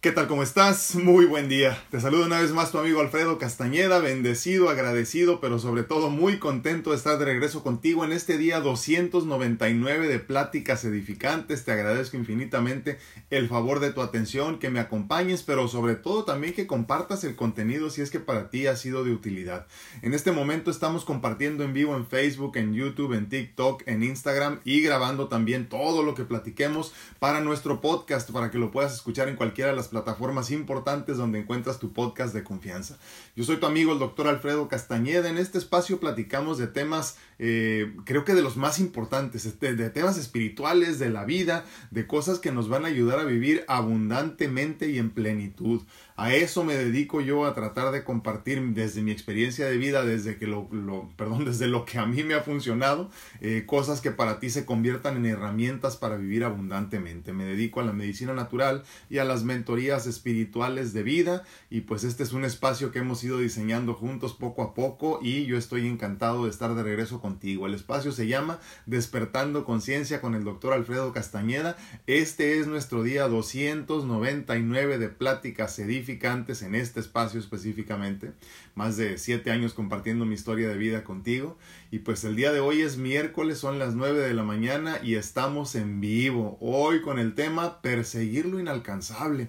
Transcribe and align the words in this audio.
¿Qué 0.00 0.12
tal? 0.12 0.28
¿Cómo 0.28 0.44
estás? 0.44 0.94
Muy 0.94 1.24
buen 1.24 1.48
día. 1.48 1.82
Te 1.90 2.00
saludo 2.00 2.26
una 2.26 2.40
vez 2.40 2.52
más 2.52 2.70
tu 2.70 2.78
amigo 2.78 3.00
Alfredo 3.00 3.36
Castañeda, 3.36 3.98
bendecido, 3.98 4.70
agradecido, 4.70 5.40
pero 5.40 5.58
sobre 5.58 5.82
todo 5.82 6.08
muy 6.08 6.38
contento 6.38 6.90
de 6.90 6.96
estar 6.96 7.18
de 7.18 7.24
regreso 7.24 7.64
contigo 7.64 8.04
en 8.04 8.12
este 8.12 8.38
día 8.38 8.60
299 8.60 10.06
de 10.06 10.20
pláticas 10.20 10.84
edificantes. 10.84 11.64
Te 11.64 11.72
agradezco 11.72 12.16
infinitamente 12.16 12.98
el 13.30 13.48
favor 13.48 13.80
de 13.80 13.92
tu 13.92 14.00
atención, 14.00 14.60
que 14.60 14.70
me 14.70 14.78
acompañes, 14.78 15.42
pero 15.42 15.66
sobre 15.66 15.96
todo 15.96 16.22
también 16.22 16.54
que 16.54 16.68
compartas 16.68 17.24
el 17.24 17.34
contenido 17.34 17.90
si 17.90 18.00
es 18.00 18.12
que 18.12 18.20
para 18.20 18.50
ti 18.50 18.68
ha 18.68 18.76
sido 18.76 19.02
de 19.02 19.10
utilidad. 19.10 19.66
En 20.02 20.14
este 20.14 20.30
momento 20.30 20.70
estamos 20.70 21.04
compartiendo 21.04 21.64
en 21.64 21.72
vivo 21.72 21.96
en 21.96 22.06
Facebook, 22.06 22.56
en 22.56 22.72
YouTube, 22.72 23.14
en 23.14 23.28
TikTok, 23.28 23.82
en 23.86 24.04
Instagram 24.04 24.60
y 24.64 24.80
grabando 24.80 25.26
también 25.26 25.68
todo 25.68 26.04
lo 26.04 26.14
que 26.14 26.22
platiquemos 26.22 26.92
para 27.18 27.40
nuestro 27.40 27.80
podcast, 27.80 28.30
para 28.30 28.52
que 28.52 28.58
lo 28.58 28.70
puedas 28.70 28.94
escuchar 28.94 29.28
en 29.28 29.34
cualquiera 29.34 29.72
de 29.72 29.76
las 29.76 29.87
plataformas 29.88 30.50
importantes 30.50 31.16
donde 31.16 31.40
encuentras 31.40 31.78
tu 31.78 31.92
podcast 31.92 32.34
de 32.34 32.44
confianza. 32.44 32.98
Yo 33.36 33.44
soy 33.44 33.56
tu 33.56 33.66
amigo 33.66 33.92
el 33.92 33.98
doctor 33.98 34.28
Alfredo 34.28 34.68
Castañeda. 34.68 35.28
En 35.28 35.38
este 35.38 35.58
espacio 35.58 36.00
platicamos 36.00 36.58
de 36.58 36.66
temas, 36.66 37.16
eh, 37.38 37.94
creo 38.04 38.24
que 38.24 38.34
de 38.34 38.42
los 38.42 38.56
más 38.56 38.78
importantes, 38.78 39.44
este, 39.44 39.74
de 39.74 39.90
temas 39.90 40.18
espirituales, 40.18 40.98
de 40.98 41.10
la 41.10 41.24
vida, 41.24 41.64
de 41.90 42.06
cosas 42.06 42.38
que 42.38 42.52
nos 42.52 42.68
van 42.68 42.84
a 42.84 42.88
ayudar 42.88 43.18
a 43.18 43.24
vivir 43.24 43.64
abundantemente 43.68 44.88
y 44.90 44.98
en 44.98 45.10
plenitud. 45.10 45.82
A 46.20 46.34
eso 46.34 46.64
me 46.64 46.74
dedico 46.74 47.20
yo 47.20 47.46
a 47.46 47.54
tratar 47.54 47.92
de 47.92 48.02
compartir 48.02 48.60
desde 48.74 49.02
mi 49.02 49.12
experiencia 49.12 49.66
de 49.66 49.76
vida, 49.76 50.04
desde 50.04 50.36
que 50.36 50.48
lo, 50.48 50.68
perdón, 51.16 51.44
desde 51.44 51.68
lo 51.68 51.84
que 51.84 51.98
a 51.98 52.06
mí 52.06 52.24
me 52.24 52.34
ha 52.34 52.40
funcionado, 52.40 53.08
eh, 53.40 53.62
cosas 53.66 54.00
que 54.00 54.10
para 54.10 54.40
ti 54.40 54.50
se 54.50 54.66
conviertan 54.66 55.16
en 55.16 55.26
herramientas 55.26 55.96
para 55.96 56.16
vivir 56.16 56.42
abundantemente. 56.42 57.32
Me 57.32 57.44
dedico 57.44 57.78
a 57.78 57.84
la 57.84 57.92
medicina 57.92 58.34
natural 58.34 58.82
y 59.08 59.18
a 59.18 59.24
las 59.24 59.44
mentorías 59.44 60.08
espirituales 60.08 60.92
de 60.92 61.04
vida 61.04 61.44
y 61.70 61.82
pues 61.82 62.02
este 62.02 62.24
es 62.24 62.32
un 62.32 62.44
espacio 62.44 62.90
que 62.90 62.98
hemos 62.98 63.22
ido 63.22 63.38
diseñando 63.38 63.94
juntos 63.94 64.34
poco 64.34 64.62
a 64.62 64.74
poco 64.74 65.20
y 65.22 65.46
yo 65.46 65.56
estoy 65.56 65.86
encantado 65.86 66.46
de 66.46 66.50
estar 66.50 66.74
de 66.74 66.82
regreso 66.82 67.20
contigo. 67.20 67.68
El 67.68 67.74
espacio 67.74 68.10
se 68.10 68.26
llama 68.26 68.58
Despertando 68.86 69.64
Conciencia 69.64 70.20
con 70.20 70.34
el 70.34 70.42
doctor 70.42 70.72
Alfredo 70.72 71.12
Castañeda. 71.12 71.76
Este 72.08 72.58
es 72.58 72.66
nuestro 72.66 73.04
día 73.04 73.28
299 73.28 74.98
de 74.98 75.10
pláticas 75.10 75.76
en 76.08 76.74
este 76.74 77.00
espacio 77.00 77.38
específicamente. 77.38 78.32
Más 78.74 78.96
de 78.96 79.18
siete 79.18 79.50
años 79.50 79.74
compartiendo 79.74 80.24
mi 80.24 80.34
historia 80.34 80.68
de 80.68 80.78
vida 80.78 81.04
contigo. 81.04 81.58
Y 81.90 81.98
pues 81.98 82.24
el 82.24 82.34
día 82.34 82.52
de 82.52 82.60
hoy 82.60 82.80
es 82.80 82.96
miércoles, 82.96 83.58
son 83.58 83.78
las 83.78 83.94
nueve 83.94 84.20
de 84.20 84.32
la 84.32 84.42
mañana 84.42 84.98
y 85.02 85.16
estamos 85.16 85.74
en 85.74 86.00
vivo. 86.00 86.56
Hoy 86.60 87.02
con 87.02 87.18
el 87.18 87.34
tema 87.34 87.82
perseguir 87.82 88.46
lo 88.46 88.58
inalcanzable. 88.58 89.48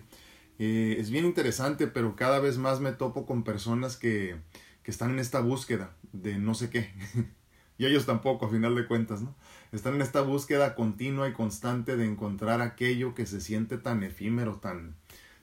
Eh, 0.59 0.97
es 0.99 1.09
bien 1.09 1.25
interesante, 1.25 1.87
pero 1.87 2.17
cada 2.17 2.39
vez 2.39 2.57
más 2.57 2.81
me 2.81 2.91
topo 2.91 3.25
con 3.25 3.43
personas 3.43 3.95
que, 3.95 4.35
que 4.83 4.91
están 4.91 5.11
en 5.11 5.19
esta 5.19 5.39
búsqueda 5.39 5.95
de 6.11 6.37
no 6.37 6.55
sé 6.55 6.69
qué. 6.69 6.91
y 7.77 7.85
ellos 7.85 8.05
tampoco, 8.05 8.47
a 8.47 8.49
final 8.49 8.75
de 8.75 8.85
cuentas, 8.85 9.21
¿no? 9.21 9.33
Están 9.71 9.95
en 9.95 10.01
esta 10.01 10.21
búsqueda 10.21 10.75
continua 10.75 11.29
y 11.29 11.33
constante 11.33 11.95
de 11.95 12.05
encontrar 12.05 12.59
aquello 12.59 13.15
que 13.15 13.25
se 13.25 13.39
siente 13.39 13.77
tan 13.77 14.03
efímero, 14.03 14.55
tan, 14.57 14.95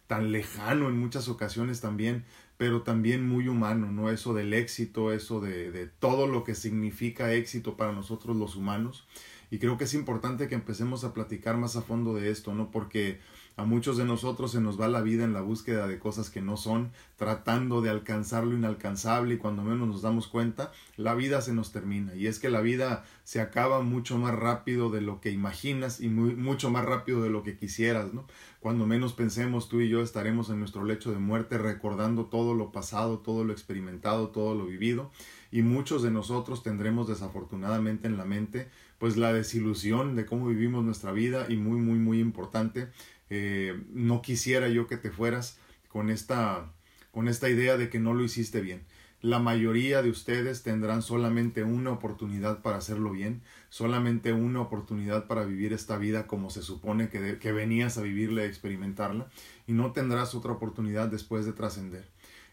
tan 0.06 0.32
lejano 0.32 0.88
en 0.88 0.98
muchas 0.98 1.28
ocasiones 1.28 1.80
también, 1.80 2.24
pero 2.56 2.82
también 2.82 3.26
muy 3.26 3.48
humano, 3.48 3.92
¿no? 3.92 4.10
Eso 4.10 4.34
del 4.34 4.54
éxito, 4.54 5.12
eso 5.12 5.40
de, 5.40 5.70
de 5.70 5.86
todo 5.86 6.26
lo 6.26 6.44
que 6.44 6.54
significa 6.54 7.32
éxito 7.32 7.76
para 7.76 7.92
nosotros 7.92 8.36
los 8.36 8.56
humanos. 8.56 9.06
Y 9.50 9.58
creo 9.58 9.78
que 9.78 9.84
es 9.84 9.94
importante 9.94 10.48
que 10.48 10.54
empecemos 10.54 11.04
a 11.04 11.14
platicar 11.14 11.56
más 11.56 11.76
a 11.76 11.82
fondo 11.82 12.14
de 12.14 12.30
esto, 12.30 12.54
¿no? 12.54 12.70
Porque 12.70 13.20
a 13.56 13.64
muchos 13.64 13.96
de 13.96 14.04
nosotros 14.04 14.52
se 14.52 14.60
nos 14.60 14.78
va 14.78 14.86
la 14.86 15.00
vida 15.00 15.24
en 15.24 15.32
la 15.32 15.40
búsqueda 15.40 15.88
de 15.88 15.98
cosas 15.98 16.28
que 16.28 16.42
no 16.42 16.58
son, 16.58 16.92
tratando 17.16 17.80
de 17.80 17.88
alcanzar 17.88 18.44
lo 18.44 18.54
inalcanzable 18.54 19.34
y 19.34 19.38
cuando 19.38 19.62
menos 19.62 19.88
nos 19.88 20.02
damos 20.02 20.28
cuenta, 20.28 20.72
la 20.98 21.14
vida 21.14 21.40
se 21.40 21.54
nos 21.54 21.72
termina. 21.72 22.14
Y 22.14 22.26
es 22.26 22.38
que 22.38 22.50
la 22.50 22.60
vida 22.60 23.04
se 23.24 23.40
acaba 23.40 23.80
mucho 23.80 24.18
más 24.18 24.34
rápido 24.34 24.90
de 24.90 25.00
lo 25.00 25.22
que 25.22 25.30
imaginas 25.30 26.00
y 26.00 26.08
muy, 26.08 26.36
mucho 26.36 26.68
más 26.70 26.84
rápido 26.84 27.22
de 27.22 27.30
lo 27.30 27.42
que 27.42 27.56
quisieras, 27.56 28.12
¿no? 28.12 28.26
Cuando 28.60 28.86
menos 28.86 29.14
pensemos 29.14 29.70
tú 29.70 29.80
y 29.80 29.88
yo 29.88 30.02
estaremos 30.02 30.50
en 30.50 30.58
nuestro 30.58 30.84
lecho 30.84 31.10
de 31.10 31.18
muerte 31.18 31.56
recordando 31.56 32.26
todo 32.26 32.52
lo 32.52 32.72
pasado, 32.72 33.20
todo 33.20 33.44
lo 33.44 33.52
experimentado, 33.52 34.28
todo 34.28 34.54
lo 34.54 34.66
vivido 34.66 35.10
y 35.50 35.62
muchos 35.62 36.02
de 36.02 36.10
nosotros 36.10 36.62
tendremos 36.62 37.08
desafortunadamente 37.08 38.08
en 38.08 38.16
la 38.16 38.24
mente 38.24 38.68
pues 38.98 39.16
la 39.16 39.32
desilusión 39.32 40.16
de 40.16 40.26
cómo 40.26 40.48
vivimos 40.48 40.84
nuestra 40.84 41.12
vida 41.12 41.46
y 41.48 41.56
muy 41.56 41.78
muy 41.78 41.98
muy 41.98 42.20
importante 42.20 42.88
eh, 43.30 43.80
no 43.92 44.22
quisiera 44.22 44.68
yo 44.68 44.86
que 44.86 44.96
te 44.96 45.10
fueras 45.10 45.58
con 45.88 46.10
esta, 46.10 46.72
con 47.10 47.28
esta 47.28 47.48
idea 47.48 47.76
de 47.76 47.88
que 47.88 47.98
no 47.98 48.14
lo 48.14 48.24
hiciste 48.24 48.60
bien. 48.60 48.84
La 49.22 49.38
mayoría 49.38 50.02
de 50.02 50.10
ustedes 50.10 50.62
tendrán 50.62 51.02
solamente 51.02 51.64
una 51.64 51.90
oportunidad 51.90 52.60
para 52.60 52.76
hacerlo 52.76 53.10
bien, 53.10 53.42
solamente 53.70 54.32
una 54.32 54.60
oportunidad 54.60 55.26
para 55.26 55.44
vivir 55.44 55.72
esta 55.72 55.96
vida 55.96 56.26
como 56.26 56.50
se 56.50 56.62
supone 56.62 57.08
que, 57.08 57.38
que 57.38 57.52
venías 57.52 57.96
a 57.96 58.02
vivirla 58.02 58.42
y 58.42 58.48
experimentarla, 58.48 59.26
y 59.66 59.72
no 59.72 59.92
tendrás 59.92 60.34
otra 60.34 60.52
oportunidad 60.52 61.08
después 61.08 61.46
de 61.46 61.52
trascender. 61.52 62.04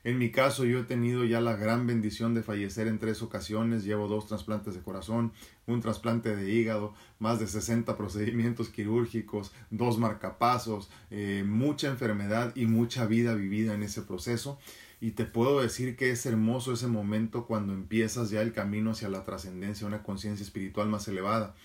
En 0.03 0.17
mi 0.17 0.31
caso, 0.31 0.65
yo 0.65 0.79
he 0.79 0.83
tenido 0.83 1.23
ya 1.23 1.39
la 1.39 1.55
gran 1.55 1.87
bendición 1.87 2.33
de 2.33 2.43
fallecer 2.43 2.87
en 2.87 2.99
tres 2.99 3.21
ocasiones. 3.21 3.85
Llevo 3.85 4.09
dos 4.09 4.27
trasplantes 4.27 4.73
de 4.73 4.81
corazón, 4.81 5.31
un 5.65 5.79
trasplante 5.79 6.35
de 6.35 6.51
hígado, 6.51 6.93
más 7.19 7.39
de 7.39 7.47
60 7.47 7.95
procedimientos 7.95 8.67
quirúrgicos, 8.67 9.53
dos 9.69 9.97
marcapasos, 9.97 10.89
eh, 11.09 11.45
mucha 11.47 11.87
enfermedad 11.87 12.53
y 12.53 12.65
mucha 12.65 13.05
vida 13.05 13.33
vivida 13.33 13.75
en 13.75 13.83
ese 13.83 14.01
proceso. 14.01 14.59
Y 14.99 15.11
te 15.11 15.23
puedo 15.23 15.61
decir 15.61 15.95
que 15.95 16.11
es 16.11 16.25
hermoso 16.25 16.73
ese 16.73 16.87
momento 16.87 17.45
cuando 17.45 17.71
empiezas 17.71 18.29
ya 18.29 18.41
el 18.41 18.51
camino 18.51 18.91
hacia 18.91 19.07
la 19.07 19.23
trascendencia, 19.23 19.87
una 19.87 20.03
conciencia 20.03 20.43
espiritual 20.43 20.89
más 20.89 21.07
elevada 21.07 21.55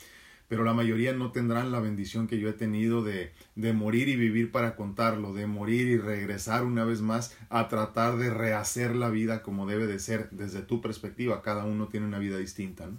pero 0.48 0.64
la 0.64 0.72
mayoría 0.72 1.12
no 1.12 1.31
tendrán 1.31 1.70
la 1.70 1.81
bendición 1.81 2.26
que 2.26 2.38
yo 2.38 2.48
he 2.48 2.54
tenido 2.54 3.04
de, 3.04 3.32
de 3.54 3.72
morir 3.72 4.09
y 4.09 4.16
vivir 4.16 4.50
para 4.50 4.76
contarlo, 4.76 5.34
de 5.34 5.47
morir 5.47 5.88
y 5.88 5.98
regresar 5.98 6.64
una 6.64 6.84
vez 6.84 7.00
más 7.03 7.36
a 7.50 7.69
tratar 7.69 8.16
de 8.16 8.31
rehacer 8.31 8.97
la 8.97 9.10
vida 9.10 9.42
como 9.42 9.66
debe 9.66 9.87
de 9.87 9.98
ser 9.98 10.31
desde 10.31 10.62
tu 10.62 10.81
perspectiva. 10.81 11.42
Cada 11.42 11.64
uno 11.64 11.88
tiene 11.88 12.06
una 12.06 12.19
vida 12.19 12.38
distinta. 12.38 12.87
¿no? 12.87 12.98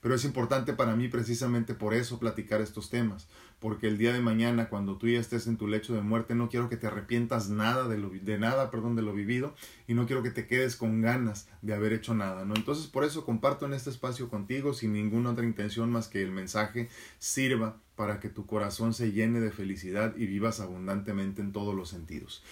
Pero 0.00 0.14
es 0.14 0.24
importante 0.24 0.72
para 0.72 0.96
mí 0.96 1.08
precisamente 1.08 1.74
por 1.74 1.94
eso 1.94 2.18
platicar 2.18 2.60
estos 2.60 2.90
temas, 2.90 3.28
porque 3.60 3.88
el 3.88 3.98
día 3.98 4.12
de 4.12 4.20
mañana 4.20 4.68
cuando 4.68 4.96
tú 4.96 5.08
ya 5.08 5.18
estés 5.18 5.46
en 5.46 5.56
tu 5.56 5.66
lecho 5.66 5.94
de 5.94 6.00
muerte 6.00 6.34
no 6.34 6.48
quiero 6.48 6.68
que 6.68 6.76
te 6.76 6.86
arrepientas 6.86 7.48
nada 7.48 7.88
de 7.88 7.98
lo 7.98 8.10
de 8.10 8.38
nada, 8.38 8.70
perdón, 8.70 8.96
de 8.96 9.02
lo 9.02 9.12
vivido 9.12 9.54
y 9.86 9.94
no 9.94 10.06
quiero 10.06 10.22
que 10.22 10.30
te 10.30 10.46
quedes 10.46 10.76
con 10.76 11.00
ganas 11.00 11.48
de 11.62 11.74
haber 11.74 11.92
hecho 11.92 12.14
nada, 12.14 12.44
¿no? 12.44 12.54
Entonces, 12.54 12.86
por 12.86 13.04
eso 13.04 13.24
comparto 13.24 13.66
en 13.66 13.74
este 13.74 13.90
espacio 13.90 14.28
contigo 14.28 14.74
sin 14.74 14.92
ninguna 14.92 15.30
otra 15.30 15.44
intención 15.44 15.90
más 15.90 16.08
que 16.08 16.22
el 16.22 16.30
mensaje 16.30 16.88
sirva 17.18 17.76
para 17.96 18.20
que 18.20 18.28
tu 18.28 18.46
corazón 18.46 18.94
se 18.94 19.12
llene 19.12 19.40
de 19.40 19.50
felicidad 19.50 20.14
y 20.16 20.26
vivas 20.26 20.60
abundantemente 20.60 21.42
en 21.42 21.52
todos 21.52 21.74
los 21.74 21.88
sentidos. 21.88 22.44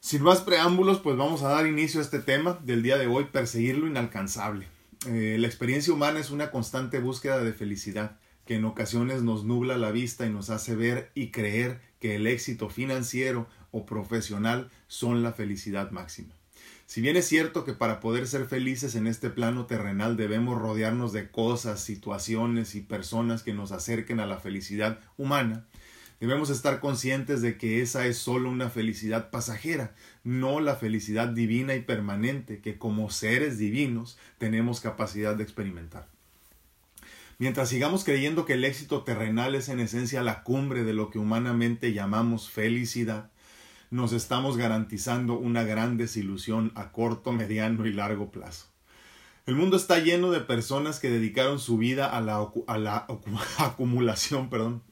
Sin 0.00 0.22
más 0.22 0.40
preámbulos, 0.40 1.00
pues 1.00 1.18
vamos 1.18 1.42
a 1.42 1.48
dar 1.48 1.66
inicio 1.66 2.00
a 2.00 2.02
este 2.02 2.20
tema 2.20 2.58
del 2.64 2.82
día 2.82 2.96
de 2.96 3.06
hoy, 3.06 3.24
perseguir 3.24 3.76
lo 3.76 3.86
inalcanzable. 3.86 4.66
Eh, 5.06 5.36
la 5.38 5.46
experiencia 5.46 5.92
humana 5.92 6.20
es 6.20 6.30
una 6.30 6.50
constante 6.50 6.98
búsqueda 7.00 7.42
de 7.44 7.52
felicidad 7.52 8.16
que 8.50 8.56
en 8.56 8.64
ocasiones 8.64 9.22
nos 9.22 9.44
nubla 9.44 9.78
la 9.78 9.92
vista 9.92 10.26
y 10.26 10.28
nos 10.28 10.50
hace 10.50 10.74
ver 10.74 11.12
y 11.14 11.30
creer 11.30 11.80
que 12.00 12.16
el 12.16 12.26
éxito 12.26 12.68
financiero 12.68 13.46
o 13.70 13.86
profesional 13.86 14.72
son 14.88 15.22
la 15.22 15.32
felicidad 15.32 15.92
máxima. 15.92 16.34
Si 16.84 17.00
bien 17.00 17.16
es 17.16 17.28
cierto 17.28 17.64
que 17.64 17.74
para 17.74 18.00
poder 18.00 18.26
ser 18.26 18.46
felices 18.46 18.96
en 18.96 19.06
este 19.06 19.30
plano 19.30 19.66
terrenal 19.66 20.16
debemos 20.16 20.60
rodearnos 20.60 21.12
de 21.12 21.30
cosas, 21.30 21.78
situaciones 21.78 22.74
y 22.74 22.80
personas 22.80 23.44
que 23.44 23.54
nos 23.54 23.70
acerquen 23.70 24.18
a 24.18 24.26
la 24.26 24.40
felicidad 24.40 24.98
humana, 25.16 25.68
Debemos 26.18 26.50
estar 26.50 26.80
conscientes 26.80 27.40
de 27.40 27.56
que 27.56 27.80
esa 27.80 28.04
es 28.04 28.18
solo 28.18 28.50
una 28.50 28.68
felicidad 28.68 29.30
pasajera, 29.30 29.94
no 30.22 30.60
la 30.60 30.76
felicidad 30.76 31.28
divina 31.28 31.74
y 31.76 31.80
permanente 31.80 32.60
que 32.60 32.76
como 32.76 33.08
seres 33.08 33.56
divinos 33.56 34.18
tenemos 34.36 34.82
capacidad 34.82 35.34
de 35.34 35.44
experimentar. 35.44 36.08
Mientras 37.40 37.70
sigamos 37.70 38.04
creyendo 38.04 38.44
que 38.44 38.52
el 38.52 38.66
éxito 38.66 39.02
terrenal 39.02 39.54
es 39.54 39.70
en 39.70 39.80
esencia 39.80 40.22
la 40.22 40.42
cumbre 40.42 40.84
de 40.84 40.92
lo 40.92 41.08
que 41.08 41.18
humanamente 41.18 41.94
llamamos 41.94 42.50
felicidad, 42.50 43.30
nos 43.88 44.12
estamos 44.12 44.58
garantizando 44.58 45.38
una 45.38 45.62
gran 45.62 45.96
desilusión 45.96 46.70
a 46.74 46.92
corto, 46.92 47.32
mediano 47.32 47.86
y 47.86 47.94
largo 47.94 48.30
plazo. 48.30 48.66
El 49.46 49.54
mundo 49.54 49.78
está 49.78 50.00
lleno 50.00 50.30
de 50.30 50.40
personas 50.40 51.00
que 51.00 51.08
dedicaron 51.08 51.60
su 51.60 51.78
vida 51.78 52.14
a 52.14 52.20
la, 52.20 53.06
acumulación 53.56 54.50
perdón, 54.50 54.82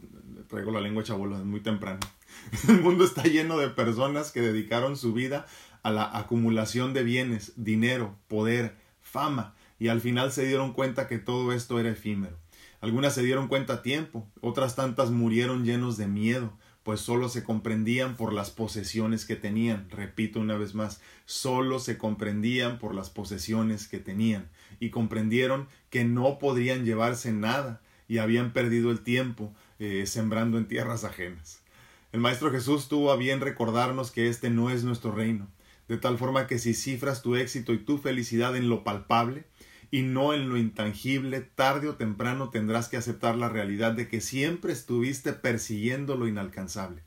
traigo 0.48 0.70
la 0.70 0.80
lengua 0.80 1.02
chabola 1.02 1.36
muy 1.44 1.60
temprano. 1.60 2.00
El 2.66 2.80
mundo 2.80 3.04
está 3.04 3.24
lleno 3.24 3.58
de 3.58 3.68
personas 3.68 4.32
que 4.32 4.40
dedicaron 4.40 4.96
su 4.96 5.12
vida 5.12 5.44
a 5.82 5.90
la 5.90 6.16
acumulación 6.16 6.94
de 6.94 7.02
bienes, 7.02 7.52
dinero, 7.56 8.16
poder, 8.26 8.74
fama, 9.02 9.54
y 9.78 9.88
al 9.88 10.00
final 10.00 10.32
se 10.32 10.46
dieron 10.46 10.72
cuenta 10.72 11.06
que 11.06 11.19
todo 11.19 11.52
esto 11.52 11.78
era 11.78 11.90
efímero. 11.90 12.36
Algunas 12.80 13.14
se 13.14 13.22
dieron 13.22 13.48
cuenta 13.48 13.75
a 13.75 13.82
tiempo, 13.82 14.28
otras 14.40 14.76
tantas 14.76 15.10
murieron 15.10 15.64
llenos 15.64 15.96
de 15.96 16.06
miedo, 16.06 16.52
pues 16.84 17.00
solo 17.00 17.28
se 17.28 17.44
comprendían 17.44 18.16
por 18.16 18.32
las 18.32 18.50
posesiones 18.50 19.25
que 19.26 19.36
tenían. 19.36 19.90
Repito 19.90 20.40
una 20.40 20.56
vez 20.56 20.75
más, 20.75 21.00
solo 21.26 21.80
se 21.80 21.98
comprendían 21.98 22.78
por 22.78 22.94
las 22.94 23.10
posesiones 23.10 23.88
que 23.88 23.98
tenían 23.98 24.48
y 24.80 24.90
comprendieron 24.90 25.69
que 25.90 26.04
no 26.04 26.38
podrían 26.38 26.84
llevarse 26.84 27.32
nada 27.32 27.82
y 28.08 28.19
habían 28.19 28.52
perdido 28.52 28.90
el 28.90 29.00
tiempo 29.00 29.52
eh, 29.78 30.06
sembrando 30.06 30.56
en 30.56 30.66
tierras 30.66 31.04
ajenas. 31.04 31.62
El 32.10 32.20
Maestro 32.20 32.50
Jesús 32.50 32.88
tuvo 32.88 33.12
a 33.12 33.16
bien 33.16 33.40
recordarnos 33.40 34.10
que 34.10 34.28
este 34.28 34.48
no 34.48 34.70
es 34.70 34.82
nuestro 34.82 35.12
reino, 35.12 35.46
de 35.88 35.98
tal 35.98 36.16
forma 36.16 36.46
que 36.46 36.58
si 36.58 36.72
cifras 36.72 37.20
tu 37.20 37.36
éxito 37.36 37.75
y 37.75 37.78
tu 37.78 37.98
felicidad 37.98 38.56
en 38.56 38.70
lo 38.70 38.82
palpable, 38.82 39.44
y 39.90 40.02
no 40.02 40.35
en 40.35 40.49
lo 40.49 40.56
intangible, 40.56 41.40
tarde 41.40 41.88
o 41.88 41.96
temprano 41.96 42.50
tendrás 42.50 42.88
que 42.88 42.96
aceptar 42.96 43.37
la 43.37 43.49
realidad 43.49 43.93
de 43.93 44.08
que 44.08 44.20
siempre 44.20 44.73
estuviste 44.73 45.32
persiguiendo 45.32 46.17
lo 46.17 46.29
inalcanzable. 46.29 47.02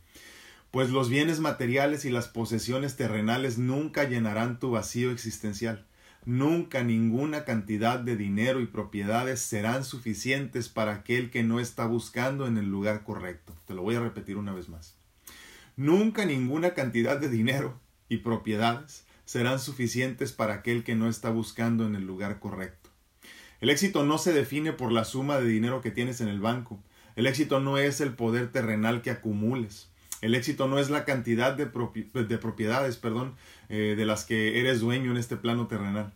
Pues 0.72 0.90
los 0.90 1.10
bienes 1.10 1.40
materiales 1.40 2.06
y 2.06 2.10
las 2.10 2.28
posesiones 2.28 2.96
terrenales 2.96 3.58
nunca 3.58 4.06
llenarán 4.06 4.58
tu 4.58 4.72
vacío 4.72 5.12
existencial. 5.12 5.86
Nunca 6.24 6.84
ninguna 6.84 7.46
cantidad 7.46 8.00
de 8.00 8.16
dinero 8.16 8.62
y 8.62 8.68
propiedades 8.68 9.42
serán 9.42 9.84
suficientes 9.84 10.70
para 10.70 10.94
aquel 10.94 11.30
que 11.30 11.44
no 11.44 11.60
está 11.60 11.86
buscando 11.88 12.48
en 12.48 12.58
el 12.58 12.70
lugar 12.70 13.04
correcto. 13.04 13.54
Te 13.66 13.74
lo 13.74 13.82
voy 13.82 13.96
a 13.96 14.02
repetir 14.02 14.38
una 14.38 14.54
vez 14.54 14.70
más. 14.70 14.96
Nunca 15.76 16.26
ninguna 16.26 16.74
cantidad 16.74 17.20
de 17.20 17.28
dinero 17.28 17.80
y 18.08 18.18
propiedades 18.18 19.06
serán 19.32 19.62
suficientes 19.62 20.34
para 20.34 20.56
aquel 20.56 20.84
que 20.84 20.94
no 20.94 21.08
está 21.08 21.30
buscando 21.30 21.88
en 21.88 21.96
el 21.96 22.06
lugar 22.06 22.42
correcto. 22.42 22.90
El 23.62 23.70
éxito 23.70 24.04
no 24.04 24.18
se 24.18 24.34
define 24.34 24.74
por 24.74 24.92
la 24.92 25.06
suma 25.06 25.40
de 25.40 25.48
dinero 25.48 25.80
que 25.80 25.90
tienes 25.90 26.20
en 26.20 26.28
el 26.28 26.42
banco. 26.42 26.84
El 27.16 27.28
éxito 27.28 27.62
no 27.62 27.78
es 27.78 28.02
el 28.02 28.14
poder 28.14 28.52
terrenal 28.52 29.02
que 29.02 29.10
acumules. 29.10 29.90
El 30.20 30.36
éxito 30.36 30.68
no 30.68 30.80
es 30.80 30.90
la 30.90 31.06
cantidad 31.06 31.54
de, 31.54 31.66
propiedades 31.66 32.98
perdón, 32.98 33.36
eh, 33.70 33.96
de 33.96 34.06
las 34.06 34.26
que 34.26 34.60
eres 34.60 34.82
dueño 34.82 35.12
en 35.12 35.18
este 35.18 35.38
plano 35.38 35.68
terrenal. 35.68 36.12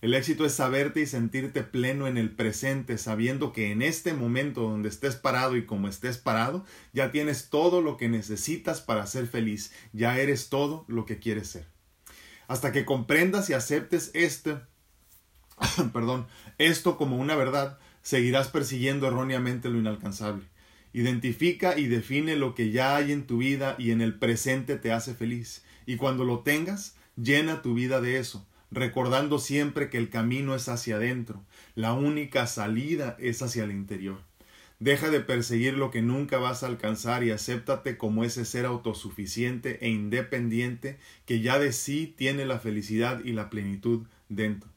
El 0.00 0.14
éxito 0.14 0.46
es 0.46 0.52
saberte 0.52 1.00
y 1.00 1.06
sentirte 1.06 1.64
pleno 1.64 2.06
en 2.06 2.18
el 2.18 2.30
presente, 2.30 2.98
sabiendo 2.98 3.52
que 3.52 3.72
en 3.72 3.82
este 3.82 4.14
momento 4.14 4.60
donde 4.60 4.90
estés 4.90 5.16
parado 5.16 5.56
y 5.56 5.66
como 5.66 5.88
estés 5.88 6.18
parado, 6.18 6.64
ya 6.92 7.10
tienes 7.10 7.50
todo 7.50 7.82
lo 7.82 7.96
que 7.96 8.08
necesitas 8.08 8.80
para 8.80 9.08
ser 9.08 9.26
feliz, 9.26 9.72
ya 9.92 10.20
eres 10.20 10.50
todo 10.50 10.84
lo 10.86 11.04
que 11.04 11.18
quieres 11.18 11.48
ser. 11.48 11.79
Hasta 12.50 12.72
que 12.72 12.84
comprendas 12.84 13.48
y 13.48 13.52
aceptes 13.52 14.10
esto, 14.12 14.60
perdón, 15.92 16.26
esto 16.58 16.96
como 16.96 17.16
una 17.16 17.36
verdad, 17.36 17.78
seguirás 18.02 18.48
persiguiendo 18.48 19.06
erróneamente 19.06 19.68
lo 19.68 19.78
inalcanzable. 19.78 20.46
Identifica 20.92 21.78
y 21.78 21.86
define 21.86 22.34
lo 22.34 22.56
que 22.56 22.72
ya 22.72 22.96
hay 22.96 23.12
en 23.12 23.28
tu 23.28 23.38
vida 23.38 23.76
y 23.78 23.92
en 23.92 24.00
el 24.00 24.18
presente 24.18 24.74
te 24.74 24.90
hace 24.90 25.14
feliz. 25.14 25.62
Y 25.86 25.94
cuando 25.94 26.24
lo 26.24 26.40
tengas, 26.40 26.96
llena 27.14 27.62
tu 27.62 27.74
vida 27.74 28.00
de 28.00 28.18
eso, 28.18 28.44
recordando 28.72 29.38
siempre 29.38 29.88
que 29.88 29.98
el 29.98 30.10
camino 30.10 30.56
es 30.56 30.68
hacia 30.68 30.96
adentro, 30.96 31.44
la 31.76 31.92
única 31.92 32.48
salida 32.48 33.16
es 33.20 33.42
hacia 33.42 33.62
el 33.62 33.70
interior. 33.70 34.22
Deja 34.80 35.10
de 35.10 35.20
perseguir 35.20 35.74
lo 35.74 35.90
que 35.90 36.00
nunca 36.00 36.38
vas 36.38 36.62
a 36.62 36.66
alcanzar 36.66 37.22
y 37.22 37.30
acéptate 37.30 37.98
como 37.98 38.24
ese 38.24 38.46
ser 38.46 38.64
autosuficiente 38.64 39.78
e 39.84 39.90
independiente 39.90 40.98
que 41.26 41.42
ya 41.42 41.58
de 41.58 41.72
sí 41.72 42.14
tiene 42.16 42.46
la 42.46 42.58
felicidad 42.58 43.22
y 43.22 43.32
la 43.32 43.50
plenitud 43.50 44.06
dentro. 44.30 44.70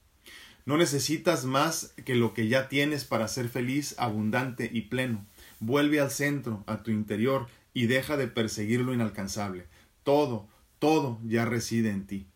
No 0.65 0.77
necesitas 0.77 1.45
más 1.45 1.93
que 2.03 2.15
lo 2.15 2.33
que 2.33 2.49
ya 2.49 2.67
tienes 2.67 3.05
para 3.05 3.29
ser 3.29 3.47
feliz, 3.47 3.95
abundante 3.97 4.69
y 4.71 4.81
pleno. 4.81 5.25
Vuelve 5.61 6.01
al 6.01 6.11
centro, 6.11 6.65
a 6.67 6.83
tu 6.83 6.91
interior, 6.91 7.47
y 7.73 7.85
deja 7.87 8.17
de 8.17 8.27
perseguir 8.27 8.81
lo 8.81 8.93
inalcanzable. 8.93 9.67
Todo, 10.03 10.47
todo 10.79 11.17
ya 11.25 11.45
reside 11.45 11.91
en 11.91 12.07
ti. 12.07 12.27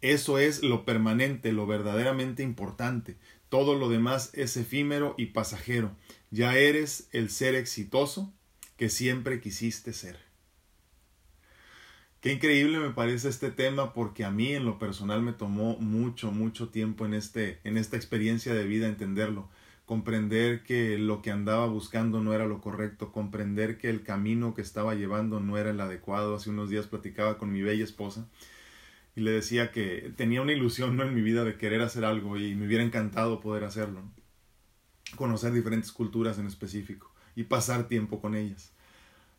Eso 0.00 0.38
es 0.38 0.64
lo 0.64 0.84
permanente, 0.84 1.52
lo 1.52 1.68
verdaderamente 1.68 2.42
importante. 2.42 3.16
Todo 3.48 3.76
lo 3.76 3.88
demás 3.88 4.30
es 4.34 4.56
efímero 4.56 5.14
y 5.16 5.26
pasajero. 5.26 5.94
Ya 6.32 6.56
eres 6.56 7.10
el 7.12 7.28
ser 7.28 7.54
exitoso 7.54 8.32
que 8.78 8.88
siempre 8.88 9.38
quisiste 9.42 9.92
ser. 9.92 10.16
Qué 12.22 12.32
increíble 12.32 12.78
me 12.78 12.88
parece 12.88 13.28
este 13.28 13.50
tema 13.50 13.92
porque 13.92 14.24
a 14.24 14.30
mí 14.30 14.54
en 14.54 14.64
lo 14.64 14.78
personal 14.78 15.20
me 15.20 15.34
tomó 15.34 15.76
mucho, 15.76 16.32
mucho 16.32 16.70
tiempo 16.70 17.04
en, 17.04 17.12
este, 17.12 17.60
en 17.64 17.76
esta 17.76 17.96
experiencia 17.98 18.54
de 18.54 18.64
vida 18.64 18.88
entenderlo. 18.88 19.50
Comprender 19.84 20.62
que 20.62 20.96
lo 20.96 21.20
que 21.20 21.30
andaba 21.30 21.66
buscando 21.66 22.22
no 22.22 22.32
era 22.32 22.46
lo 22.46 22.62
correcto, 22.62 23.12
comprender 23.12 23.76
que 23.76 23.90
el 23.90 24.02
camino 24.02 24.54
que 24.54 24.62
estaba 24.62 24.94
llevando 24.94 25.38
no 25.38 25.58
era 25.58 25.68
el 25.68 25.80
adecuado. 25.82 26.36
Hace 26.36 26.48
unos 26.48 26.70
días 26.70 26.86
platicaba 26.86 27.36
con 27.36 27.52
mi 27.52 27.60
bella 27.60 27.84
esposa 27.84 28.26
y 29.14 29.20
le 29.20 29.32
decía 29.32 29.70
que 29.70 30.14
tenía 30.16 30.40
una 30.40 30.54
ilusión 30.54 30.98
en 30.98 31.14
mi 31.14 31.20
vida 31.20 31.44
de 31.44 31.58
querer 31.58 31.82
hacer 31.82 32.06
algo 32.06 32.38
y 32.38 32.54
me 32.54 32.68
hubiera 32.68 32.84
encantado 32.84 33.40
poder 33.40 33.64
hacerlo 33.64 34.02
conocer 35.16 35.52
diferentes 35.52 35.92
culturas 35.92 36.38
en 36.38 36.46
específico 36.46 37.12
y 37.36 37.44
pasar 37.44 37.88
tiempo 37.88 38.20
con 38.20 38.34
ellas. 38.34 38.72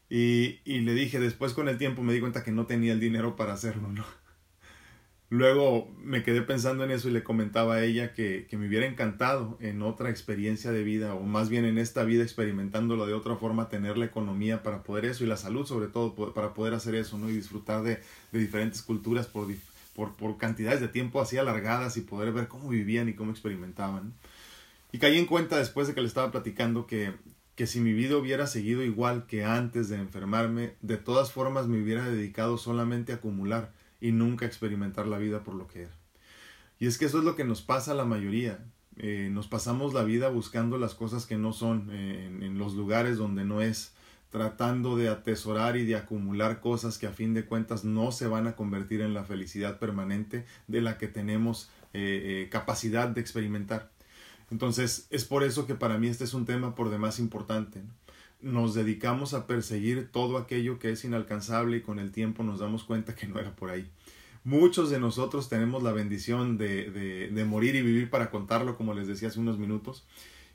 Y, 0.09 0.59
y, 0.65 0.81
le 0.81 0.93
dije, 0.93 1.19
después 1.19 1.53
con 1.53 1.69
el 1.69 1.77
tiempo 1.77 2.03
me 2.03 2.13
di 2.13 2.19
cuenta 2.19 2.43
que 2.43 2.51
no 2.51 2.65
tenía 2.65 2.93
el 2.93 2.99
dinero 2.99 3.35
para 3.35 3.53
hacerlo, 3.53 3.89
¿no? 3.91 4.05
Luego 5.29 5.91
me 5.97 6.21
quedé 6.21 6.43
pensando 6.43 6.83
en 6.83 6.91
eso 6.91 7.09
y 7.09 7.11
le 7.11 7.23
comentaba 7.23 7.75
a 7.75 7.83
ella 7.83 8.13
que, 8.13 8.45
que 8.47 8.55
me 8.57 8.67
hubiera 8.67 8.85
encantado 8.85 9.57
en 9.59 9.81
otra 9.81 10.11
experiencia 10.11 10.71
de 10.71 10.83
vida, 10.83 11.15
o 11.15 11.23
más 11.23 11.49
bien 11.49 11.65
en 11.65 11.79
esta 11.79 12.03
vida 12.03 12.21
experimentándolo 12.21 13.07
de 13.07 13.15
otra 13.15 13.37
forma, 13.37 13.69
tener 13.69 13.97
la 13.97 14.05
economía 14.05 14.61
para 14.61 14.83
poder 14.83 15.05
eso 15.05 15.23
y 15.23 15.27
la 15.27 15.37
salud 15.37 15.65
sobre 15.65 15.87
todo 15.87 16.13
para 16.33 16.53
poder 16.53 16.75
hacer 16.75 16.93
eso, 16.93 17.17
¿no? 17.17 17.29
Y 17.29 17.33
disfrutar 17.33 17.81
de, 17.81 17.99
de 18.31 18.39
diferentes 18.39 18.83
culturas 18.83 19.25
por, 19.25 19.47
por, 19.95 20.15
por 20.15 20.37
cantidades 20.37 20.81
de 20.81 20.89
tiempo 20.89 21.21
así 21.21 21.37
alargadas 21.37 21.97
y 21.97 22.01
poder 22.01 22.31
ver 22.31 22.47
cómo 22.47 22.69
vivían 22.69 23.09
y 23.09 23.13
cómo 23.13 23.31
experimentaban. 23.31 24.13
Y 24.93 24.99
caí 24.99 25.17
en 25.17 25.25
cuenta 25.25 25.57
después 25.57 25.87
de 25.87 25.95
que 25.95 26.01
le 26.01 26.07
estaba 26.07 26.29
platicando 26.29 26.85
que, 26.85 27.15
que 27.55 27.65
si 27.65 27.81
mi 27.81 27.93
vida 27.93 28.15
hubiera 28.15 28.45
seguido 28.45 28.83
igual 28.83 29.25
que 29.25 29.43
antes 29.43 29.89
de 29.89 29.95
enfermarme, 29.95 30.75
de 30.81 30.97
todas 30.97 31.31
formas 31.31 31.67
me 31.67 31.81
hubiera 31.81 32.07
dedicado 32.07 32.59
solamente 32.59 33.11
a 33.11 33.15
acumular 33.15 33.73
y 33.99 34.11
nunca 34.11 34.45
experimentar 34.45 35.07
la 35.07 35.17
vida 35.17 35.43
por 35.43 35.55
lo 35.55 35.65
que 35.67 35.81
era. 35.81 35.97
Y 36.77 36.85
es 36.85 36.99
que 36.99 37.05
eso 37.05 37.17
es 37.17 37.23
lo 37.23 37.35
que 37.35 37.43
nos 37.43 37.63
pasa 37.63 37.93
a 37.93 37.95
la 37.95 38.05
mayoría. 38.05 38.63
Eh, 38.97 39.29
nos 39.31 39.47
pasamos 39.47 39.95
la 39.95 40.03
vida 40.03 40.29
buscando 40.29 40.77
las 40.77 40.93
cosas 40.93 41.25
que 41.25 41.39
no 41.39 41.53
son, 41.53 41.89
eh, 41.91 42.27
en, 42.27 42.43
en, 42.43 42.59
los 42.59 42.75
lugares 42.75 43.17
donde 43.17 43.45
no 43.45 43.63
es, 43.63 43.93
tratando 44.29 44.95
de 44.95 45.09
atesorar 45.09 45.75
y 45.75 45.85
de 45.85 45.95
acumular 45.95 46.59
cosas 46.59 46.99
que 46.99 47.07
a 47.07 47.13
fin 47.13 47.33
de 47.33 47.45
cuentas 47.45 47.83
no 47.83 48.11
se 48.11 48.27
van 48.27 48.45
a 48.45 48.55
convertir 48.55 49.01
en 49.01 49.15
la 49.15 49.23
felicidad 49.23 49.79
permanente 49.79 50.45
de 50.67 50.81
la 50.81 50.99
que 50.99 51.07
tenemos 51.07 51.71
eh, 51.93 52.47
capacidad 52.51 53.07
de 53.07 53.21
experimentar. 53.21 53.92
Entonces, 54.53 55.07
es 55.09 55.25
por 55.25 55.43
eso 55.43 55.65
que 55.65 55.73
para 55.73 55.97
mí 55.97 56.07
este 56.09 56.25
es 56.25 56.35
un 56.35 56.45
tema 56.45 56.75
por 56.75 56.91
demás 56.91 57.17
importante. 57.17 57.81
Nos 58.39 58.75
dedicamos 58.75 59.33
a 59.33 59.47
perseguir 59.47 60.11
todo 60.11 60.37
aquello 60.37 60.77
que 60.77 60.91
es 60.91 61.03
inalcanzable 61.03 61.77
y 61.77 61.81
con 61.81 61.97
el 61.97 62.11
tiempo 62.11 62.43
nos 62.43 62.59
damos 62.59 62.83
cuenta 62.83 63.15
que 63.15 63.25
no 63.25 63.39
era 63.39 63.55
por 63.55 63.71
ahí. 63.71 63.89
Muchos 64.43 64.91
de 64.91 64.99
nosotros 64.99 65.49
tenemos 65.49 65.81
la 65.81 65.91
bendición 65.91 66.59
de, 66.59 66.91
de, 67.31 67.45
morir 67.45 67.73
y 67.73 67.81
vivir 67.81 68.11
para 68.11 68.29
contarlo, 68.29 68.77
como 68.77 68.93
les 68.93 69.07
decía 69.07 69.29
hace 69.29 69.39
unos 69.39 69.57
minutos, 69.57 70.05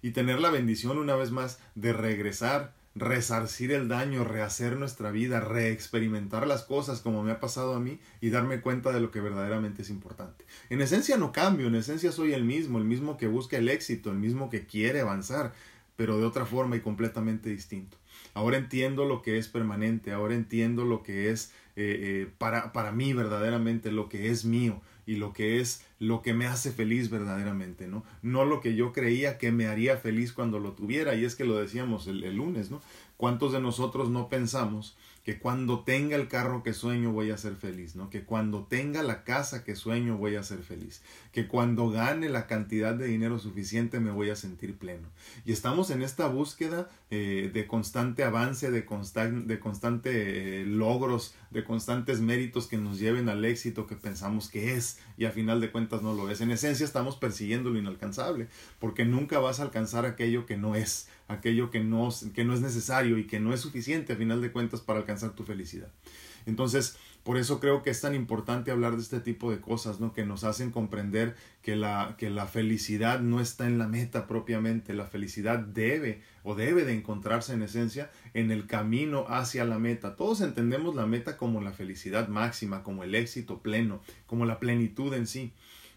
y 0.00 0.12
tener 0.12 0.38
la 0.38 0.52
bendición 0.52 0.97
una 0.97 1.17
vez 1.17 1.33
más 1.33 1.59
de 1.75 1.93
regresar 1.93 2.75
resarcir 2.99 3.73
el 3.73 3.88
daño, 3.88 4.25
rehacer 4.25 4.76
nuestra 4.76 5.11
vida, 5.11 5.40
reexperimentar 5.40 6.47
las 6.47 6.62
cosas 6.62 7.00
como 7.00 7.23
me 7.23 7.31
ha 7.31 7.40
pasado 7.40 7.75
a 7.75 7.81
mí 7.81 7.99
y 8.21 8.31
darme 8.31 8.61
cuenta 8.61 8.93
de 8.93 9.00
lo 9.00 9.11
que 9.11 9.21
verdaderamente 9.21 9.83
es 9.83 9.90
importante. 9.90 10.45
En 10.71 10.81
esencia 10.81 11.17
no 11.17 11.33
cambio, 11.33 11.69
en 11.69 11.76
esencia 11.76 12.12
soy 12.12 12.33
el 12.33 12.45
mismo, 12.45 12.78
el 12.78 12.85
mismo 12.85 13.17
que 13.17 13.26
busca 13.26 13.57
el 13.57 13.69
éxito, 13.69 14.11
el 14.11 14.19
mismo 14.19 14.50
que 14.50 14.67
quiere 14.67 15.00
avanzar, 15.00 15.52
pero 15.97 16.19
de 16.19 16.26
otra 16.26 16.47
forma 16.47 16.76
y 16.76 16.81
completamente 16.81 17.50
distinto. 17.50 17.97
Ahora 18.35 18.57
entiendo 18.57 19.05
lo 19.05 19.23
que 19.23 19.38
es 19.38 19.49
permanente, 19.49 20.12
ahora 20.12 20.35
entiendo 20.35 20.85
lo 20.85 21.02
que 21.02 21.31
es 21.31 21.52
eh, 21.76 21.99
eh, 22.00 22.31
para, 22.38 22.73
para 22.73 22.93
mí 22.93 23.12
verdaderamente, 23.12 23.93
lo 23.93 24.09
que 24.09 24.31
es 24.31 24.45
mío 24.45 24.81
y 25.07 25.17
lo 25.17 25.33
que 25.33 25.61
es 25.61 25.83
lo 25.99 26.23
que 26.23 26.35
me 26.35 26.47
hace 26.47 26.71
feliz 26.71 27.11
verdaderamente, 27.11 27.88
¿no? 27.88 28.05
No 28.23 28.45
lo 28.45 28.61
que 28.61 28.75
yo 28.75 28.93
creía 28.93 29.38
que 29.38 29.50
me 29.50 29.67
haría 29.67 29.97
feliz 29.97 30.33
cuando 30.33 30.59
lo 30.59 30.73
tuviera, 30.73 31.14
y 31.14 31.25
es 31.25 31.35
que 31.35 31.45
lo 31.45 31.57
decíamos 31.59 32.07
el, 32.07 32.23
el 32.25 32.37
lunes, 32.37 32.71
¿no? 32.71 32.81
¿Cuántos 33.17 33.52
de 33.52 33.61
nosotros 33.61 34.11
no 34.11 34.28
pensamos 34.28 34.97
que 35.28 35.38
cuando 35.38 35.81
tenga 35.81 36.17
el 36.17 36.26
carro 36.26 36.62
que 36.62 36.73
sueño 36.73 37.12
voy 37.12 37.31
a 37.31 37.37
ser 37.37 37.55
feliz, 37.55 37.97
¿no? 37.97 38.09
Que 38.09 38.23
cuando 38.23 38.64
tenga 38.64 39.02
la 39.02 39.25
casa 39.25 39.62
que 39.62 39.76
sueño 39.76 40.17
voy 40.17 40.37
a 40.37 40.43
ser 40.43 40.61
feliz, 40.61 41.02
que 41.33 41.47
cuando 41.47 41.90
gane 41.90 42.31
la 42.31 42.47
cantidad 42.47 42.95
de 42.95 43.09
dinero 43.09 43.38
suficiente 43.38 44.00
me 44.00 44.11
voy 44.11 44.31
a 44.31 44.37
sentir 44.37 44.78
pleno. 44.78 45.07
Y 45.45 45.52
estamos 45.52 45.90
en 45.90 46.00
esta 46.00 46.28
búsqueda 46.28 46.88
eh, 47.11 47.50
de 47.52 47.67
constante 47.67 48.25
avance, 48.25 48.71
de, 48.71 48.87
constan 48.87 49.47
de 49.47 49.59
constante 49.61 50.62
eh, 50.62 50.64
logros, 50.64 51.35
de 51.50 51.62
constantes 51.62 52.21
méritos 52.21 52.67
que 52.67 52.78
nos 52.78 52.99
lleven 52.99 53.28
al 53.28 53.45
éxito 53.45 53.87
que 53.87 53.97
pensamos 53.97 54.49
que 54.49 54.76
es 54.76 54.99
y 55.19 55.26
a 55.26 55.31
final 55.31 55.61
de 55.61 55.71
cuentas 55.71 55.88
no 55.97 56.14
lo 56.14 56.30
es. 56.30 56.40
En 56.40 56.50
esencia 56.50 56.85
estamos 56.85 57.16
persiguiendo 57.16 57.71
lo 57.71 57.78
inalcanzable, 57.78 58.49
porque 58.78 59.04
nunca 59.04 59.38
vas 59.38 59.61
a 59.61 59.64
alcanzar 59.64 60.07
aquello 60.07 60.47
que 60.47 60.57
no 60.57 60.75
es, 60.75 61.09
aquello 61.26 61.71
que 61.71 61.80
no, 61.80 62.11
que 62.35 62.45
no 62.45 62.54
es 62.54 62.61
necesario 62.61 63.18
y 63.18 63.26
que 63.26 63.40
no 63.40 63.52
es 63.52 63.61
suficiente 63.61 64.12
a 64.12 64.16
final 64.16 64.40
de 64.40 64.52
cuentas 64.52 64.80
para 64.80 65.00
alcanzar 65.00 65.30
tu 65.30 65.45
felicidad. 65.45 65.90
Entonces, 66.47 66.97
por 67.28 67.37
eso 67.37 67.61
creo 67.61 67.83
que 67.83 67.90
es 67.90 68.00
tan 68.00 68.14
importante 68.14 68.71
hablar 68.71 68.97
de 68.97 69.02
este 69.02 69.21
tipo 69.21 69.50
de 69.50 69.61
cosas, 69.61 70.00
¿no? 70.00 70.14
Que 70.14 70.25
nos 70.25 70.45
hacen 70.45 70.71
comprender 70.71 71.37
que 71.61 71.76
la, 71.76 72.14
que 72.16 72.30
la 72.30 72.47
felicidad 72.47 73.21
no 73.21 73.40
está 73.40 73.66
en 73.66 73.76
la 73.76 73.87
meta 73.87 74.26
propiamente, 74.26 74.95
la 74.95 75.04
felicidad 75.04 75.59
debe 75.59 76.23
o 76.42 76.54
debe 76.54 76.87
de 76.87 76.95
encontrarse 76.95 77.52
en 77.52 77.61
esencia 77.61 78.11
en 78.33 78.50
el 78.50 78.66
camino 78.66 79.26
hacia 79.28 79.66
la 79.66 79.78
meta. 79.78 80.16
Todos 80.16 80.40
entendemos 80.40 80.95
la 80.95 81.04
meta 81.04 81.37
como 81.37 81.61
la 81.61 81.73
felicidad 81.73 82.28
máxima, 82.28 82.83
como 82.83 83.04
el 83.04 83.14
éxito 83.14 83.61
pleno, 83.61 84.00
como 84.26 84.47
la 84.47 84.59
plenitud 84.59 85.12
en 85.12 85.26
sí 85.26 85.52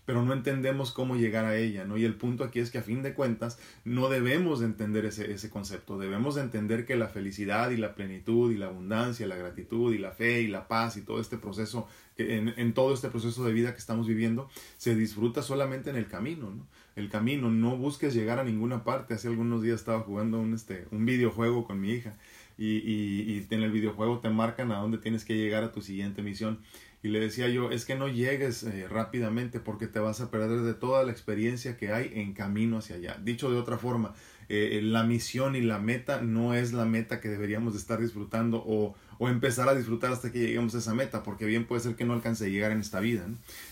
pero 0.05 0.23
no 0.23 0.33
entendemos 0.33 0.91
cómo 0.91 1.15
llegar 1.15 1.45
a 1.45 1.57
ella, 1.57 1.85
¿no? 1.85 1.97
Y 1.97 2.05
el 2.05 2.15
punto 2.15 2.43
aquí 2.43 2.59
es 2.59 2.71
que 2.71 2.79
a 2.79 2.83
fin 2.83 3.03
de 3.03 3.13
cuentas 3.13 3.59
no 3.85 4.09
debemos 4.09 4.59
de 4.59 4.65
entender 4.65 5.05
ese, 5.05 5.31
ese 5.31 5.49
concepto, 5.49 5.97
debemos 5.97 6.35
de 6.35 6.41
entender 6.41 6.85
que 6.85 6.95
la 6.95 7.07
felicidad 7.07 7.69
y 7.71 7.77
la 7.77 7.95
plenitud 7.95 8.51
y 8.51 8.57
la 8.57 8.67
abundancia, 8.67 9.27
la 9.27 9.35
gratitud 9.35 9.93
y 9.93 9.97
la 9.97 10.11
fe 10.11 10.41
y 10.41 10.47
la 10.47 10.67
paz 10.67 10.97
y 10.97 11.01
todo 11.01 11.21
este 11.21 11.37
proceso, 11.37 11.87
en, 12.17 12.53
en 12.57 12.73
todo 12.73 12.93
este 12.93 13.09
proceso 13.09 13.45
de 13.45 13.53
vida 13.53 13.73
que 13.73 13.79
estamos 13.79 14.07
viviendo, 14.07 14.49
se 14.77 14.95
disfruta 14.95 15.41
solamente 15.41 15.89
en 15.89 15.95
el 15.95 16.07
camino, 16.07 16.49
¿no? 16.49 16.65
El 16.95 17.09
camino, 17.09 17.49
no 17.49 17.77
busques 17.77 18.13
llegar 18.13 18.37
a 18.37 18.43
ninguna 18.43 18.83
parte. 18.83 19.13
Hace 19.13 19.29
algunos 19.29 19.61
días 19.61 19.79
estaba 19.79 20.01
jugando 20.01 20.39
un, 20.39 20.53
este, 20.53 20.87
un 20.91 21.05
videojuego 21.05 21.65
con 21.65 21.79
mi 21.79 21.91
hija 21.91 22.17
y, 22.57 22.77
y, 22.77 23.21
y 23.31 23.47
en 23.49 23.63
el 23.63 23.71
videojuego 23.71 24.19
te 24.19 24.29
marcan 24.29 24.73
a 24.73 24.79
dónde 24.79 24.97
tienes 24.97 25.23
que 25.23 25.37
llegar 25.37 25.63
a 25.63 25.71
tu 25.71 25.81
siguiente 25.81 26.21
misión 26.21 26.59
y 27.03 27.09
le 27.09 27.19
decía 27.19 27.47
yo, 27.49 27.71
es 27.71 27.85
que 27.85 27.95
no 27.95 28.07
llegues 28.07 28.63
eh, 28.63 28.87
rápidamente 28.87 29.59
porque 29.59 29.87
te 29.87 29.99
vas 29.99 30.21
a 30.21 30.29
perder 30.29 30.61
de 30.61 30.73
toda 30.73 31.03
la 31.03 31.11
experiencia 31.11 31.77
que 31.77 31.91
hay 31.91 32.11
en 32.13 32.33
camino 32.33 32.77
hacia 32.77 32.97
allá. 32.97 33.17
Dicho 33.23 33.49
de 33.51 33.57
otra 33.57 33.77
forma, 33.77 34.13
eh, 34.49 34.81
la 34.83 35.03
misión 35.03 35.55
y 35.55 35.61
la 35.61 35.79
meta 35.79 36.21
no 36.21 36.53
es 36.53 36.73
la 36.73 36.85
meta 36.85 37.19
que 37.19 37.29
deberíamos 37.29 37.73
de 37.73 37.79
estar 37.79 37.99
disfrutando 37.99 38.61
o, 38.65 38.95
o 39.21 39.29
empezar 39.29 39.69
a 39.69 39.75
disfrutar 39.75 40.11
hasta 40.11 40.31
que 40.31 40.39
lleguemos 40.39 40.73
a 40.73 40.79
esa 40.79 40.95
meta, 40.95 41.21
porque 41.21 41.45
bien 41.45 41.67
puede 41.67 41.79
ser 41.79 41.95
que 41.95 42.05
no 42.05 42.13
alcance 42.13 42.45
a 42.45 42.47
llegar 42.47 42.71
en 42.71 42.79
esta 42.79 42.99
vida. 42.99 43.23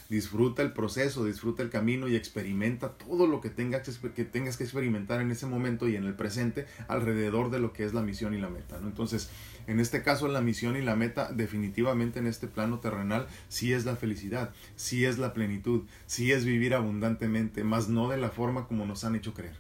Disfruta 0.08 0.62
el 0.62 0.74
proceso, 0.74 1.26
disfruta 1.26 1.64
el 1.64 1.72
camino 1.72 2.08
y 2.08 2.16
experimenta 2.16 2.90
todo 2.90 3.26
lo 3.26 3.42
que 3.42 3.50
tengas, 3.50 3.98
que 4.16 4.26
tengas 4.26 4.58
que 4.58 4.64
experimentar 4.64 5.22
en 5.22 5.32
ese 5.32 5.48
momento 5.48 5.90
y 5.90 5.96
en 5.96 6.04
el 6.04 6.14
presente 6.14 6.68
alrededor 6.88 7.50
de 7.50 7.58
lo 7.58 7.74
que 7.74 7.84
es 7.84 7.96
la 7.96 8.04
misión 8.04 8.36
y 8.36 8.40
la 8.40 8.52
meta. 8.52 8.78
Entonces, 8.78 9.32
en 9.66 9.80
este 9.80 10.04
caso, 10.04 10.28
la 10.28 10.42
misión 10.42 10.78
y 10.78 10.84
la 10.84 10.96
meta 10.96 11.32
definitivamente 11.32 12.20
en 12.20 12.28
este 12.28 12.46
plano 12.46 12.78
terrenal 12.78 13.26
sí 13.48 13.74
es 13.74 13.86
la 13.86 13.96
felicidad, 13.96 14.54
sí 14.76 15.06
es 15.06 15.18
la 15.18 15.34
plenitud, 15.34 15.82
sí 16.06 16.32
es 16.32 16.46
vivir 16.46 16.76
abundantemente, 16.76 17.64
más 17.64 17.90
no 17.90 18.08
de 18.08 18.18
la 18.18 18.30
forma 18.30 18.68
como 18.68 18.86
nos 18.86 19.04
han 19.04 19.16
hecho 19.16 19.34
creer. 19.34 19.56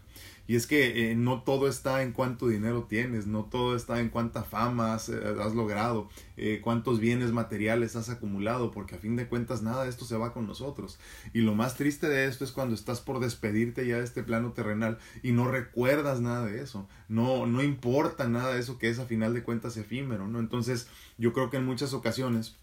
Y 0.50 0.56
es 0.56 0.65
que 0.65 1.12
eh, 1.12 1.15
no 1.15 1.44
todo 1.44 1.68
está 1.68 2.01
en 2.01 2.12
cuánto 2.12 2.48
dinero 2.48 2.88
tienes, 2.89 3.27
no 3.27 3.44
todo 3.44 3.75
está 3.75 4.00
en 4.00 4.10
cuánta 4.10 4.41
fama 4.41 4.96
has, 4.96 5.08
eh, 5.08 5.36
logrado, 5.53 6.10
eh, 6.38 6.60
cuántos 6.63 7.00
bienes 7.00 7.32
materiales 7.32 7.96
has 7.96 8.10
acumulado, 8.10 8.72
porque 8.72 8.96
a 8.96 8.98
fin 8.98 9.15
de 9.15 9.27
cuentas 9.27 9.62
nada 9.62 9.84
de 9.84 9.91
esto 9.91 10.06
se 10.06 10.18
va 10.18 10.34
con 10.34 10.48
nosotros. 10.48 10.98
Y 11.34 11.41
lo 11.41 11.53
más 11.53 11.75
triste 11.75 12.10
de 12.10 12.25
esto 12.25 12.44
es 12.44 12.51
cuando 12.51 12.74
estás 12.74 13.00
por 13.00 13.20
despedirte 13.20 13.86
ya 13.86 13.98
de 13.98 14.03
este 14.03 14.24
plano 14.24 14.53
terrenal 14.53 14.98
y 15.22 15.34
no 15.34 15.48
recuerdas 15.48 16.20
nada 16.20 16.48
de 16.48 16.63
eso, 16.63 16.89
no, 17.10 17.46
no 17.46 17.62
importa 17.62 18.27
nada 18.27 18.56
de 18.56 18.60
eso 18.60 18.79
que 18.79 18.89
es 18.89 18.98
a 18.98 19.06
final 19.06 19.36
de 19.36 19.44
cuentas 19.44 19.77
efímero, 19.77 20.27
¿no? 20.27 20.39
Entonces 20.39 20.88
yo 21.20 21.32
creo 21.32 21.51
que 21.51 21.58
en 21.58 21.65
muchas 21.68 21.94
ocasiones 21.94 22.58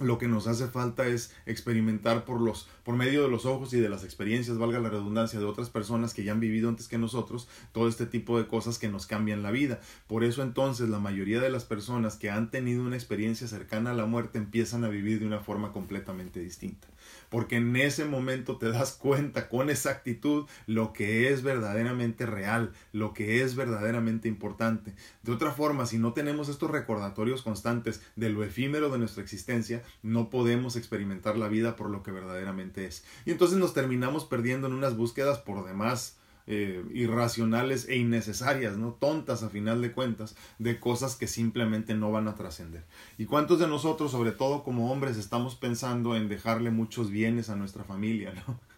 lo 0.00 0.18
que 0.18 0.28
nos 0.28 0.46
hace 0.46 0.68
falta 0.68 1.06
es 1.06 1.34
experimentar 1.46 2.24
por 2.24 2.40
los 2.40 2.68
por 2.84 2.96
medio 2.96 3.22
de 3.22 3.28
los 3.28 3.46
ojos 3.46 3.72
y 3.74 3.80
de 3.80 3.88
las 3.88 4.04
experiencias, 4.04 4.58
valga 4.58 4.80
la 4.80 4.90
redundancia, 4.90 5.38
de 5.38 5.44
otras 5.44 5.70
personas 5.70 6.14
que 6.14 6.24
ya 6.24 6.32
han 6.32 6.40
vivido 6.40 6.68
antes 6.68 6.88
que 6.88 6.98
nosotros, 6.98 7.48
todo 7.72 7.88
este 7.88 8.06
tipo 8.06 8.38
de 8.38 8.46
cosas 8.46 8.78
que 8.78 8.88
nos 8.88 9.06
cambian 9.06 9.42
la 9.42 9.50
vida. 9.50 9.80
Por 10.08 10.24
eso 10.24 10.42
entonces 10.42 10.88
la 10.88 10.98
mayoría 10.98 11.40
de 11.40 11.50
las 11.50 11.64
personas 11.64 12.16
que 12.16 12.30
han 12.30 12.50
tenido 12.50 12.82
una 12.82 12.96
experiencia 12.96 13.46
cercana 13.46 13.92
a 13.92 13.94
la 13.94 14.06
muerte 14.06 14.38
empiezan 14.38 14.84
a 14.84 14.88
vivir 14.88 15.20
de 15.20 15.26
una 15.26 15.40
forma 15.40 15.72
completamente 15.72 16.40
distinta 16.40 16.91
porque 17.32 17.56
en 17.56 17.74
ese 17.76 18.04
momento 18.04 18.58
te 18.58 18.68
das 18.68 18.92
cuenta 18.92 19.48
con 19.48 19.70
exactitud 19.70 20.44
lo 20.66 20.92
que 20.92 21.32
es 21.32 21.42
verdaderamente 21.42 22.26
real, 22.26 22.72
lo 22.92 23.14
que 23.14 23.42
es 23.42 23.56
verdaderamente 23.56 24.28
importante. 24.28 24.94
De 25.22 25.32
otra 25.32 25.50
forma, 25.50 25.86
si 25.86 25.96
no 25.96 26.12
tenemos 26.12 26.50
estos 26.50 26.70
recordatorios 26.70 27.40
constantes 27.40 28.02
de 28.16 28.28
lo 28.28 28.44
efímero 28.44 28.90
de 28.90 28.98
nuestra 28.98 29.22
existencia, 29.22 29.82
no 30.02 30.28
podemos 30.28 30.76
experimentar 30.76 31.38
la 31.38 31.48
vida 31.48 31.74
por 31.74 31.88
lo 31.88 32.02
que 32.02 32.10
verdaderamente 32.10 32.84
es. 32.84 33.02
Y 33.24 33.30
entonces 33.30 33.56
nos 33.56 33.72
terminamos 33.72 34.26
perdiendo 34.26 34.66
en 34.66 34.74
unas 34.74 34.94
búsquedas 34.94 35.38
por 35.38 35.64
demás 35.64 36.18
eh, 36.46 36.84
irracionales 36.92 37.88
e 37.88 37.96
innecesarias, 37.96 38.76
¿no? 38.76 38.92
Tontas 38.94 39.42
a 39.42 39.48
final 39.48 39.80
de 39.80 39.92
cuentas, 39.92 40.34
de 40.58 40.80
cosas 40.80 41.14
que 41.14 41.28
simplemente 41.28 41.94
no 41.94 42.10
van 42.10 42.26
a 42.26 42.34
trascender. 42.34 42.84
¿Y 43.16 43.26
cuántos 43.26 43.60
de 43.60 43.68
nosotros, 43.68 44.10
sobre 44.10 44.32
todo 44.32 44.64
como 44.64 44.90
hombres, 44.90 45.16
estamos 45.16 45.54
pensando 45.54 46.16
en 46.16 46.28
dejarle 46.28 46.70
muchos 46.70 47.10
bienes 47.10 47.48
a 47.48 47.56
nuestra 47.56 47.84
familia, 47.84 48.32
¿no? 48.46 48.58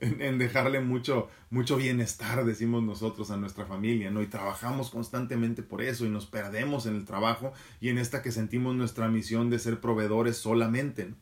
En, 0.00 0.38
dejarle 0.38 0.78
mucho, 0.78 1.28
mucho 1.50 1.76
bienestar, 1.76 2.44
decimos 2.44 2.84
nosotros, 2.84 3.32
a 3.32 3.36
nuestra 3.36 3.66
familia, 3.66 4.12
¿no? 4.12 4.22
Y 4.22 4.28
trabajamos 4.28 4.90
constantemente 4.90 5.64
por 5.64 5.82
eso 5.82 6.06
y 6.06 6.08
nos 6.08 6.24
perdemos 6.24 6.86
en 6.86 6.94
el 6.94 7.04
trabajo 7.04 7.52
y 7.80 7.88
en 7.88 7.98
esta 7.98 8.22
que 8.22 8.30
sentimos 8.30 8.76
nuestra 8.76 9.08
misión 9.08 9.50
de 9.50 9.58
ser 9.58 9.80
proveedores 9.80 10.36
solamente. 10.36 11.14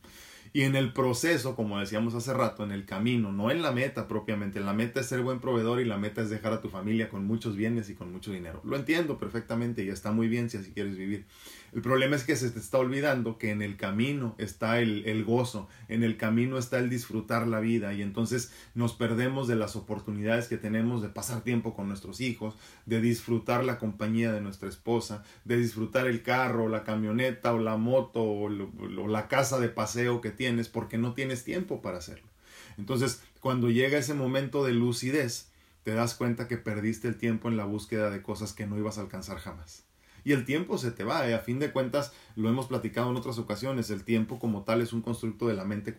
Y 0.53 0.63
en 0.63 0.77
el 0.77 0.93
proceso, 0.93 1.57
como 1.57 1.79
decíamos 1.79 2.15
hace 2.15 2.33
rato, 2.35 2.65
en 2.65 2.73
el 2.73 2.85
camino, 2.85 3.33
no 3.33 3.51
en 3.51 3.63
la 3.63 3.73
meta 3.73 4.09
propiamente. 4.09 4.61
La 4.61 4.73
meta 4.73 5.01
es 5.01 5.07
ser 5.07 5.23
buen 5.23 5.41
proveedor 5.41 5.81
y 5.81 5.85
la 5.85 5.99
meta 5.99 6.23
es 6.23 6.31
dejar 6.31 6.53
a 6.53 6.61
tu 6.61 6.69
familia 6.69 7.09
con 7.09 7.25
muchos 7.25 7.57
bienes 7.57 7.91
y 7.91 7.95
con 7.95 8.13
mucho 8.13 8.33
dinero. 8.33 8.61
Lo 8.65 8.77
entiendo 8.77 9.19
perfectamente 9.19 9.85
y 9.85 9.89
está 9.89 10.13
muy 10.13 10.29
bien 10.29 10.51
si 10.51 10.59
así 10.59 10.73
quieres 10.73 10.97
vivir. 10.97 11.27
El 11.75 11.83
problema 11.83 12.17
es 12.17 12.25
que 12.25 12.37
se 12.37 12.51
te 12.51 12.59
está 12.59 12.79
olvidando 12.79 13.39
que 13.39 13.51
en 13.51 13.61
el 13.61 13.77
camino 13.77 14.35
está 14.39 14.79
el, 14.81 15.07
el, 15.07 15.25
gozo, 15.25 15.69
en 15.89 16.05
el 16.05 16.17
camino 16.17 16.59
está 16.59 16.79
el 16.79 16.89
disfrutar 16.89 17.47
la 17.47 17.61
vida 17.61 17.93
y 17.93 18.03
entonces 18.03 18.53
nos 18.75 18.95
perdemos 18.95 19.49
de 19.49 19.57
las 19.57 19.77
oportunidades 19.77 20.49
que 20.49 20.57
tenemos 20.57 21.03
de 21.03 21.09
pasar 21.09 21.43
tiempo 21.43 21.75
con 21.75 21.89
nuestros 21.89 22.21
hijos, 22.21 22.57
de 22.87 23.01
disfrutar 23.01 23.65
la 23.65 23.79
compañía 23.79 24.33
de 24.33 24.41
nuestra 24.41 24.69
esposa, 24.69 25.25
de 25.45 25.57
disfrutar 25.57 26.07
el 26.07 26.23
carro, 26.23 26.69
la 26.69 26.85
camioneta 26.85 27.53
o 27.53 27.59
la 27.59 27.77
moto 27.77 28.23
o, 28.23 28.45
o 28.45 29.09
la 29.09 29.29
casa 29.29 29.59
de 29.59 29.69
paseo 29.69 30.21
que 30.21 30.31
tienes 30.31 30.69
porque 30.69 30.99
no 30.99 31.15
tienes 31.15 31.45
tiempo 31.45 31.83
para 31.83 31.99
hacerlo. 31.99 32.29
Entonces, 32.79 33.23
cuando 33.41 33.71
llega 33.71 33.99
ese 33.99 34.15
momento 34.15 34.65
de 34.65 34.73
lucidez, 34.73 35.51
te 35.83 35.95
das 35.95 36.15
cuenta 36.15 36.49
que 36.49 36.59
perdiste 36.59 37.09
el 37.09 37.17
tiempo 37.17 37.49
en 37.49 37.57
la 37.57 37.65
búsqueda 37.65 38.11
de 38.11 38.23
cosas 38.23 38.53
que 38.53 38.67
no 38.67 38.79
ibas 38.79 38.99
a 38.99 39.03
alcanzar 39.03 39.39
jamás 39.39 39.86
y 40.27 40.33
el 40.33 40.45
tiempo 40.45 40.77
se 40.77 40.91
te 40.91 41.05
va. 41.05 41.29
¿eh? 41.29 41.35
A 41.35 41.39
fin 41.39 41.61
de 41.61 41.71
cuentas, 41.71 42.13
lo 42.35 42.49
hemos 42.49 42.67
platicado 42.67 43.09
en 43.13 43.17
otras 43.17 43.39
ocasiones, 43.39 43.91
el 43.91 44.03
tiempo 44.03 44.41
como 44.41 44.65
tal 44.65 44.83
es 44.83 44.93
un 44.93 45.01
constructo 45.01 45.47
de 45.47 45.55
la 45.55 45.65
mente 45.65 45.95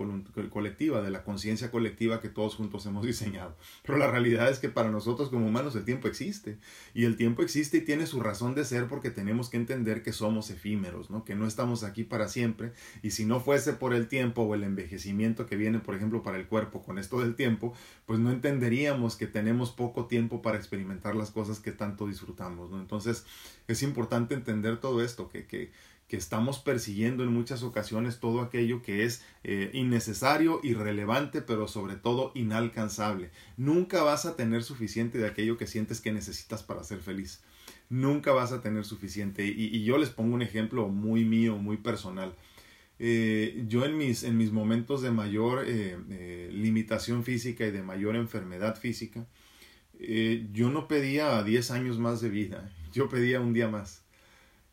colectiva, 0.49 1.01
de 1.01 1.09
la 1.09 1.23
conciencia 1.23 1.71
colectiva 1.71 2.19
que 2.19 2.27
todos 2.27 2.55
juntos 2.55 2.85
hemos 2.87 3.05
diseñado. 3.07 3.55
Pero 3.85 3.97
la 3.97 4.11
realidad 4.11 4.49
es 4.49 4.59
que 4.59 4.67
para 4.67 4.91
nosotros 4.91 5.29
como 5.29 5.47
humanos 5.47 5.77
el 5.77 5.85
tiempo 5.85 6.09
existe. 6.09 6.57
Y 6.93 7.05
el 7.05 7.15
tiempo 7.15 7.41
existe 7.41 7.77
y 7.77 7.81
tiene 7.85 8.05
su 8.05 8.19
razón 8.19 8.53
de 8.53 8.65
ser 8.65 8.89
porque 8.89 9.11
tenemos 9.11 9.49
que 9.49 9.55
entender 9.55 10.03
que 10.03 10.11
somos 10.11 10.49
efímeros, 10.49 11.09
¿no? 11.09 11.23
que 11.23 11.33
no 11.33 11.47
estamos 11.47 11.85
aquí 11.85 12.03
para 12.03 12.27
siempre. 12.27 12.73
Y 13.01 13.11
si 13.11 13.23
no 13.23 13.39
fuese 13.39 13.71
por 13.71 13.93
el 13.93 14.09
tiempo 14.09 14.41
o 14.41 14.55
el 14.55 14.65
envejecimiento 14.65 15.45
que 15.45 15.55
viene, 15.55 15.79
por 15.79 15.95
ejemplo, 15.95 16.21
para 16.21 16.37
el 16.37 16.47
cuerpo 16.47 16.81
con 16.81 16.97
esto 16.97 17.21
del 17.21 17.35
tiempo, 17.35 17.73
pues 18.05 18.19
no 18.19 18.29
entenderíamos 18.29 19.15
que 19.15 19.27
tenemos 19.27 19.71
poco 19.71 20.07
tiempo 20.07 20.41
para 20.41 20.57
experimentar 20.57 21.15
las 21.15 21.31
cosas 21.31 21.61
que 21.61 21.71
tanto 21.71 22.07
disfrutamos. 22.07 22.69
¿no? 22.71 22.81
Entonces, 22.81 23.23
es 23.69 23.83
importante 23.83 24.16
entender 24.17 24.79
todo 24.79 25.03
esto, 25.03 25.29
que, 25.29 25.45
que, 25.45 25.71
que 26.07 26.17
estamos 26.17 26.59
persiguiendo 26.59 27.23
en 27.23 27.33
muchas 27.33 27.63
ocasiones 27.63 28.19
todo 28.19 28.41
aquello 28.41 28.81
que 28.81 29.03
es 29.03 29.23
eh, 29.43 29.69
innecesario, 29.73 30.61
irrelevante, 30.63 31.41
pero 31.41 31.67
sobre 31.67 31.95
todo 31.95 32.31
inalcanzable. 32.33 33.29
Nunca 33.57 34.03
vas 34.03 34.25
a 34.25 34.35
tener 34.35 34.63
suficiente 34.63 35.17
de 35.17 35.27
aquello 35.27 35.57
que 35.57 35.67
sientes 35.67 35.99
que 35.99 36.13
necesitas 36.13 36.63
para 36.63 36.83
ser 36.83 36.99
feliz. 36.99 37.43
Nunca 37.89 38.31
vas 38.31 38.51
a 38.51 38.61
tener 38.61 38.85
suficiente. 38.85 39.45
Y, 39.45 39.83
yo 39.83 39.97
les 39.97 40.09
pongo 40.09 40.35
un 40.35 40.41
ejemplo 40.41 40.87
muy 40.87 41.25
mío, 41.25 41.57
muy 41.57 41.77
personal. 41.77 42.35
Eh, 42.99 43.65
yo 43.67 43.85
en 43.85 43.97
mis, 43.97 44.23
en 44.23 44.37
mis 44.37 44.51
momentos 44.51 45.01
de 45.01 45.11
mayor 45.11 45.65
eh, 45.67 46.49
limitación 46.51 47.23
física 47.23 47.65
y 47.65 47.71
de 47.71 47.83
mayor 47.83 48.15
enfermedad 48.15 48.77
física, 48.77 49.27
yo 50.53 50.69
no 50.69 50.87
pedía 50.87 51.41
10 51.41 51.71
años 51.71 51.97
más 51.97 52.21
de 52.21 52.29
vida 52.29 52.71
yo 52.97 53.09
pedía 53.09 53.39
un 53.39 53.53
día 53.53 53.67
más. 53.67 54.03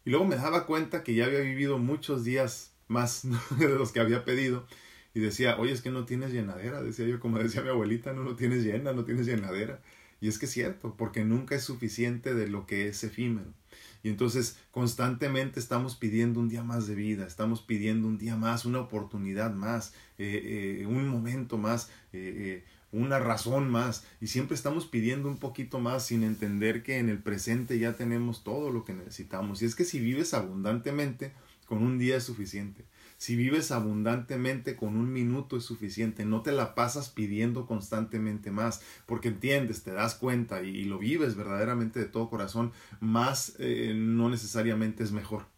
Y 0.05 0.11
luego 0.11 0.25
me 0.25 0.37
daba 0.37 0.67
cuenta 0.67 1.03
que 1.03 1.15
ya 1.15 1.27
había 1.27 1.41
vivido 1.41 1.79
muchos 1.79 2.25
días 2.25 2.73
más 2.89 3.23
de 3.59 3.69
los 3.69 3.93
que 3.93 4.01
había 4.01 4.25
pedido. 4.25 4.67
Y 5.15 5.21
decía, 5.21 5.57
oye, 5.59 5.73
es 5.73 5.81
que 5.81 5.91
no 5.91 6.05
tienes 6.05 6.33
llenadera. 6.33 6.83
Decía 6.83 7.07
yo, 7.07 7.21
como 7.21 7.39
decía 7.39 7.63
mi 7.63 7.69
abuelita, 7.69 8.13
no, 8.13 8.25
no 8.25 8.35
tienes 8.35 8.65
llena, 8.65 8.93
no 8.93 9.05
tienes 9.05 9.27
llenadera. 9.27 9.81
Y 10.21 10.29
es 10.29 10.39
que 10.39 10.47
es 10.47 10.53
cierto, 10.53 10.95
porque 10.97 11.25
nunca 11.25 11.55
es 11.55 11.65
suficiente 11.65 12.35
de 12.35 12.49
lo 12.49 12.67
que 12.67 12.89
es 12.89 13.05
efímero. 13.05 13.53
Y 14.03 14.09
entonces 14.11 14.59
constantemente 14.71 15.59
estamos 15.59 15.97
pidiendo 15.97 16.39
un 16.39 16.49
día 16.49 16.63
más 16.63 16.87
de 16.87 16.95
vida, 16.95 17.27
estamos 17.27 17.63
pidiendo 17.63 18.07
un 18.07 18.19
día 18.19 18.37
más, 18.37 18.65
una 18.65 18.81
oportunidad 18.81 19.53
más, 19.53 19.95
eh, 20.19 20.81
eh, 20.83 20.87
un 20.87 21.09
momento 21.09 21.59
más, 21.59 21.91
eh, 22.13 22.65
una 22.95 23.19
razón 23.19 23.69
más. 23.71 24.05
Y 24.21 24.29
siempre 24.29 24.55
estamos 24.55 24.87
pidiendo 24.87 25.29
un 25.29 25.39
poquito 25.39 25.79
más 25.81 26.07
sin 26.07 26.23
entender 26.23 26.83
que 26.83 26.99
en 26.99 27.09
el 27.09 27.19
presente 27.19 27.79
ya 27.79 27.95
tenemos 27.95 28.45
todo 28.45 28.71
lo 28.71 28.85
que 28.85 28.95
necesitamos. 28.95 29.63
Y 29.63 29.67
es 29.67 29.75
que 29.75 29.85
si 29.85 30.01
vives 30.01 30.35
abundantemente, 30.35 31.33
con 31.67 31.83
un 31.83 31.99
día 31.99 32.17
es 32.17 32.25
suficiente. 32.25 32.85
Si 33.17 33.37
vives 33.37 33.71
abundantemente 33.71 34.77
con 34.77 34.97
un 34.97 35.13
minuto 35.13 35.57
es 35.57 35.65
suficiente, 35.65 36.25
no 36.25 36.43
te 36.43 36.53
la 36.53 36.75
pasas 36.75 37.09
pidiendo 37.09 37.67
constantemente 37.67 38.51
más, 38.51 38.83
porque 39.07 39.29
entiendes, 39.29 39.83
te 39.83 39.93
das 39.93 40.15
cuenta 40.15 40.63
y, 40.63 40.85
lo 40.85 40.99
vives 40.99 41.37
verdaderamente 41.37 42.01
de 42.01 42.07
todo 42.07 42.29
corazón, 42.29 42.73
más 43.01 43.55
eh, 43.59 43.95
no 43.97 44.29
necesariamente 44.29 45.03
es 45.03 45.13
mejor. 45.13 45.54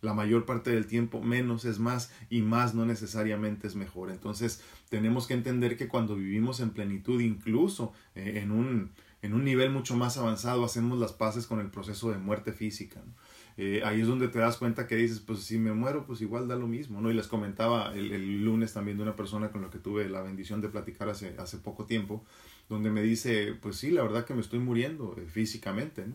La 0.00 0.14
mayor 0.14 0.46
parte 0.46 0.70
del 0.70 0.86
tiempo 0.86 1.20
menos 1.20 1.64
es 1.64 1.78
más 1.78 2.12
y 2.30 2.42
más 2.42 2.74
no 2.74 2.86
necesariamente 2.86 3.66
es 3.66 3.74
mejor. 3.76 4.10
Entonces 4.10 4.62
tenemos 4.88 5.26
que 5.26 5.34
entender 5.34 5.76
que 5.76 5.88
cuando 5.88 6.16
vivimos 6.16 6.60
en 6.60 6.70
plenitud, 6.70 7.20
incluso 7.20 7.92
eh, 8.14 8.40
en, 8.42 8.50
un, 8.50 8.92
en 9.22 9.34
un 9.34 9.44
nivel 9.44 9.70
mucho 9.70 9.96
más 9.96 10.16
avanzado, 10.16 10.64
hacemos 10.64 10.98
las 10.98 11.12
paces 11.12 11.46
con 11.46 11.60
el 11.60 11.70
proceso 11.70 12.10
de 12.10 12.18
muerte 12.18 12.52
física. 12.52 13.00
Eh, 13.62 13.82
ahí 13.84 14.00
es 14.00 14.06
donde 14.06 14.28
te 14.28 14.38
das 14.38 14.56
cuenta 14.56 14.86
que 14.86 14.96
dices, 14.96 15.20
pues 15.20 15.40
si 15.40 15.58
me 15.58 15.74
muero, 15.74 16.06
pues 16.06 16.22
igual 16.22 16.48
da 16.48 16.56
lo 16.56 16.66
mismo, 16.66 17.02
¿no? 17.02 17.10
Y 17.10 17.14
les 17.14 17.26
comentaba 17.26 17.92
el, 17.94 18.42
lunes 18.42 18.72
también 18.72 18.96
de 18.96 19.02
una 19.02 19.16
persona 19.16 19.50
con 19.50 19.60
la 19.60 19.68
que 19.68 19.78
tuve 19.78 20.08
la 20.08 20.22
bendición 20.22 20.62
de 20.62 20.70
platicar 20.70 21.10
hace, 21.10 21.34
hace 21.38 21.58
poco 21.58 21.84
tiempo, 21.84 22.24
donde 22.70 22.90
me 22.90 23.02
dice, 23.02 23.54
pues 23.60 23.76
sí, 23.76 23.90
la 23.90 24.02
verdad 24.02 24.24
que 24.24 24.32
me 24.32 24.40
estoy 24.40 24.60
muriendo 24.60 25.14
eh, 25.18 25.26
físicamente. 25.26 26.06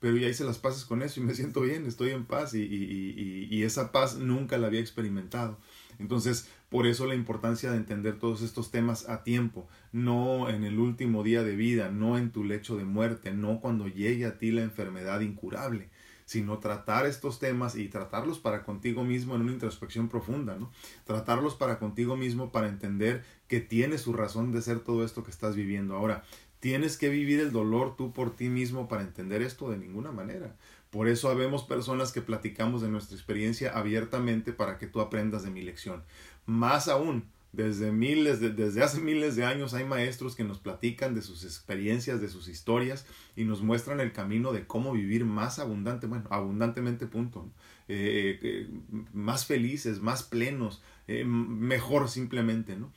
Pero 0.00 0.16
ya 0.16 0.28
hice 0.28 0.44
las 0.44 0.58
paces 0.58 0.84
con 0.84 1.02
eso 1.02 1.20
y 1.20 1.22
me 1.22 1.34
siento 1.34 1.62
bien, 1.62 1.86
estoy 1.86 2.10
en 2.10 2.26
paz 2.26 2.54
y, 2.54 2.62
y, 2.62 3.14
y, 3.16 3.48
y 3.50 3.62
esa 3.62 3.90
paz 3.92 4.16
nunca 4.16 4.58
la 4.58 4.66
había 4.66 4.80
experimentado. 4.80 5.58
Entonces, 5.98 6.48
por 6.68 6.86
eso 6.86 7.06
la 7.06 7.14
importancia 7.14 7.70
de 7.70 7.76
entender 7.76 8.18
todos 8.18 8.42
estos 8.42 8.70
temas 8.70 9.08
a 9.08 9.22
tiempo, 9.22 9.68
no 9.92 10.50
en 10.50 10.64
el 10.64 10.78
último 10.78 11.22
día 11.22 11.42
de 11.42 11.56
vida, 11.56 11.90
no 11.90 12.18
en 12.18 12.32
tu 12.32 12.44
lecho 12.44 12.76
de 12.76 12.84
muerte, 12.84 13.32
no 13.32 13.60
cuando 13.60 13.86
llegue 13.86 14.26
a 14.26 14.38
ti 14.38 14.50
la 14.50 14.62
enfermedad 14.62 15.20
incurable 15.20 15.88
sino 16.24 16.58
tratar 16.58 17.06
estos 17.06 17.38
temas 17.38 17.76
y 17.76 17.88
tratarlos 17.88 18.38
para 18.38 18.64
contigo 18.64 19.04
mismo 19.04 19.34
en 19.34 19.42
una 19.42 19.52
introspección 19.52 20.08
profunda, 20.08 20.56
¿no? 20.56 20.70
Tratarlos 21.04 21.54
para 21.54 21.78
contigo 21.78 22.16
mismo 22.16 22.50
para 22.50 22.68
entender 22.68 23.24
que 23.46 23.60
tiene 23.60 23.98
su 23.98 24.12
razón 24.12 24.50
de 24.52 24.62
ser 24.62 24.80
todo 24.80 25.04
esto 25.04 25.22
que 25.22 25.30
estás 25.30 25.54
viviendo. 25.54 25.94
Ahora, 25.94 26.24
tienes 26.64 26.96
que 26.96 27.10
vivir 27.10 27.40
el 27.40 27.52
dolor 27.52 27.94
tú 27.94 28.14
por 28.14 28.34
ti 28.34 28.48
mismo 28.48 28.88
para 28.88 29.02
entender 29.02 29.42
esto 29.42 29.68
de 29.68 29.76
ninguna 29.76 30.12
manera. 30.12 30.56
Por 30.88 31.08
eso 31.08 31.28
habemos 31.28 31.62
personas 31.62 32.10
que 32.10 32.22
platicamos 32.22 32.80
de 32.80 32.88
nuestra 32.88 33.14
experiencia 33.18 33.76
abiertamente 33.76 34.54
para 34.54 34.78
que 34.78 34.86
tú 34.86 35.02
aprendas 35.02 35.42
de 35.42 35.50
mi 35.50 35.60
lección. 35.60 36.02
Más 36.46 36.88
aún, 36.88 37.24
desde 37.52 37.92
miles, 37.92 38.40
desde 38.40 38.82
hace 38.82 39.02
miles 39.02 39.36
de 39.36 39.44
años 39.44 39.74
hay 39.74 39.84
maestros 39.84 40.34
que 40.34 40.44
nos 40.44 40.58
platican 40.58 41.14
de 41.14 41.20
sus 41.20 41.44
experiencias, 41.44 42.22
de 42.22 42.30
sus 42.30 42.48
historias 42.48 43.04
y 43.36 43.44
nos 43.44 43.60
muestran 43.60 44.00
el 44.00 44.12
camino 44.12 44.54
de 44.54 44.66
cómo 44.66 44.92
vivir 44.92 45.26
más 45.26 45.58
abundante, 45.58 46.06
bueno, 46.06 46.24
abundantemente 46.30 47.06
punto, 47.06 47.46
eh, 47.88 48.38
eh, 48.42 48.68
más 49.12 49.44
felices, 49.44 50.00
más 50.00 50.22
plenos, 50.22 50.80
eh, 51.06 51.24
mejor 51.24 52.08
simplemente, 52.08 52.76
¿no? 52.76 52.92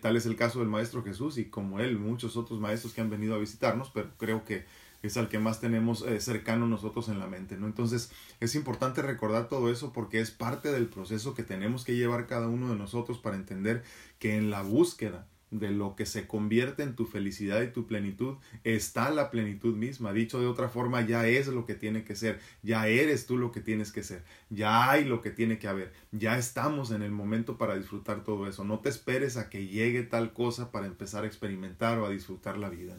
tal 0.00 0.16
es 0.16 0.26
el 0.26 0.36
caso 0.36 0.60
del 0.60 0.68
maestro 0.68 1.02
Jesús 1.02 1.38
y 1.38 1.46
como 1.46 1.80
él, 1.80 1.98
muchos 1.98 2.36
otros 2.36 2.60
maestros 2.60 2.92
que 2.92 3.00
han 3.00 3.10
venido 3.10 3.34
a 3.34 3.38
visitarnos, 3.38 3.90
pero 3.90 4.10
creo 4.18 4.44
que 4.44 4.64
es 5.02 5.16
al 5.16 5.28
que 5.28 5.38
más 5.38 5.60
tenemos 5.60 6.02
eh, 6.02 6.20
cercano 6.20 6.66
nosotros 6.66 7.08
en 7.08 7.18
la 7.18 7.26
mente, 7.26 7.56
¿no? 7.56 7.66
Entonces 7.66 8.12
es 8.38 8.54
importante 8.54 9.02
recordar 9.02 9.48
todo 9.48 9.70
eso 9.70 9.92
porque 9.92 10.20
es 10.20 10.30
parte 10.30 10.72
del 10.72 10.86
proceso 10.86 11.34
que 11.34 11.42
tenemos 11.42 11.84
que 11.84 11.96
llevar 11.96 12.26
cada 12.26 12.48
uno 12.48 12.68
de 12.68 12.76
nosotros 12.76 13.18
para 13.18 13.36
entender 13.36 13.82
que 14.18 14.36
en 14.36 14.50
la 14.50 14.62
búsqueda 14.62 15.26
de 15.50 15.70
lo 15.70 15.96
que 15.96 16.06
se 16.06 16.26
convierte 16.26 16.82
en 16.82 16.94
tu 16.94 17.06
felicidad 17.06 17.60
y 17.62 17.72
tu 17.72 17.86
plenitud 17.86 18.36
está 18.64 19.10
la 19.10 19.30
plenitud 19.30 19.74
misma. 19.76 20.12
Dicho 20.12 20.40
de 20.40 20.46
otra 20.46 20.68
forma, 20.68 21.06
ya 21.06 21.26
es 21.26 21.48
lo 21.48 21.66
que 21.66 21.74
tiene 21.74 22.04
que 22.04 22.14
ser, 22.14 22.40
ya 22.62 22.86
eres 22.86 23.26
tú 23.26 23.36
lo 23.36 23.50
que 23.52 23.60
tienes 23.60 23.92
que 23.92 24.02
ser, 24.02 24.22
ya 24.48 24.90
hay 24.90 25.04
lo 25.04 25.20
que 25.22 25.30
tiene 25.30 25.58
que 25.58 25.68
haber, 25.68 25.92
ya 26.12 26.38
estamos 26.38 26.90
en 26.90 27.02
el 27.02 27.10
momento 27.10 27.58
para 27.58 27.76
disfrutar 27.76 28.24
todo 28.24 28.48
eso. 28.48 28.64
No 28.64 28.78
te 28.78 28.88
esperes 28.88 29.36
a 29.36 29.50
que 29.50 29.66
llegue 29.66 30.02
tal 30.02 30.32
cosa 30.32 30.70
para 30.70 30.86
empezar 30.86 31.24
a 31.24 31.26
experimentar 31.26 31.98
o 31.98 32.06
a 32.06 32.10
disfrutar 32.10 32.56
la 32.56 32.68
vida. 32.68 32.96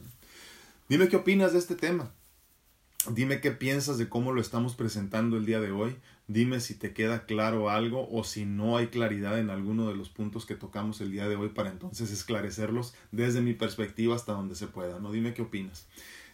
Dime 0.89 1.07
qué 1.07 1.15
opinas 1.15 1.53
de 1.53 1.59
este 1.59 1.75
tema. 1.75 2.11
Dime 3.09 3.41
qué 3.41 3.49
piensas 3.49 3.97
de 3.97 4.09
cómo 4.09 4.31
lo 4.31 4.41
estamos 4.41 4.75
presentando 4.75 5.37
el 5.37 5.45
día 5.45 5.59
de 5.59 5.71
hoy. 5.71 5.95
Dime 6.27 6.59
si 6.59 6.75
te 6.75 6.93
queda 6.93 7.25
claro 7.25 7.69
algo 7.69 8.07
o 8.11 8.23
si 8.23 8.45
no 8.45 8.77
hay 8.77 8.87
claridad 8.87 9.39
en 9.39 9.49
alguno 9.49 9.87
de 9.87 9.95
los 9.95 10.09
puntos 10.09 10.45
que 10.45 10.55
tocamos 10.55 11.01
el 11.01 11.11
día 11.11 11.27
de 11.27 11.35
hoy 11.35 11.49
para 11.49 11.69
entonces 11.69 12.11
esclarecerlos 12.11 12.93
desde 13.11 13.41
mi 13.41 13.53
perspectiva 13.53 14.15
hasta 14.15 14.33
donde 14.33 14.55
se 14.55 14.67
pueda. 14.67 14.99
No 14.99 15.11
dime 15.11 15.33
qué 15.33 15.41
opinas. 15.41 15.87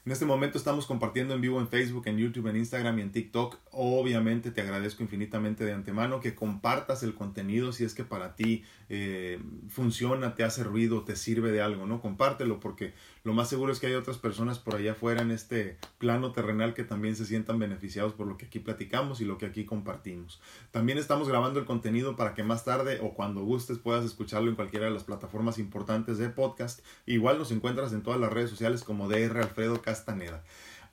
En 0.07 0.13
este 0.13 0.23
momento 0.23 0.57
estamos 0.57 0.85
compartiendo 0.85 1.33
en 1.33 1.41
vivo 1.41 1.59
en 1.59 1.67
Facebook, 1.67 2.07
en 2.07 2.17
YouTube, 2.17 2.47
en 2.47 2.55
Instagram 2.55 2.97
y 2.97 3.01
en 3.01 3.11
TikTok. 3.11 3.57
Obviamente 3.71 4.51
te 4.51 4.61
agradezco 4.61 5.03
infinitamente 5.03 5.65
de 5.65 5.73
antemano 5.73 6.21
que 6.21 6.33
compartas 6.33 7.03
el 7.03 7.13
contenido 7.13 7.73
si 7.73 7.83
es 7.83 7.93
que 7.93 8.05
para 8.05 8.37
ti 8.37 8.63
eh, 8.87 9.37
funciona, 9.67 10.33
te 10.33 10.45
hace 10.45 10.63
ruido, 10.63 11.03
te 11.03 11.17
sirve 11.17 11.51
de 11.51 11.61
algo, 11.61 11.85
¿no? 11.85 11.99
Compártelo 11.99 12.61
porque 12.61 12.93
lo 13.27 13.33
más 13.33 13.49
seguro 13.49 13.73
es 13.73 13.81
que 13.81 13.87
hay 13.87 13.93
otras 13.95 14.17
personas 14.17 14.57
por 14.57 14.75
allá 14.75 14.93
afuera 14.93 15.21
en 15.21 15.31
este 15.31 15.77
plano 15.97 16.31
terrenal 16.31 16.73
que 16.73 16.85
también 16.85 17.17
se 17.17 17.25
sientan 17.25 17.59
beneficiados 17.59 18.13
por 18.13 18.25
lo 18.25 18.37
que 18.37 18.45
aquí 18.45 18.59
platicamos 18.59 19.19
y 19.19 19.25
lo 19.25 19.37
que 19.37 19.45
aquí 19.45 19.65
compartimos. 19.65 20.39
También 20.71 20.97
estamos 20.97 21.27
grabando 21.27 21.59
el 21.59 21.65
contenido 21.65 22.15
para 22.15 22.33
que 22.33 22.43
más 22.43 22.63
tarde 22.63 23.01
o 23.03 23.15
cuando 23.15 23.43
gustes 23.43 23.79
puedas 23.79 24.05
escucharlo 24.05 24.49
en 24.49 24.55
cualquiera 24.55 24.85
de 24.85 24.93
las 24.93 25.03
plataformas 25.03 25.59
importantes 25.59 26.17
de 26.17 26.29
podcast. 26.29 26.79
Igual 27.05 27.37
nos 27.37 27.51
encuentras 27.51 27.91
en 27.91 28.01
todas 28.01 28.17
las 28.17 28.31
redes 28.31 28.49
sociales 28.49 28.85
como 28.85 29.09
DR 29.09 29.39
Alfredo 29.39 29.81
Castaneda. 29.81 30.41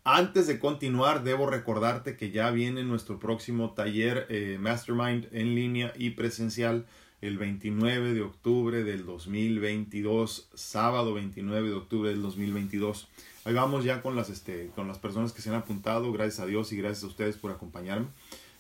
Antes 0.03 0.49
de 0.49 0.59
continuar, 0.59 1.23
debo 1.23 1.47
recordarte 1.47 2.17
que 2.17 2.33
ya 2.33 2.51
viene 2.51 2.83
nuestro 2.83 3.21
próximo 3.21 3.75
taller 3.75 4.27
eh, 4.29 4.59
Mastermind 4.61 5.29
en 5.31 5.55
línea 5.55 5.93
y 5.97 6.11
presencial 6.11 6.85
el 7.27 7.39
29 7.39 8.13
de 8.13 8.21
octubre 8.21 8.85
del 8.85 9.07
2022, 9.07 10.51
sábado 10.53 11.15
29 11.15 11.71
de 11.71 11.75
octubre 11.75 12.11
del 12.11 12.21
2022. 12.21 13.09
Ahí 13.47 13.55
vamos 13.55 13.83
ya 13.83 14.03
con 14.03 14.15
las, 14.15 14.29
este, 14.29 14.71
con 14.75 14.89
las 14.89 14.99
personas 14.99 15.33
que 15.33 15.41
se 15.41 15.49
han 15.49 15.55
apuntado, 15.55 16.13
gracias 16.13 16.41
a 16.41 16.47
Dios 16.47 16.71
y 16.73 16.77
gracias 16.77 17.03
a 17.03 17.07
ustedes 17.07 17.39
por 17.39 17.51
acompañarme. 17.51 18.09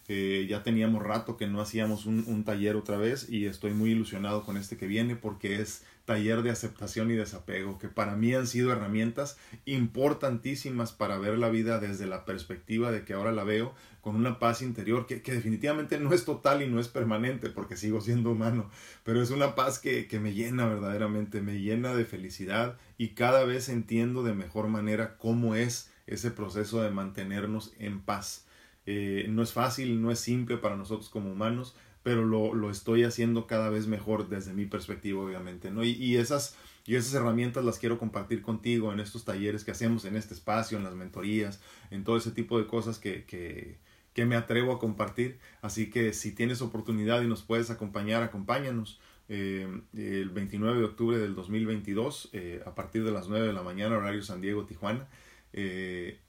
Eh, 0.08 0.46
ya 0.48 0.62
teníamos 0.62 1.02
rato 1.02 1.36
que 1.36 1.46
no 1.46 1.60
hacíamos 1.60 2.06
un, 2.06 2.24
un, 2.26 2.44
taller 2.44 2.76
otra 2.76 2.96
vez 2.96 3.28
y 3.28 3.44
estoy 3.44 3.72
muy 3.72 3.90
ilusionado 3.90 4.44
con 4.44 4.56
este 4.56 4.78
que 4.78 4.86
viene 4.86 5.14
porque 5.14 5.60
es 5.60 5.84
taller 6.04 6.42
de 6.42 6.50
aceptación 6.50 7.10
y 7.10 7.14
desapego, 7.14 7.78
que 7.78 7.88
para 7.88 8.14
mí 8.16 8.34
han 8.34 8.46
sido 8.46 8.72
herramientas 8.72 9.38
importantísimas 9.64 10.92
para 10.92 11.18
ver 11.18 11.38
la 11.38 11.48
vida 11.48 11.78
desde 11.78 12.06
la 12.06 12.24
perspectiva 12.24 12.90
de 12.90 13.04
que 13.04 13.14
ahora 13.14 13.32
la 13.32 13.44
veo 13.44 13.74
con 14.00 14.16
una 14.16 14.38
paz 14.38 14.60
interior 14.60 15.06
que, 15.06 15.22
que 15.22 15.32
definitivamente 15.32 15.98
no 15.98 16.12
es 16.12 16.26
total 16.26 16.62
y 16.62 16.68
no 16.68 16.78
es 16.78 16.88
permanente 16.88 17.48
porque 17.48 17.76
sigo 17.76 18.02
siendo 18.02 18.32
humano, 18.32 18.70
pero 19.02 19.22
es 19.22 19.30
una 19.30 19.54
paz 19.54 19.78
que, 19.78 20.06
que 20.06 20.20
me 20.20 20.34
llena 20.34 20.66
verdaderamente, 20.66 21.40
me 21.40 21.60
llena 21.60 21.94
de 21.94 22.04
felicidad 22.04 22.76
y 22.98 23.08
cada 23.10 23.44
vez 23.44 23.68
entiendo 23.68 24.22
de 24.22 24.34
mejor 24.34 24.68
manera 24.68 25.16
cómo 25.16 25.54
es 25.54 25.90
ese 26.06 26.30
proceso 26.30 26.82
de 26.82 26.90
mantenernos 26.90 27.72
en 27.78 28.00
paz. 28.00 28.44
Eh, 28.86 29.26
no 29.30 29.42
es 29.42 29.52
fácil, 29.52 30.02
no 30.02 30.10
es 30.10 30.20
simple 30.20 30.58
para 30.58 30.76
nosotros 30.76 31.08
como 31.08 31.32
humanos, 31.32 31.74
pero 32.04 32.24
lo, 32.24 32.54
lo, 32.54 32.70
estoy 32.70 33.02
haciendo 33.02 33.48
cada 33.48 33.70
vez 33.70 33.88
mejor 33.88 34.28
desde 34.28 34.52
mi 34.52 34.66
perspectiva, 34.66 35.22
obviamente, 35.22 35.70
¿no? 35.70 35.82
Y, 35.82 35.92
y, 35.92 36.18
esas, 36.18 36.56
y 36.84 36.94
esas 36.94 37.14
herramientas 37.14 37.64
las 37.64 37.78
quiero 37.78 37.98
compartir 37.98 38.42
contigo 38.42 38.92
en 38.92 39.00
estos 39.00 39.24
talleres 39.24 39.64
que 39.64 39.70
hacemos 39.70 40.04
en 40.04 40.14
este 40.14 40.34
espacio, 40.34 40.76
en 40.76 40.84
las 40.84 40.94
mentorías, 40.94 41.60
en 41.90 42.04
todo 42.04 42.18
ese 42.18 42.30
tipo 42.30 42.58
de 42.58 42.66
cosas 42.66 42.98
que, 42.98 43.24
que, 43.24 43.78
que 44.12 44.26
me 44.26 44.36
atrevo 44.36 44.72
a 44.72 44.78
compartir. 44.78 45.38
Así 45.62 45.88
que 45.90 46.12
si 46.12 46.32
tienes 46.32 46.60
oportunidad 46.60 47.22
y 47.22 47.26
nos 47.26 47.42
puedes 47.42 47.70
acompañar, 47.70 48.22
acompáñanos. 48.22 49.00
Eh, 49.30 49.66
el 49.94 50.28
29 50.28 50.80
de 50.80 50.84
octubre 50.84 51.18
del 51.18 51.34
2022, 51.34 52.28
eh, 52.34 52.62
a 52.66 52.74
partir 52.74 53.02
de 53.04 53.12
las 53.12 53.28
9 53.28 53.46
de 53.46 53.54
la 53.54 53.62
mañana, 53.62 53.96
horario 53.96 54.22
San 54.22 54.42
Diego, 54.42 54.66
Tijuana. 54.66 55.08
Eh, 55.54 56.20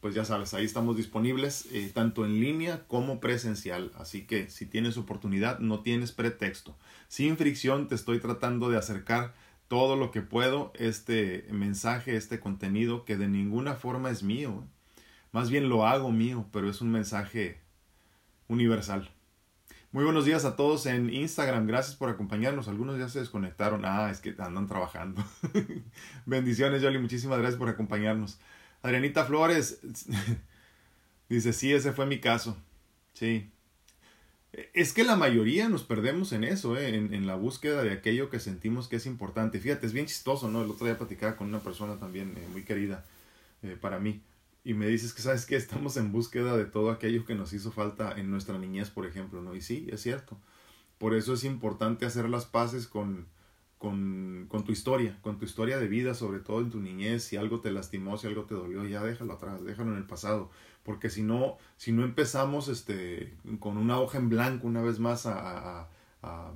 pues 0.00 0.14
ya 0.14 0.24
sabes, 0.24 0.54
ahí 0.54 0.64
estamos 0.64 0.96
disponibles 0.96 1.66
eh, 1.72 1.90
tanto 1.92 2.24
en 2.24 2.40
línea 2.40 2.84
como 2.86 3.20
presencial. 3.20 3.92
Así 3.98 4.26
que 4.26 4.48
si 4.48 4.66
tienes 4.66 4.96
oportunidad, 4.96 5.58
no 5.58 5.80
tienes 5.80 6.12
pretexto. 6.12 6.76
Sin 7.08 7.36
fricción 7.36 7.86
te 7.86 7.94
estoy 7.94 8.18
tratando 8.18 8.70
de 8.70 8.78
acercar 8.78 9.34
todo 9.68 9.96
lo 9.96 10.10
que 10.10 10.22
puedo 10.22 10.72
este 10.74 11.46
mensaje, 11.50 12.16
este 12.16 12.40
contenido 12.40 13.04
que 13.04 13.16
de 13.16 13.28
ninguna 13.28 13.74
forma 13.74 14.10
es 14.10 14.22
mío. 14.22 14.64
Más 15.32 15.50
bien 15.50 15.68
lo 15.68 15.86
hago 15.86 16.10
mío, 16.10 16.46
pero 16.50 16.70
es 16.70 16.80
un 16.80 16.90
mensaje 16.90 17.60
universal. 18.48 19.10
Muy 19.92 20.04
buenos 20.04 20.24
días 20.24 20.44
a 20.44 20.56
todos 20.56 20.86
en 20.86 21.12
Instagram. 21.12 21.66
Gracias 21.66 21.96
por 21.96 22.08
acompañarnos. 22.08 22.68
Algunos 22.68 22.98
ya 22.98 23.08
se 23.08 23.20
desconectaron. 23.20 23.84
Ah, 23.84 24.08
es 24.10 24.20
que 24.20 24.34
andan 24.38 24.66
trabajando. 24.66 25.22
Bendiciones, 26.26 26.80
Yoli. 26.80 26.98
Muchísimas 26.98 27.38
gracias 27.38 27.58
por 27.58 27.68
acompañarnos. 27.68 28.40
Adrianita 28.82 29.24
Flores 29.24 29.80
dice, 31.28 31.52
sí, 31.52 31.72
ese 31.72 31.92
fue 31.92 32.06
mi 32.06 32.20
caso. 32.20 32.56
Sí. 33.12 33.50
Es 34.72 34.92
que 34.92 35.04
la 35.04 35.16
mayoría 35.16 35.68
nos 35.68 35.84
perdemos 35.84 36.32
en 36.32 36.44
eso, 36.44 36.76
¿eh? 36.76 36.94
en, 36.94 37.26
la 37.26 37.36
búsqueda 37.36 37.82
de 37.82 37.92
aquello 37.92 38.30
que 38.30 38.40
sentimos 38.40 38.88
que 38.88 38.96
es 38.96 39.06
importante. 39.06 39.60
Fíjate, 39.60 39.86
es 39.86 39.92
bien 39.92 40.06
chistoso, 40.06 40.50
¿no? 40.50 40.62
El 40.64 40.70
otro 40.70 40.86
día 40.86 40.98
platicaba 40.98 41.36
con 41.36 41.48
una 41.48 41.60
persona 41.60 41.98
también 41.98 42.34
eh, 42.36 42.48
muy 42.50 42.64
querida 42.64 43.04
eh, 43.62 43.76
para 43.80 44.00
mí 44.00 44.22
y 44.64 44.74
me 44.74 44.86
dices 44.86 45.12
que 45.12 45.22
sabes 45.22 45.46
que 45.46 45.56
estamos 45.56 45.96
en 45.96 46.12
búsqueda 46.12 46.56
de 46.56 46.64
todo 46.64 46.90
aquello 46.90 47.24
que 47.24 47.34
nos 47.34 47.52
hizo 47.52 47.72
falta 47.72 48.12
en 48.12 48.30
nuestra 48.30 48.58
niñez, 48.58 48.90
por 48.90 49.06
ejemplo, 49.06 49.40
¿no? 49.42 49.54
Y 49.54 49.62
sí, 49.62 49.88
es 49.90 50.02
cierto. 50.02 50.38
Por 50.98 51.14
eso 51.14 51.32
es 51.32 51.44
importante 51.44 52.04
hacer 52.04 52.28
las 52.28 52.44
paces 52.44 52.86
con, 52.86 53.26
con, 53.80 54.44
con, 54.50 54.62
tu 54.62 54.72
historia, 54.72 55.16
con 55.22 55.38
tu 55.38 55.46
historia 55.46 55.78
de 55.78 55.88
vida, 55.88 56.12
sobre 56.12 56.40
todo 56.40 56.60
en 56.60 56.68
tu 56.68 56.80
niñez, 56.80 57.24
si 57.24 57.38
algo 57.38 57.60
te 57.60 57.72
lastimó, 57.72 58.18
si 58.18 58.26
algo 58.26 58.44
te 58.44 58.54
dolió, 58.54 58.84
ya 58.84 59.02
déjalo 59.02 59.32
atrás, 59.32 59.64
déjalo 59.64 59.92
en 59.92 59.96
el 59.96 60.04
pasado, 60.04 60.50
porque 60.82 61.08
si 61.08 61.22
no, 61.22 61.56
si 61.78 61.90
no 61.90 62.04
empezamos 62.04 62.68
este, 62.68 63.32
con 63.58 63.78
una 63.78 63.98
hoja 63.98 64.18
en 64.18 64.28
blanco 64.28 64.66
una 64.66 64.82
vez 64.82 64.98
más 64.98 65.24
a, 65.24 65.88
a, 66.22 66.52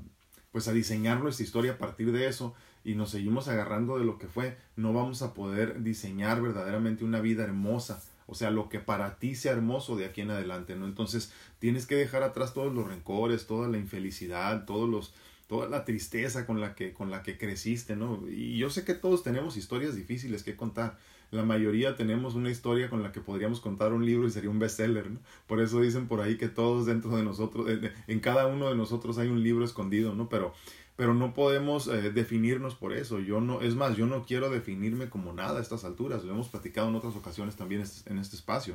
pues 0.52 0.68
a 0.68 0.74
diseñar 0.74 1.22
nuestra 1.22 1.44
historia 1.44 1.72
a 1.72 1.78
partir 1.78 2.12
de 2.12 2.28
eso, 2.28 2.54
y 2.84 2.94
nos 2.94 3.08
seguimos 3.08 3.48
agarrando 3.48 3.98
de 3.98 4.04
lo 4.04 4.18
que 4.18 4.28
fue, 4.28 4.58
no 4.76 4.92
vamos 4.92 5.22
a 5.22 5.32
poder 5.32 5.82
diseñar 5.82 6.42
verdaderamente 6.42 7.06
una 7.06 7.22
vida 7.22 7.42
hermosa. 7.42 8.02
O 8.26 8.34
sea, 8.34 8.50
lo 8.50 8.68
que 8.68 8.80
para 8.80 9.18
ti 9.18 9.34
sea 9.34 9.52
hermoso 9.52 9.96
de 9.96 10.04
aquí 10.04 10.20
en 10.20 10.30
adelante, 10.30 10.76
¿no? 10.76 10.84
Entonces, 10.84 11.32
tienes 11.58 11.87
que 11.87 11.94
dejar 11.94 12.22
atrás 12.22 12.52
todos 12.52 12.74
los 12.74 12.87
rencores, 12.87 13.46
toda 13.46 13.68
la 13.68 13.78
infelicidad, 13.78 14.66
todos 14.66 14.88
los, 14.88 15.14
toda 15.46 15.68
la 15.68 15.85
tristeza 15.85 16.46
con 16.46 16.61
la 16.61 16.74
que, 16.74 16.92
con 16.92 17.11
la 17.11 17.22
que 17.22 17.37
creciste, 17.37 17.96
¿no? 17.96 18.22
Y 18.28 18.57
yo 18.57 18.70
sé 18.70 18.85
que 18.85 18.94
todos 18.94 19.22
tenemos 19.22 19.57
historias 19.57 19.94
difíciles 19.94 20.42
que 20.42 20.57
contar. 20.57 20.98
La 21.30 21.42
mayoría 21.42 21.96
tenemos 21.96 22.35
una 22.35 22.50
historia 22.50 22.88
con 22.88 23.02
la 23.02 23.11
que 23.11 23.20
podríamos 23.20 23.61
contar 23.61 23.92
un 23.92 24.07
libro 24.07 24.26
y 24.26 24.30
sería 24.30 24.50
un 24.50 24.59
bestseller, 24.59 25.11
¿no? 25.11 25.20
Por 25.46 25.61
eso 25.61 25.80
dicen 25.80 26.07
por 26.07 26.20
ahí 26.20 26.37
que 26.37 26.48
todos 26.48 26.87
dentro 26.87 27.16
de 27.16 27.24
nosotros, 27.24 27.68
en 28.07 28.20
cada 28.20 28.46
uno 28.46 28.68
de 28.68 28.76
nosotros 28.76 29.18
hay 29.18 29.28
un 29.28 29.42
libro 29.42 29.64
escondido, 29.64 30.14
¿no? 30.14 30.28
Pero 30.28 30.54
pero 30.96 31.12
no 31.14 31.35
podemos 31.35 31.88
eh, 31.88 32.11
definirnos 32.12 32.74
por 32.74 32.92
eso. 32.92 33.18
Yo 33.20 33.40
no, 33.40 33.61
es 33.61 33.74
más, 33.74 33.96
yo 33.96 34.07
no 34.07 34.24
quiero 34.24 34.50
definirme 34.50 35.09
como 35.09 35.33
nada 35.33 35.59
a 35.59 35.62
estas 35.62 35.85
alturas. 35.85 36.24
Lo 36.24 36.33
hemos 36.33 36.48
platicado 36.48 36.88
en 36.88 36.94
otras 36.94 37.16
ocasiones 37.16 37.57
también 37.57 37.83
en 38.07 38.18
este 38.18 38.37
espacio. 38.37 38.74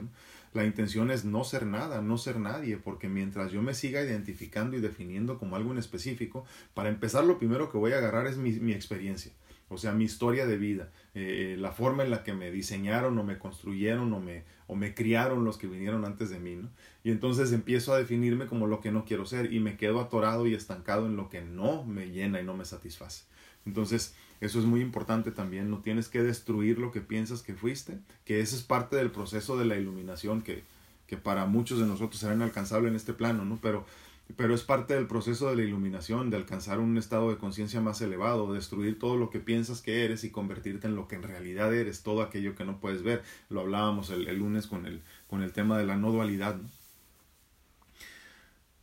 La 0.53 0.65
intención 0.65 1.11
es 1.11 1.23
no 1.25 1.43
ser 1.43 1.65
nada, 1.65 2.01
no 2.01 2.17
ser 2.17 2.39
nadie, 2.39 2.77
porque 2.77 3.07
mientras 3.07 3.51
yo 3.51 3.61
me 3.61 3.73
siga 3.73 4.03
identificando 4.03 4.75
y 4.75 4.81
definiendo 4.81 5.37
como 5.37 5.55
algo 5.55 5.71
en 5.71 5.77
específico, 5.77 6.45
para 6.73 6.89
empezar 6.89 7.23
lo 7.23 7.37
primero 7.37 7.71
que 7.71 7.77
voy 7.77 7.93
a 7.93 7.99
agarrar 7.99 8.27
es 8.27 8.37
mi, 8.37 8.51
mi 8.53 8.73
experiencia 8.73 9.31
o 9.69 9.77
sea, 9.77 9.93
mi 9.93 10.03
historia 10.03 10.47
de 10.47 10.57
vida, 10.57 10.89
eh, 11.13 11.55
la 11.57 11.71
forma 11.71 12.03
en 12.03 12.09
la 12.09 12.23
que 12.23 12.33
me 12.33 12.51
diseñaron 12.51 13.17
o 13.17 13.23
me 13.23 13.37
construyeron 13.37 14.11
o 14.13 14.19
me, 14.19 14.43
o 14.69 14.75
me 14.75 14.93
criaron 14.93 15.45
los 15.45 15.57
que 15.57 15.65
vinieron 15.65 16.05
antes 16.05 16.29
de 16.29 16.37
mí, 16.37 16.55
¿no? 16.55 16.69
Y 17.03 17.09
entonces 17.09 17.51
empiezo 17.51 17.91
a 17.91 17.97
definirme 17.97 18.45
como 18.45 18.67
lo 18.67 18.81
que 18.81 18.91
no 18.91 19.03
quiero 19.03 19.25
ser 19.25 19.51
y 19.51 19.59
me 19.59 19.77
quedo 19.77 19.99
atorado 19.99 20.45
y 20.45 20.53
estancado 20.53 21.07
en 21.07 21.15
lo 21.15 21.27
que 21.27 21.41
no 21.41 21.83
me 21.83 22.11
llena 22.11 22.39
y 22.39 22.43
no 22.43 22.55
me 22.55 22.65
satisface. 22.65 23.23
Entonces, 23.65 24.13
eso 24.41 24.59
es 24.59 24.65
muy 24.65 24.81
importante 24.81 25.31
también, 25.31 25.71
no 25.71 25.79
tienes 25.79 26.07
que 26.07 26.21
destruir 26.21 26.77
lo 26.77 26.91
que 26.91 27.01
piensas 27.01 27.41
que 27.41 27.55
fuiste, 27.55 27.97
que 28.25 28.41
ese 28.41 28.55
es 28.55 28.61
parte 28.61 28.95
del 28.95 29.09
proceso 29.09 29.57
de 29.57 29.65
la 29.65 29.75
iluminación 29.75 30.43
que, 30.43 30.63
que 31.07 31.17
para 31.17 31.47
muchos 31.47 31.79
de 31.79 31.87
nosotros 31.87 32.19
será 32.19 32.35
inalcanzable 32.35 32.89
en 32.89 32.95
este 32.95 33.13
plano, 33.13 33.45
¿no? 33.45 33.57
Pero 33.59 33.87
pero 34.35 34.53
es 34.53 34.63
parte 34.63 34.93
del 34.93 35.07
proceso 35.07 35.49
de 35.49 35.55
la 35.55 35.63
iluminación, 35.63 36.29
de 36.29 36.37
alcanzar 36.37 36.79
un 36.79 36.97
estado 36.97 37.29
de 37.29 37.37
conciencia 37.37 37.81
más 37.81 38.01
elevado, 38.01 38.53
destruir 38.53 38.99
todo 38.99 39.17
lo 39.17 39.29
que 39.29 39.39
piensas 39.39 39.81
que 39.81 40.05
eres 40.05 40.23
y 40.23 40.29
convertirte 40.29 40.87
en 40.87 40.95
lo 40.95 41.07
que 41.07 41.15
en 41.15 41.23
realidad 41.23 41.73
eres, 41.73 42.03
todo 42.03 42.21
aquello 42.21 42.55
que 42.55 42.65
no 42.65 42.79
puedes 42.79 43.01
ver. 43.01 43.23
Lo 43.49 43.61
hablábamos 43.61 44.09
el, 44.11 44.25
lunes 44.37 44.67
con 44.67 44.85
el, 44.85 45.01
con 45.27 45.41
el 45.41 45.51
tema 45.51 45.77
de 45.77 45.85
la 45.85 45.97
no 45.97 46.11
dualidad. 46.11 46.57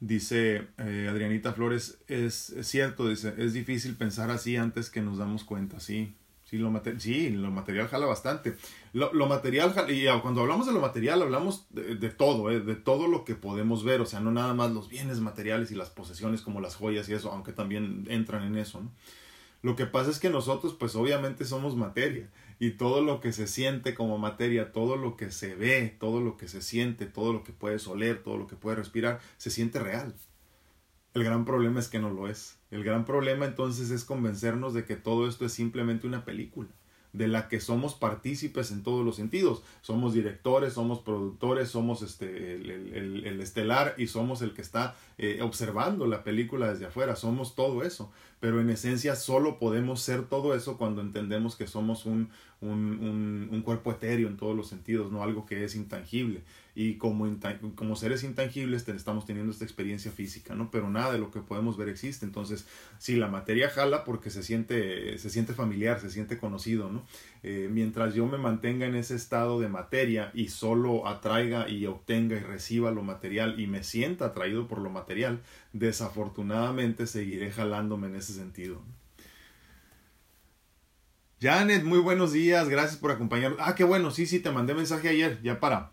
Dice 0.00 0.66
eh, 0.78 1.08
Adrianita 1.10 1.52
Flores, 1.52 1.98
es, 2.08 2.50
es, 2.50 2.66
cierto, 2.66 3.08
dice, 3.08 3.34
es 3.38 3.52
difícil 3.52 3.94
pensar 3.94 4.30
así 4.30 4.56
antes 4.56 4.90
que 4.90 5.00
nos 5.00 5.16
damos 5.16 5.44
cuenta, 5.44 5.80
sí, 5.80 6.14
Sí, 6.48 6.58
lo, 6.58 6.72
sí, 6.98 7.30
lo 7.30 7.50
material 7.50 7.88
jala 7.88 8.06
bastante. 8.06 8.56
Lo, 8.92 9.12
lo 9.12 9.26
material, 9.26 9.72
jala, 9.72 9.90
y 9.90 10.06
cuando 10.22 10.42
hablamos 10.42 10.64
de 10.66 10.72
lo 10.72 10.80
material, 10.80 11.20
hablamos 11.22 11.66
de, 11.70 11.96
de 11.96 12.08
todo, 12.08 12.52
¿eh? 12.52 12.60
de 12.60 12.76
todo 12.76 13.08
lo 13.08 13.24
que 13.24 13.34
podemos 13.34 13.82
ver, 13.82 14.00
o 14.00 14.06
sea, 14.06 14.20
no 14.20 14.30
nada 14.30 14.54
más 14.54 14.70
los 14.70 14.88
bienes 14.88 15.18
materiales 15.18 15.72
y 15.72 15.74
las 15.74 15.90
posesiones 15.90 16.42
como 16.42 16.60
las 16.60 16.76
joyas 16.76 17.08
y 17.08 17.14
eso, 17.14 17.32
aunque 17.32 17.52
también 17.52 18.04
entran 18.08 18.44
en 18.44 18.56
eso. 18.56 18.80
¿no? 18.80 18.92
Lo 19.62 19.74
que 19.74 19.86
pasa 19.86 20.08
es 20.08 20.20
que 20.20 20.30
nosotros, 20.30 20.74
pues 20.78 20.94
obviamente 20.94 21.44
somos 21.44 21.74
materia, 21.74 22.30
y 22.60 22.70
todo 22.70 23.00
lo 23.00 23.20
que 23.20 23.32
se 23.32 23.48
siente 23.48 23.94
como 23.96 24.16
materia, 24.16 24.70
todo 24.70 24.96
lo 24.96 25.16
que 25.16 25.32
se 25.32 25.56
ve, 25.56 25.96
todo 25.98 26.20
lo 26.20 26.36
que 26.36 26.46
se 26.46 26.62
siente, 26.62 27.06
todo 27.06 27.32
lo 27.32 27.42
que 27.42 27.52
puedes 27.52 27.88
oler, 27.88 28.22
todo 28.22 28.36
lo 28.36 28.46
que 28.46 28.54
puedes 28.54 28.78
respirar, 28.78 29.18
se 29.36 29.50
siente 29.50 29.80
real. 29.80 30.14
El 31.12 31.24
gran 31.24 31.44
problema 31.44 31.80
es 31.80 31.88
que 31.88 31.98
no 31.98 32.10
lo 32.10 32.28
es. 32.28 32.55
El 32.70 32.84
gran 32.84 33.04
problema 33.04 33.46
entonces 33.46 33.90
es 33.90 34.04
convencernos 34.04 34.74
de 34.74 34.84
que 34.84 34.96
todo 34.96 35.28
esto 35.28 35.46
es 35.46 35.52
simplemente 35.52 36.06
una 36.06 36.24
película 36.24 36.68
de 37.16 37.28
la 37.28 37.48
que 37.48 37.60
somos 37.60 37.94
partícipes 37.94 38.70
en 38.70 38.82
todos 38.82 39.04
los 39.04 39.16
sentidos. 39.16 39.62
Somos 39.80 40.12
directores, 40.12 40.74
somos 40.74 41.00
productores, 41.00 41.70
somos 41.70 42.02
este, 42.02 42.54
el, 42.54 43.40
estelar 43.40 43.94
y 43.96 44.06
somos 44.06 44.42
el 44.42 44.52
que 44.52 44.60
está 44.60 44.94
eh, 45.16 45.40
observando 45.42 46.06
la 46.06 46.24
película 46.24 46.70
desde 46.70 46.86
afuera. 46.86 47.16
Somos 47.16 47.54
todo 47.54 47.82
eso. 47.82 48.10
Pero 48.38 48.60
en 48.60 48.68
esencia 48.68 49.16
solo 49.16 49.58
podemos 49.58 50.02
ser 50.02 50.28
todo 50.28 50.54
eso 50.54 50.76
cuando 50.76 51.00
entendemos 51.00 51.56
que 51.56 51.66
somos 51.66 52.04
un, 52.04 52.28
un, 52.60 53.48
un, 53.50 53.62
cuerpo 53.62 53.92
etéreo 53.92 54.28
en 54.28 54.36
todos 54.36 54.56
los 54.56 54.68
sentidos, 54.68 55.12
no 55.12 55.22
algo 55.22 55.44
que 55.44 55.64
es 55.64 55.74
intangible. 55.74 56.42
Y 56.74 56.94
como, 56.94 57.26
como 57.74 57.96
seres 57.96 58.22
intangibles 58.22 58.86
estamos 58.88 59.26
teniendo 59.26 59.52
esta 59.52 59.64
experiencia 59.64 60.10
física, 60.10 60.54
¿no? 60.54 60.70
Pero 60.70 60.90
nada 60.90 61.12
de 61.12 61.18
lo 61.18 61.30
que 61.30 61.40
podemos 61.40 61.76
ver 61.76 61.88
existe. 61.88 62.24
Entonces, 62.24 62.66
si 62.98 63.16
la 63.16 63.28
materia 63.28 63.68
jala 63.70 64.04
porque 64.04 64.30
se 64.30 64.42
siente, 64.42 65.18
se 65.18 65.30
siente 65.30 65.52
familiar, 65.52 66.00
se 66.00 66.10
siente 66.10 66.38
conocido, 66.38 66.90
¿no? 66.90 67.04
Eh, 67.42 67.68
mientras 67.70 68.14
yo 68.14 68.26
me 68.26 68.38
mantenga 68.38 68.86
en 68.86 68.94
ese 68.94 69.14
estado 69.14 69.60
de 69.60 69.68
materia 69.68 70.30
y 70.34 70.48
solo 70.48 71.06
atraiga 71.06 71.68
y 71.68 71.86
obtenga 71.86 72.36
y 72.36 72.40
reciba 72.40 72.90
lo 72.90 73.02
material 73.02 73.60
y 73.60 73.66
me 73.66 73.82
sienta 73.82 74.26
atraído 74.26 74.66
por 74.66 74.78
lo 74.78 74.90
material, 74.90 75.42
desafortunadamente 75.72 77.06
seguiré 77.06 77.50
jalándome 77.50 78.08
en 78.08 78.16
ese 78.16 78.32
sentido. 78.32 78.82
Janet, 81.38 81.84
muy 81.84 81.98
buenos 81.98 82.32
días, 82.32 82.66
gracias 82.70 82.96
por 82.96 83.10
acompañarnos. 83.10 83.60
Ah, 83.62 83.74
qué 83.74 83.84
bueno, 83.84 84.10
sí, 84.10 84.24
sí, 84.26 84.40
te 84.40 84.50
mandé 84.50 84.72
mensaje 84.72 85.10
ayer, 85.10 85.42
ya 85.42 85.60
para, 85.60 85.92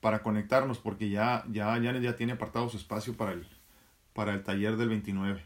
para 0.00 0.22
conectarnos, 0.24 0.78
porque 0.78 1.08
ya, 1.08 1.44
ya 1.52 1.66
Janet 1.66 2.02
ya 2.02 2.16
tiene 2.16 2.32
apartado 2.32 2.68
su 2.68 2.78
espacio 2.78 3.16
para 3.16 3.30
el, 3.30 3.46
para 4.12 4.34
el 4.34 4.42
taller 4.42 4.76
del 4.76 4.88
29. 4.88 5.44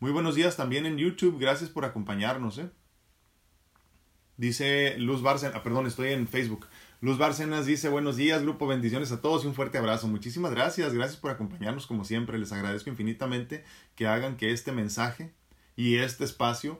Muy 0.00 0.10
buenos 0.10 0.34
días 0.34 0.54
también 0.54 0.84
en 0.84 0.98
YouTube, 0.98 1.38
gracias 1.38 1.70
por 1.70 1.86
acompañarnos. 1.86 2.58
¿eh? 2.58 2.68
Dice 4.36 4.98
Luz 4.98 5.22
Bárcenas, 5.22 5.56
ah, 5.56 5.62
perdón, 5.62 5.86
estoy 5.86 6.12
en 6.12 6.28
Facebook. 6.28 6.66
Luz 7.00 7.16
Bárcenas 7.16 7.64
dice 7.64 7.88
buenos 7.88 8.16
días, 8.16 8.42
grupo, 8.42 8.66
bendiciones 8.66 9.12
a 9.12 9.22
todos 9.22 9.44
y 9.44 9.46
un 9.46 9.54
fuerte 9.54 9.78
abrazo. 9.78 10.08
Muchísimas 10.08 10.52
gracias, 10.52 10.92
gracias 10.92 11.18
por 11.18 11.30
acompañarnos 11.30 11.86
como 11.86 12.04
siempre. 12.04 12.38
Les 12.38 12.52
agradezco 12.52 12.90
infinitamente 12.90 13.64
que 13.94 14.06
hagan 14.06 14.36
que 14.36 14.52
este 14.52 14.72
mensaje 14.72 15.32
y 15.74 15.96
este 15.96 16.24
espacio 16.24 16.78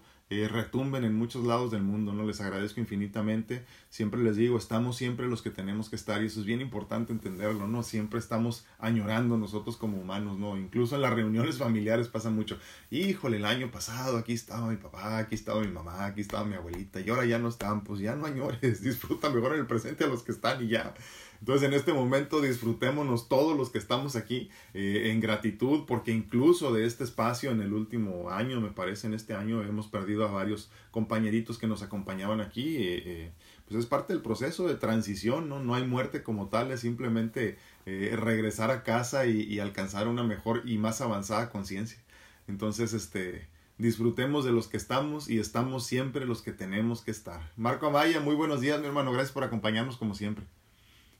retumben 0.48 1.04
en 1.04 1.14
muchos 1.14 1.44
lados 1.44 1.70
del 1.70 1.82
mundo, 1.82 2.12
¿no? 2.12 2.24
Les 2.24 2.40
agradezco 2.40 2.80
infinitamente. 2.80 3.64
Siempre 3.90 4.22
les 4.22 4.36
digo, 4.36 4.58
estamos 4.58 4.96
siempre 4.96 5.28
los 5.28 5.42
que 5.42 5.50
tenemos 5.50 5.88
que 5.88 5.96
estar 5.96 6.22
y 6.22 6.26
eso 6.26 6.40
es 6.40 6.46
bien 6.46 6.60
importante 6.60 7.12
entenderlo, 7.12 7.68
¿no? 7.68 7.82
Siempre 7.82 8.18
estamos 8.18 8.64
añorando 8.78 9.36
nosotros 9.36 9.76
como 9.76 9.98
humanos, 9.98 10.38
¿no? 10.38 10.56
Incluso 10.56 10.96
en 10.96 11.02
las 11.02 11.12
reuniones 11.12 11.58
familiares 11.58 12.08
pasa 12.08 12.30
mucho. 12.30 12.58
Híjole, 12.90 13.36
el 13.36 13.44
año 13.44 13.70
pasado 13.70 14.18
aquí 14.18 14.32
estaba 14.32 14.68
mi 14.68 14.76
papá, 14.76 15.18
aquí 15.18 15.34
estaba 15.34 15.60
mi 15.60 15.68
mamá, 15.68 16.06
aquí 16.06 16.20
estaba 16.20 16.44
mi 16.44 16.54
abuelita 16.54 17.00
y 17.00 17.10
ahora 17.10 17.24
ya 17.24 17.38
no 17.38 17.48
están, 17.48 17.84
pues 17.84 18.00
ya 18.00 18.16
no 18.16 18.26
añores, 18.26 18.82
disfruta 18.82 19.30
mejor 19.30 19.54
en 19.54 19.60
el 19.60 19.66
presente 19.66 20.04
a 20.04 20.08
los 20.08 20.22
que 20.22 20.32
están 20.32 20.64
y 20.64 20.68
ya. 20.68 20.94
Entonces 21.42 21.66
en 21.66 21.74
este 21.74 21.92
momento 21.92 22.40
disfrutémonos 22.40 23.28
todos 23.28 23.56
los 23.58 23.68
que 23.68 23.78
estamos 23.78 24.14
aquí 24.14 24.48
eh, 24.74 25.10
en 25.10 25.18
gratitud 25.18 25.86
porque 25.88 26.12
incluso 26.12 26.72
de 26.72 26.86
este 26.86 27.02
espacio 27.02 27.50
en 27.50 27.60
el 27.60 27.72
último 27.72 28.30
año, 28.30 28.60
me 28.60 28.70
parece 28.70 29.08
en 29.08 29.14
este 29.14 29.34
año, 29.34 29.60
hemos 29.64 29.88
perdido 29.88 30.24
a 30.24 30.30
varios 30.30 30.70
compañeritos 30.92 31.58
que 31.58 31.66
nos 31.66 31.82
acompañaban 31.82 32.40
aquí. 32.40 32.76
Eh, 32.76 33.02
eh, 33.04 33.32
pues 33.66 33.80
es 33.80 33.86
parte 33.86 34.12
del 34.12 34.22
proceso 34.22 34.68
de 34.68 34.76
transición, 34.76 35.48
¿no? 35.48 35.58
No 35.58 35.74
hay 35.74 35.84
muerte 35.84 36.22
como 36.22 36.46
tal, 36.46 36.70
es 36.70 36.78
simplemente 36.78 37.58
regresar 37.84 38.70
a 38.70 38.84
casa 38.84 39.26
y, 39.26 39.40
y, 39.40 39.58
alcanzar 39.58 40.06
una 40.06 40.22
mejor 40.22 40.62
y 40.64 40.78
más 40.78 41.00
avanzada 41.00 41.50
conciencia. 41.50 41.98
Entonces, 42.46 42.92
este, 42.92 43.48
disfrutemos 43.78 44.44
de 44.44 44.52
los 44.52 44.68
que 44.68 44.76
estamos 44.76 45.28
y 45.28 45.40
estamos 45.40 45.86
siempre 45.86 46.24
los 46.24 46.42
que 46.42 46.52
tenemos 46.52 47.02
que 47.02 47.10
estar. 47.10 47.50
Marco 47.56 47.86
Amaya, 47.88 48.20
muy 48.20 48.36
buenos 48.36 48.60
días, 48.60 48.78
mi 48.80 48.86
hermano, 48.86 49.10
gracias 49.10 49.32
por 49.32 49.42
acompañarnos 49.42 49.96
como 49.96 50.14
siempre. 50.14 50.44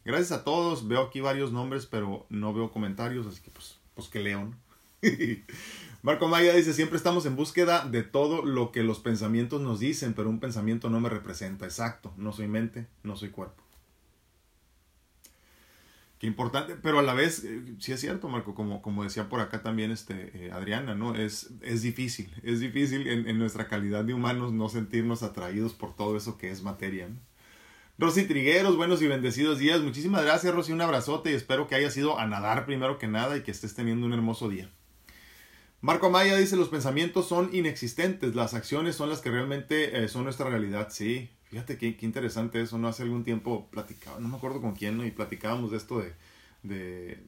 Gracias 0.05 0.33
a 0.33 0.45
todos. 0.45 0.89
Veo 0.89 1.03
aquí 1.03 1.21
varios 1.21 1.53
nombres, 1.53 1.87
pero 1.87 2.27
no 2.29 2.53
veo 2.53 2.71
comentarios, 2.73 3.27
así 3.27 3.41
que 3.41 3.51
pues 3.51 3.79
pues 3.95 4.09
que 4.09 4.21
león. 4.21 4.57
Marco 6.03 6.29
Maya 6.29 6.55
dice, 6.55 6.73
siempre 6.73 6.97
estamos 6.97 7.27
en 7.27 7.37
búsqueda 7.37 7.87
de 7.87 8.03
todo 8.03 8.45
lo 8.45 8.73
que 8.73 8.83
los 8.83 8.99
pensamientos 8.99 9.61
nos 9.61 9.81
dicen, 9.81 10.15
pero 10.15 10.29
un 10.29 10.41
pensamiento 10.41 10.91
no 10.91 11.01
me 11.01 11.09
representa. 11.09 11.65
Exacto, 11.65 12.13
no 12.17 12.33
soy 12.33 12.49
mente, 12.49 12.87
no 13.03 13.17
soy 13.17 13.31
cuerpo. 13.31 13.63
Qué 16.19 16.29
importante, 16.29 16.77
pero 16.81 17.01
a 17.01 17.03
la 17.03 17.15
vez, 17.15 17.43
eh, 17.45 17.75
sí 17.81 17.93
es 17.93 18.01
cierto, 18.01 18.29
Marco, 18.29 18.55
como, 18.55 18.81
como 18.81 19.03
decía 19.03 19.29
por 19.29 19.41
acá 19.41 19.63
también 19.63 19.91
este, 19.91 20.47
eh, 20.47 20.53
Adriana, 20.53 20.95
¿no? 20.95 21.17
Es, 21.17 21.51
es 21.63 21.83
difícil, 21.83 22.33
es 22.45 22.61
difícil 22.61 23.09
en, 23.09 23.29
en, 23.29 23.39
nuestra 23.39 23.67
calidad 23.67 24.05
de 24.05 24.15
humanos 24.15 24.53
no 24.53 24.69
sentirnos 24.69 25.25
atraídos 25.25 25.73
por 25.73 25.97
todo 25.97 26.17
eso 26.17 26.39
que 26.39 26.51
es 26.51 26.63
materia, 26.63 27.09
¿no? 27.09 27.17
Rosy 27.99 28.25
Trigueros, 28.25 28.77
buenos 28.77 29.03
y 29.03 29.07
bendecidos 29.07 29.59
días. 29.59 29.81
Muchísimas 29.83 30.25
gracias, 30.25 30.53
Rosy, 30.55 30.73
un 30.73 30.81
abrazote 30.81 31.31
y 31.31 31.35
espero 31.35 31.69
que 31.69 31.75
hayas 31.75 31.97
ido 31.97 32.19
a 32.19 32.27
nadar 32.27 32.65
primero 32.65 32.99
que 32.99 33.07
nada 33.07 33.37
y 33.37 33.43
que 33.43 33.51
estés 33.51 33.75
teniendo 33.75 34.07
un 34.07 34.15
hermoso 34.15 34.49
día. 34.49 34.71
Marco 35.83 36.07
Amaya 36.07 36.37
dice, 36.37 36.57
los 36.57 36.71
pensamientos 36.71 37.29
son 37.29 37.51
inexistentes, 37.55 38.35
las 38.35 38.55
acciones 38.55 38.97
son 38.97 39.11
las 39.11 39.21
que 39.21 39.31
realmente 39.31 40.03
eh, 40.03 40.09
son 40.09 40.25
nuestra 40.25 40.49
realidad. 40.49 40.89
Sí, 40.91 41.31
fíjate 41.51 41.77
qué, 41.77 41.97
qué, 41.97 42.07
interesante 42.07 42.63
eso, 42.63 42.79
¿no? 42.79 42.89
Hace 42.89 43.03
algún 43.03 43.25
tiempo 43.25 43.69
platicaba, 43.71 44.19
no 44.19 44.29
me 44.29 44.37
acuerdo 44.37 44.63
con 44.63 44.75
quién, 44.75 44.97
¿no? 44.97 45.05
Y 45.05 45.11
platicábamos 45.11 45.71
de 45.71 45.77
esto 45.77 45.99
de, 45.99 46.15
de 46.63 47.23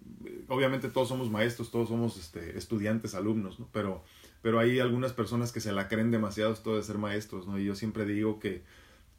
obviamente 0.49 0.89
todos 0.89 1.09
somos 1.09 1.31
maestros, 1.31 1.71
todos 1.71 1.89
somos 1.91 2.17
este, 2.17 2.57
estudiantes, 2.57 3.15
alumnos, 3.15 3.61
¿no? 3.61 3.69
Pero, 3.71 4.03
pero 4.41 4.59
hay 4.61 4.81
algunas 4.81 5.13
personas 5.13 5.53
que 5.53 5.61
se 5.61 5.73
la 5.73 5.89
creen 5.89 6.11
demasiado 6.11 6.55
esto 6.55 6.75
de 6.75 6.83
ser 6.83 6.97
maestros, 6.97 7.47
¿no? 7.47 7.59
Y 7.59 7.67
yo 7.67 7.75
siempre 7.75 8.07
digo 8.07 8.39
que, 8.39 8.63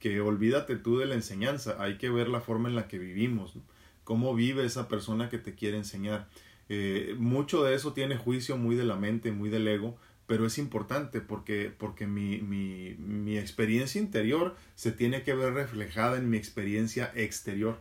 que 0.06 0.22
olvídate 0.22 0.76
tú 0.76 1.00
de 1.00 1.08
la 1.08 1.16
enseñanza, 1.16 1.78
hay 1.80 1.98
que 1.98 2.12
ver 2.12 2.28
la 2.28 2.40
forma 2.40 2.70
en 2.70 2.76
la 2.76 2.88
que 2.88 3.00
vivimos. 3.00 3.56
Cómo 4.04 4.36
vive 4.36 4.64
esa 4.64 4.88
persona 4.88 5.32
que 5.32 5.40
te 5.40 5.56
quiere 5.56 5.78
enseñar 5.78 6.28
eh, 6.70 7.16
mucho 7.18 7.64
de 7.64 7.74
eso 7.74 7.94
tiene 7.94 8.16
juicio 8.16 8.56
muy 8.56 8.76
de 8.76 8.84
la 8.84 8.98
mente, 8.98 9.32
muy 9.32 9.50
del 9.50 9.68
ego, 9.68 9.98
pero 10.28 10.46
es 10.46 10.60
importante 10.60 11.22
porque, 11.22 11.74
porque 11.76 12.06
mi, 12.06 12.40
mi, 12.40 12.94
mi 13.00 13.40
experiencia 13.40 14.00
interior 14.00 14.56
se 14.76 14.92
tiene 14.92 15.24
que 15.24 15.34
ver 15.34 15.54
reflejada 15.54 16.18
en 16.18 16.30
mi 16.30 16.38
experiencia 16.38 17.12
exterior. 17.16 17.80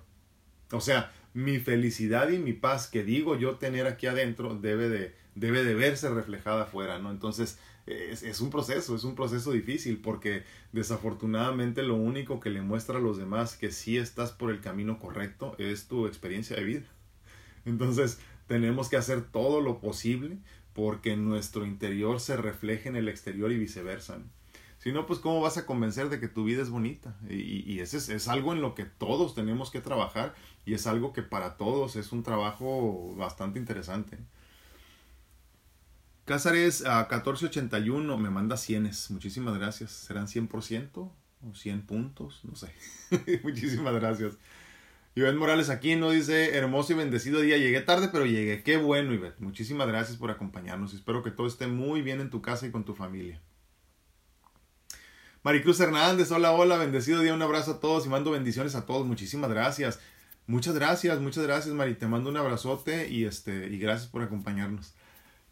O 0.73 0.81
sea, 0.81 1.13
mi 1.35 1.59
felicidad 1.59 2.31
y 2.31 2.39
mi 2.39 2.55
paz 2.55 2.89
que 2.89 3.05
digo 3.05 3.37
yo 3.37 3.57
tener 3.57 3.87
aquí 3.87 4.07
adentro 4.07 4.55
debe 4.55 4.89
de, 4.89 5.15
debe 5.35 5.63
de 5.63 5.75
verse 5.75 6.09
reflejada 6.09 6.63
afuera, 6.63 6.99
¿no? 6.99 7.11
Entonces, 7.11 7.59
es, 7.87 8.23
es, 8.23 8.41
un 8.41 8.51
proceso, 8.51 8.97
es 8.97 9.05
un 9.05 9.15
proceso 9.15 9.53
difícil 9.53 9.99
porque 9.99 10.45
desafortunadamente 10.73 11.83
lo 11.83 11.97
único 11.97 12.41
que 12.41 12.51
le 12.51 12.63
muestra 12.63 12.99
a 12.99 13.03
los 13.03 13.17
demás 13.19 13.57
que 13.57 13.71
sí 13.71 13.99
estás 13.99 14.33
por 14.33 14.51
el 14.51 14.61
camino 14.61 14.99
correcto 14.99 15.55
es 15.59 15.87
tu 15.87 16.07
experiencia 16.07 16.57
de 16.57 16.65
vida. 16.65 16.87
Entonces, 17.67 18.19
tenemos 18.47 18.89
que 18.89 18.97
hacer 18.97 19.23
todo 19.23 19.61
lo 19.61 19.81
posible 19.81 20.39
porque 20.73 21.17
nuestro 21.17 21.65
interior 21.65 22.21
se 22.21 22.37
refleje 22.37 22.89
en 22.89 22.97
el 22.97 23.09
exterior 23.09 23.53
y 23.53 23.59
viceversa. 23.59 24.19
Si 24.79 24.93
no, 24.93 25.07
pues 25.07 25.19
cómo 25.19 25.41
vas 25.41 25.57
a 25.57 25.65
convencer 25.65 26.11
de 26.11 26.21
que 26.21 26.29
tu 26.29 26.45
vida 26.45 26.61
es 26.61 26.69
bonita. 26.69 27.17
Y, 27.31 27.65
y 27.73 27.81
ese 27.81 27.97
es, 27.97 28.11
es, 28.11 28.29
algo 28.29 28.53
en 28.53 28.61
lo 28.61 28.75
que 28.75 28.85
todos 28.85 29.35
tenemos 29.35 29.71
que 29.71 29.81
trabajar 29.81 30.35
y 30.67 30.75
es 30.75 30.87
algo 30.87 31.13
que 31.13 31.23
para 31.23 31.57
todos 31.57 31.97
es 31.97 32.13
un 32.13 32.23
trabajo 32.23 33.15
bastante 33.17 33.59
interesante. 33.59 34.19
Cázares 36.25 36.87
a 36.87 37.01
1481 37.01 38.17
me 38.17 38.31
manda 38.31 38.57
cienes. 38.57 39.11
Muchísimas 39.11 39.59
gracias. 39.59 39.91
¿Serán 39.91 40.27
100% 40.27 40.89
o 40.95 41.55
100 41.55 41.83
puntos? 41.83 42.41
No 42.45 42.57
sé. 42.57 42.73
Muchísimas 43.43 43.95
gracias. 43.95 44.39
Ivette 45.17 45.37
Morales 45.37 45.69
aquí 45.69 45.95
no 45.95 46.11
dice, 46.11 46.57
hermoso 46.57 46.93
y 46.93 46.97
bendecido 46.97 47.41
día, 47.41 47.57
llegué 47.57 47.81
tarde, 47.83 48.09
pero 48.11 48.27
llegué. 48.27 48.63
Qué 48.63 48.79
bueno, 48.79 49.13
Ivette. 49.13 49.39
Muchísimas 49.39 49.87
gracias 49.87 50.17
por 50.17 50.31
acompañarnos. 50.31 50.95
Espero 50.95 51.23
que 51.23 51.31
todo 51.31 51.47
esté 51.47 51.67
muy 51.67 52.03
bien 52.03 52.21
en 52.21 52.31
tu 52.31 52.43
casa 52.43 52.67
y 52.67 52.71
con 52.71 52.85
tu 52.85 52.95
familia. 52.95 53.41
Maricruz 55.45 55.79
Hernández, 55.79 56.33
hola, 56.33 56.53
hola, 56.53 56.79
bendecido 56.79 57.21
día, 57.21 57.35
un 57.35 57.43
abrazo 57.43 57.73
a 57.73 57.81
todos 57.81 58.07
y 58.07 58.09
mando 58.09 58.31
bendiciones 58.31 58.75
a 58.75 58.87
todos. 58.87 59.07
Muchísimas 59.07 59.51
gracias. 59.51 60.01
Muchas 60.47 60.75
gracias, 60.75 61.21
muchas 61.21 61.45
gracias, 61.45 61.75
Mari. 61.75 61.95
Te 61.95 62.09
mando 62.09 62.31
un 62.31 62.37
abrazote 62.39 63.09
y, 63.09 63.25
este, 63.25 63.69
y 63.69 63.79
gracias 63.79 64.09
por 64.09 64.23
acompañarnos. 64.23 64.95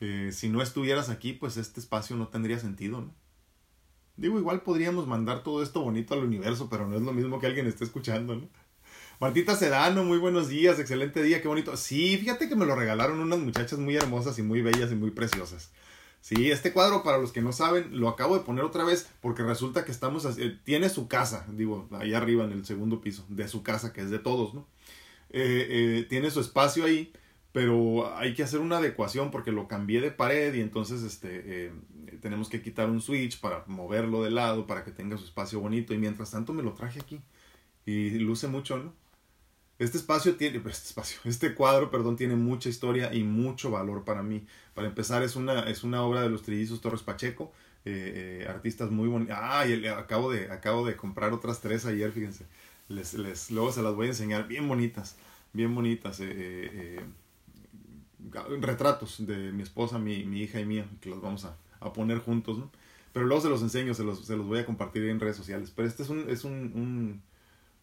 Eh, 0.04 0.32
si 0.32 0.48
no 0.48 0.62
estuvieras 0.62 1.10
aquí, 1.10 1.32
pues 1.32 1.56
este 1.56 1.78
espacio 1.78 2.16
no 2.16 2.26
tendría 2.26 2.58
sentido, 2.58 3.02
¿no? 3.02 3.14
Digo, 4.16 4.36
igual 4.36 4.62
podríamos 4.62 5.06
mandar 5.06 5.44
todo 5.44 5.62
esto 5.62 5.80
bonito 5.80 6.12
al 6.14 6.24
universo, 6.24 6.68
pero 6.68 6.88
no 6.88 6.96
es 6.96 7.02
lo 7.02 7.12
mismo 7.12 7.38
que 7.38 7.46
alguien 7.46 7.68
esté 7.68 7.84
escuchando, 7.84 8.34
¿no? 8.34 8.48
Martita 9.20 9.54
Sedano, 9.54 10.02
muy 10.02 10.18
buenos 10.18 10.48
días, 10.48 10.80
excelente 10.80 11.22
día, 11.22 11.40
qué 11.40 11.46
bonito. 11.46 11.76
Sí, 11.76 12.18
fíjate 12.18 12.48
que 12.48 12.56
me 12.56 12.66
lo 12.66 12.74
regalaron 12.74 13.20
unas 13.20 13.38
muchachas 13.38 13.78
muy 13.78 13.94
hermosas 13.94 14.36
y 14.40 14.42
muy 14.42 14.60
bellas 14.60 14.90
y 14.90 14.96
muy 14.96 15.12
preciosas. 15.12 15.70
Sí, 16.20 16.50
este 16.50 16.72
cuadro, 16.72 17.04
para 17.04 17.18
los 17.18 17.30
que 17.30 17.40
no 17.40 17.52
saben, 17.52 18.00
lo 18.00 18.08
acabo 18.08 18.36
de 18.36 18.44
poner 18.44 18.64
otra 18.64 18.82
vez 18.82 19.08
porque 19.20 19.44
resulta 19.44 19.84
que 19.84 19.92
estamos... 19.92 20.26
Eh, 20.36 20.58
tiene 20.64 20.88
su 20.88 21.06
casa, 21.06 21.46
digo, 21.52 21.88
ahí 21.92 22.12
arriba 22.12 22.42
en 22.42 22.50
el 22.50 22.66
segundo 22.66 23.00
piso, 23.00 23.24
de 23.28 23.46
su 23.46 23.62
casa, 23.62 23.92
que 23.92 24.00
es 24.00 24.10
de 24.10 24.18
todos, 24.18 24.52
¿no? 24.52 24.66
Eh, 25.30 26.04
tiene 26.10 26.28
su 26.32 26.40
espacio 26.40 26.86
ahí, 26.86 27.12
pero 27.52 28.16
hay 28.16 28.34
que 28.34 28.42
hacer 28.42 28.60
una 28.60 28.78
adecuación 28.78 29.30
porque 29.30 29.52
lo 29.52 29.68
cambié 29.68 30.00
de 30.00 30.10
pared 30.10 30.54
y 30.54 30.60
entonces 30.60 31.02
este, 31.02 31.72
tenemos 32.20 32.48
que 32.48 32.62
quitar 32.62 32.88
un 32.90 33.00
switch 33.00 33.40
para 33.40 33.64
moverlo 33.66 34.22
de 34.22 34.30
lado, 34.30 34.66
para 34.66 34.84
que 34.84 34.90
tenga 34.90 35.16
su 35.18 35.24
espacio 35.24 35.60
bonito 35.60 35.92
y 35.94 35.98
mientras 35.98 36.30
tanto 36.30 36.52
me 36.52 36.62
lo 36.62 36.72
traje 36.72 37.00
aquí 37.00 37.20
y 37.84 38.10
luce 38.18 38.48
mucho, 38.48 38.78
¿no? 38.78 38.92
Este 39.78 39.98
espacio 39.98 40.36
tiene, 40.36 40.60
pues, 40.60 40.76
este 40.76 40.88
espacio, 40.88 41.20
este 41.24 41.54
cuadro, 41.54 41.90
perdón, 41.90 42.16
tiene 42.16 42.36
mucha 42.36 42.68
historia 42.68 43.12
y 43.12 43.24
mucho 43.24 43.70
valor 43.70 44.04
para 44.04 44.22
mí. 44.22 44.46
Para 44.74 44.86
empezar, 44.88 45.22
es 45.22 45.34
una, 45.34 45.68
es 45.68 45.82
una 45.82 46.02
obra 46.02 46.22
de 46.22 46.30
los 46.30 46.42
trillizos 46.42 46.80
Torres 46.80 47.02
Pacheco, 47.02 47.52
eh, 47.84 48.42
eh, 48.44 48.48
artistas 48.48 48.90
muy 48.90 49.08
bonitos. 49.08 49.36
Ah, 49.38 49.66
y 49.66 49.86
acabo 49.86 50.30
de, 50.30 50.50
acabo 50.52 50.86
de 50.86 50.96
comprar 50.96 51.32
otras 51.32 51.60
tres 51.60 51.84
ayer, 51.86 52.12
fíjense. 52.12 52.46
Les, 52.88 53.14
les, 53.14 53.50
luego 53.50 53.72
se 53.72 53.82
las 53.82 53.94
voy 53.94 54.06
a 54.06 54.10
enseñar, 54.10 54.46
bien 54.46 54.68
bonitas, 54.68 55.16
bien 55.52 55.74
bonitas. 55.74 56.20
Eh, 56.20 57.00
retratos 58.60 59.26
de 59.26 59.52
mi 59.52 59.62
esposa, 59.62 59.98
mi, 59.98 60.24
mi, 60.24 60.42
hija 60.42 60.60
y 60.60 60.66
mía, 60.66 60.86
que 61.00 61.10
los 61.10 61.20
vamos 61.20 61.44
a, 61.44 61.56
a, 61.80 61.92
poner 61.92 62.18
juntos. 62.18 62.58
Pero 63.12 63.26
luego 63.26 63.42
se 63.42 63.48
los 63.48 63.62
enseño, 63.62 63.94
se 63.94 64.04
los, 64.04 64.24
se 64.24 64.36
los 64.36 64.46
voy 64.46 64.60
a 64.60 64.66
compartir 64.66 65.04
en 65.04 65.20
redes 65.20 65.36
sociales. 65.36 65.72
Pero 65.74 65.88
este 65.88 66.02
es 66.02 66.08
un, 66.08 66.30
es 66.30 66.44
un, 66.44 66.52
un 66.74 67.22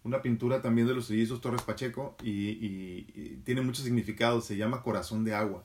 una 0.04 0.22
pintura 0.22 0.62
también 0.62 0.88
de 0.88 0.94
los 0.94 1.08
trillizos 1.08 1.42
Torres 1.42 1.62
Pacheco 1.62 2.16
y, 2.24 2.32
y, 2.32 3.42
tiene 3.44 3.62
mucho 3.62 3.82
significado, 3.84 4.42
se 4.42 4.58
llama 4.58 4.82
Corazón 4.82 5.24
de 5.24 5.34
Agua. 5.34 5.64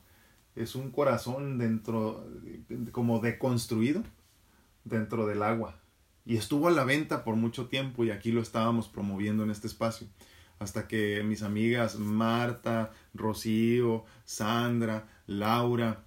Es 0.55 0.75
un 0.75 0.91
corazón 0.91 1.57
dentro, 1.57 2.25
como 2.91 3.19
deconstruido 3.19 4.03
dentro 4.83 5.25
del 5.25 5.43
agua. 5.43 5.79
Y 6.25 6.37
estuvo 6.37 6.67
a 6.67 6.71
la 6.71 6.85
venta 6.85 7.23
por 7.23 7.35
mucho 7.35 7.67
tiempo 7.67 8.03
y 8.03 8.11
aquí 8.11 8.31
lo 8.31 8.41
estábamos 8.41 8.87
promoviendo 8.87 9.43
en 9.43 9.51
este 9.51 9.67
espacio. 9.67 10.07
Hasta 10.59 10.87
que 10.87 11.21
mis 11.23 11.43
amigas 11.43 11.97
Marta, 11.97 12.91
Rocío, 13.13 14.05
Sandra, 14.23 15.07
Laura 15.27 16.03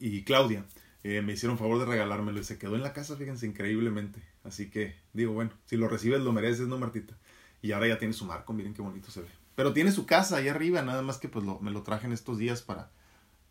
y 0.00 0.22
Claudia 0.24 0.64
eh, 1.04 1.22
me 1.22 1.32
hicieron 1.34 1.58
favor 1.58 1.78
de 1.78 1.86
regalármelo 1.86 2.40
y 2.40 2.44
se 2.44 2.58
quedó 2.58 2.74
en 2.74 2.82
la 2.82 2.92
casa, 2.92 3.16
fíjense, 3.16 3.46
increíblemente. 3.46 4.20
Así 4.44 4.70
que 4.70 4.96
digo, 5.12 5.32
bueno, 5.32 5.52
si 5.66 5.76
lo 5.76 5.88
recibes 5.88 6.20
lo 6.20 6.32
mereces, 6.32 6.66
¿no, 6.66 6.78
Martita? 6.78 7.16
Y 7.62 7.72
ahora 7.72 7.88
ya 7.88 7.98
tiene 7.98 8.14
su 8.14 8.24
marco, 8.24 8.52
miren 8.52 8.74
qué 8.74 8.82
bonito 8.82 9.10
se 9.10 9.22
ve. 9.22 9.28
Pero 9.54 9.72
tiene 9.72 9.92
su 9.92 10.06
casa 10.06 10.36
ahí 10.36 10.48
arriba, 10.48 10.82
nada 10.82 11.02
más 11.02 11.18
que 11.18 11.28
pues 11.28 11.44
lo, 11.44 11.58
me 11.60 11.70
lo 11.70 11.82
traje 11.82 12.06
en 12.06 12.12
estos 12.12 12.38
días 12.38 12.62
para... 12.62 12.90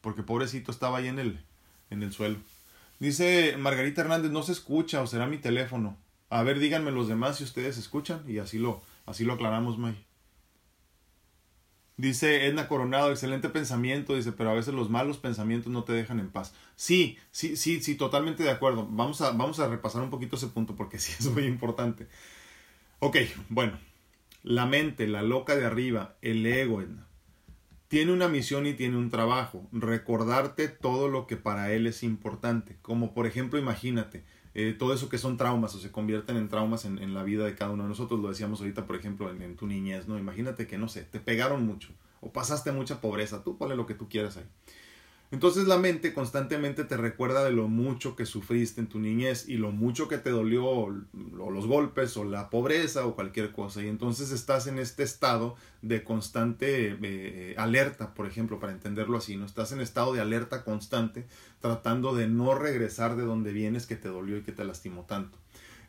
Porque 0.01 0.23
pobrecito 0.23 0.71
estaba 0.71 0.99
ahí 0.99 1.07
en 1.07 1.19
el, 1.19 1.41
en 1.89 2.03
el 2.03 2.13
suelo. 2.13 2.37
Dice 2.99 3.55
Margarita 3.57 4.01
Hernández, 4.01 4.31
no 4.31 4.43
se 4.43 4.51
escucha 4.51 5.01
o 5.01 5.07
será 5.07 5.27
mi 5.27 5.37
teléfono. 5.37 5.97
A 6.29 6.43
ver, 6.43 6.59
díganme 6.59 6.91
los 6.91 7.07
demás 7.07 7.37
si 7.37 7.43
ustedes 7.43 7.77
escuchan 7.77 8.23
y 8.27 8.37
así 8.37 8.59
lo, 8.59 8.81
así 9.07 9.25
lo 9.25 9.33
aclaramos, 9.33 9.79
May. 9.79 10.05
Dice 11.97 12.45
Edna 12.45 12.67
Coronado, 12.67 13.09
excelente 13.09 13.49
pensamiento, 13.49 14.15
dice, 14.15 14.31
pero 14.31 14.51
a 14.51 14.53
veces 14.53 14.75
los 14.75 14.91
malos 14.91 15.17
pensamientos 15.17 15.71
no 15.73 15.83
te 15.83 15.93
dejan 15.93 16.19
en 16.19 16.29
paz. 16.29 16.53
Sí, 16.75 17.17
sí, 17.31 17.55
sí, 17.55 17.81
sí, 17.81 17.95
totalmente 17.95 18.43
de 18.43 18.51
acuerdo. 18.51 18.87
Vamos 18.87 19.19
a, 19.21 19.31
vamos 19.31 19.59
a 19.59 19.67
repasar 19.67 20.03
un 20.03 20.11
poquito 20.11 20.35
ese 20.35 20.47
punto 20.47 20.75
porque 20.75 20.99
sí 20.99 21.13
es 21.17 21.25
muy 21.25 21.45
importante. 21.45 22.07
Ok, 22.99 23.17
bueno, 23.49 23.79
la 24.43 24.67
mente, 24.67 25.07
la 25.07 25.23
loca 25.23 25.55
de 25.55 25.65
arriba, 25.65 26.15
el 26.21 26.45
ego, 26.45 26.81
Edna, 26.81 27.07
tiene 27.87 28.13
una 28.13 28.27
misión 28.27 28.67
y 28.67 28.73
tiene 28.73 28.97
un 28.97 29.09
trabajo, 29.09 29.67
recordarte 29.71 30.67
todo 30.67 31.07
lo 31.07 31.25
que 31.25 31.37
para 31.37 31.71
él 31.71 31.87
es 31.87 32.03
importante. 32.03 32.77
Como 32.83 33.15
por 33.15 33.25
ejemplo, 33.25 33.57
imagínate, 33.57 34.23
eh, 34.59 34.73
todo 34.73 34.91
eso 34.91 35.07
que 35.07 35.19
son 35.19 35.37
traumas 35.37 35.75
o 35.75 35.79
se 35.79 35.91
convierten 35.91 36.35
en 36.35 36.47
traumas 36.47 36.85
en, 36.85 36.97
en, 36.97 37.13
la 37.13 37.21
vida 37.21 37.45
de 37.45 37.53
cada 37.53 37.69
uno 37.69 37.83
de 37.83 37.89
nosotros. 37.89 38.19
Lo 38.19 38.29
decíamos 38.29 38.59
ahorita, 38.59 38.87
por 38.87 38.95
ejemplo, 38.95 39.29
en, 39.29 39.39
en, 39.43 39.55
tu 39.55 39.67
niñez, 39.67 40.07
¿no? 40.07 40.17
Imagínate 40.17 40.65
que, 40.65 40.79
no 40.79 40.89
sé, 40.89 41.03
te 41.03 41.19
pegaron 41.19 41.63
mucho 41.63 41.89
o 42.21 42.33
pasaste 42.33 42.71
mucha 42.71 42.99
pobreza, 42.99 43.43
tú 43.43 43.55
ponle 43.55 43.75
lo 43.75 43.85
que 43.85 43.93
tú 43.93 44.09
quieras 44.09 44.35
ahí. 44.37 44.45
Entonces 45.29 45.67
la 45.67 45.77
mente 45.77 46.13
constantemente 46.13 46.85
te 46.85 46.95
recuerda 46.95 47.43
de 47.43 47.51
lo 47.51 47.67
mucho 47.67 48.15
que 48.15 48.25
sufriste 48.25 48.79
en 48.79 48.87
tu 48.87 48.99
niñez 48.99 49.49
y 49.49 49.57
lo 49.57 49.71
mucho 49.71 50.07
que 50.07 50.17
te 50.17 50.29
dolió 50.29 50.65
o 50.65 50.89
los 50.89 51.67
golpes 51.67 52.15
o 52.15 52.23
la 52.23 52.49
pobreza 52.49 53.05
o 53.05 53.13
cualquier 53.13 53.51
cosa. 53.51 53.83
Y 53.83 53.89
entonces 53.89 54.31
estás 54.31 54.67
en 54.67 54.79
este 54.79 55.03
estado 55.03 55.55
de 55.81 56.03
constante 56.05 56.97
eh, 57.01 57.55
alerta, 57.57 58.13
por 58.13 58.25
ejemplo, 58.25 58.59
para 58.59 58.71
entenderlo 58.71 59.17
así, 59.17 59.35
¿no? 59.35 59.45
Estás 59.45 59.73
en 59.73 59.81
estado 59.81 60.13
de 60.13 60.21
alerta 60.21 60.63
constante 60.63 61.27
tratando 61.59 62.15
de 62.15 62.29
no 62.29 62.55
regresar 62.55 63.17
de 63.17 63.23
donde 63.23 63.51
vienes 63.51 63.85
que 63.85 63.97
te 63.97 64.07
dolió 64.07 64.37
y 64.37 64.43
que 64.43 64.53
te 64.53 64.63
lastimó 64.63 65.03
tanto. 65.03 65.37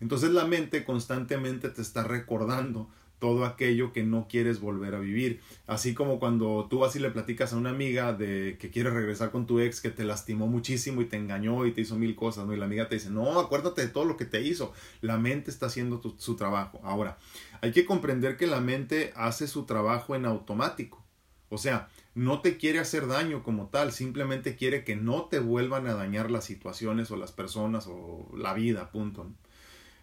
Entonces 0.01 0.31
la 0.31 0.47
mente 0.47 0.85
constantemente 0.85 1.69
te 1.69 1.83
está 1.83 2.03
recordando 2.03 2.89
todo 3.19 3.45
aquello 3.45 3.93
que 3.93 4.03
no 4.03 4.27
quieres 4.29 4.61
volver 4.61 4.95
a 4.95 5.01
vivir. 5.01 5.41
Así 5.67 5.95
como 5.95 6.19
cuando 6.19 6.67
tú 6.71 6.79
vas 6.81 6.95
y 6.97 6.99
le 6.99 7.11
platicas 7.11 7.53
a 7.53 7.57
una 7.57 7.71
amiga 7.71 8.13
de 8.13 8.57
que 8.59 8.71
quiere 8.71 8.91
regresar 8.91 9.31
con 9.31 9.47
tu 9.47 9.61
ex 9.61 9.81
que 9.81 9.91
te 9.91 10.05
lastimó 10.05 10.47
muchísimo 10.47 11.03
y 11.03 11.07
te 11.07 11.17
engañó 11.17 11.67
y 11.67 11.73
te 11.73 11.81
hizo 11.81 11.97
mil 11.97 12.15
cosas, 12.15 12.47
¿no? 12.47 12.55
Y 12.55 12.57
la 12.57 12.67
amiga 12.67 12.89
te 12.89 12.97
dice, 12.97 13.11
no, 13.11 13.41
acuérdate 13.41 13.83
de 13.83 13.89
todo 13.89 14.05
lo 14.05 14.17
que 14.17 14.25
te 14.25 14.43
hizo. 14.43 14.73
La 15.01 15.19
mente 15.19 15.51
está 15.51 15.67
haciendo 15.67 16.01
su 16.17 16.37
trabajo. 16.37 16.81
Ahora, 16.83 17.19
hay 17.61 17.73
que 17.73 17.85
comprender 17.85 18.37
que 18.37 18.47
la 18.47 18.61
mente 18.61 19.13
hace 19.17 19.49
su 19.49 19.65
trabajo 19.65 20.15
en 20.15 20.25
automático. 20.25 21.05
O 21.51 21.59
sea, 21.59 21.89
no 22.15 22.41
te 22.41 22.59
quiere 22.59 22.79
hacer 22.79 23.07
daño 23.07 23.43
como 23.43 23.69
tal, 23.69 23.93
simplemente 23.93 24.55
quiere 24.55 24.85
que 24.85 24.97
no 24.97 25.27
te 25.27 25.39
vuelvan 25.39 25.87
a 25.87 25.95
dañar 25.95 26.31
las 26.31 26.45
situaciones 26.45 27.11
o 27.11 27.17
las 27.17 27.33
personas 27.33 27.87
o 27.89 28.31
la 28.37 28.53
vida, 28.53 28.91
punto. 28.91 29.33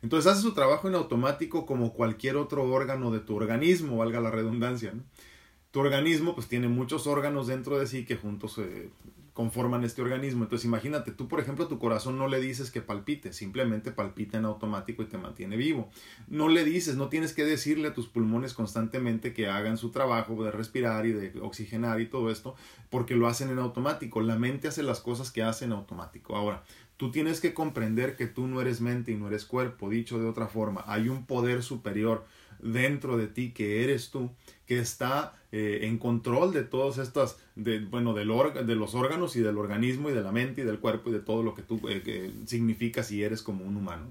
Entonces 0.05 0.31
hace 0.31 0.43
su 0.43 0.53
trabajo 0.53 0.87
en 0.87 0.93
automático 0.93 1.65
como 1.65 1.91
cualquier 1.91 2.37
otro 2.37 2.63
órgano 2.71 3.09
de 3.09 3.21
tu 3.21 3.35
organismo, 3.35 3.97
valga 3.97 4.19
la 4.19 4.29
redundancia. 4.29 4.93
Tu 5.71 5.79
organismo 5.79 6.35
pues 6.35 6.47
tiene 6.47 6.67
muchos 6.67 7.07
órganos 7.07 7.47
dentro 7.47 7.79
de 7.79 7.87
sí 7.87 8.05
que 8.05 8.15
juntos 8.15 8.59
conforman 9.33 9.83
este 9.83 10.03
organismo. 10.03 10.43
Entonces 10.43 10.65
imagínate, 10.65 11.09
tú 11.11 11.27
por 11.27 11.39
ejemplo 11.39 11.65
a 11.65 11.67
tu 11.67 11.79
corazón 11.79 12.19
no 12.19 12.27
le 12.27 12.39
dices 12.39 12.69
que 12.69 12.81
palpite, 12.81 13.33
simplemente 13.33 13.91
palpita 13.91 14.37
en 14.37 14.45
automático 14.45 15.01
y 15.01 15.07
te 15.07 15.17
mantiene 15.17 15.57
vivo. 15.57 15.89
No 16.27 16.49
le 16.49 16.63
dices, 16.63 16.97
no 16.97 17.09
tienes 17.09 17.33
que 17.33 17.43
decirle 17.43 17.87
a 17.87 17.95
tus 17.95 18.07
pulmones 18.07 18.53
constantemente 18.53 19.33
que 19.33 19.47
hagan 19.47 19.79
su 19.79 19.89
trabajo 19.89 20.43
de 20.43 20.51
respirar 20.51 21.07
y 21.07 21.13
de 21.13 21.41
oxigenar 21.41 21.99
y 21.99 22.05
todo 22.05 22.29
esto, 22.29 22.55
porque 22.91 23.15
lo 23.15 23.25
hacen 23.25 23.49
en 23.49 23.57
automático. 23.57 24.21
La 24.21 24.37
mente 24.37 24.67
hace 24.67 24.83
las 24.83 24.99
cosas 24.99 25.31
que 25.31 25.41
hace 25.41 25.65
en 25.65 25.71
automático. 25.71 26.35
Ahora, 26.35 26.63
Tú 26.97 27.11
tienes 27.11 27.41
que 27.41 27.53
comprender 27.53 28.15
que 28.15 28.27
tú 28.27 28.47
no 28.47 28.61
eres 28.61 28.79
mente 28.79 29.11
y 29.11 29.15
no 29.15 29.27
eres 29.27 29.45
cuerpo. 29.45 29.89
Dicho 29.89 30.19
de 30.19 30.27
otra 30.27 30.47
forma, 30.47 30.83
hay 30.87 31.09
un 31.09 31.25
poder 31.25 31.61
superior 31.61 32.25
dentro 32.59 33.17
de 33.17 33.27
ti 33.27 33.51
que 33.51 33.83
eres 33.83 34.11
tú, 34.11 34.31
que 34.65 34.79
está 34.79 35.33
eh, 35.51 35.79
en 35.83 35.97
control 35.97 36.53
de 36.53 36.63
todas 36.63 36.97
estas, 36.97 37.37
de, 37.55 37.79
bueno, 37.79 38.13
del 38.13 38.29
de 38.65 38.75
los 38.75 38.95
órganos 38.95 39.35
y 39.35 39.41
del 39.41 39.57
organismo 39.57 40.09
y 40.09 40.13
de 40.13 40.23
la 40.23 40.31
mente 40.31 40.61
y 40.61 40.63
del 40.65 40.79
cuerpo 40.79 41.09
y 41.09 41.13
de 41.13 41.19
todo 41.19 41.43
lo 41.43 41.53
que 41.53 41.63
tú 41.63 41.81
eh, 41.89 42.31
significas 42.45 43.11
y 43.11 43.23
eres 43.23 43.41
como 43.41 43.65
un 43.65 43.75
humano. 43.75 44.05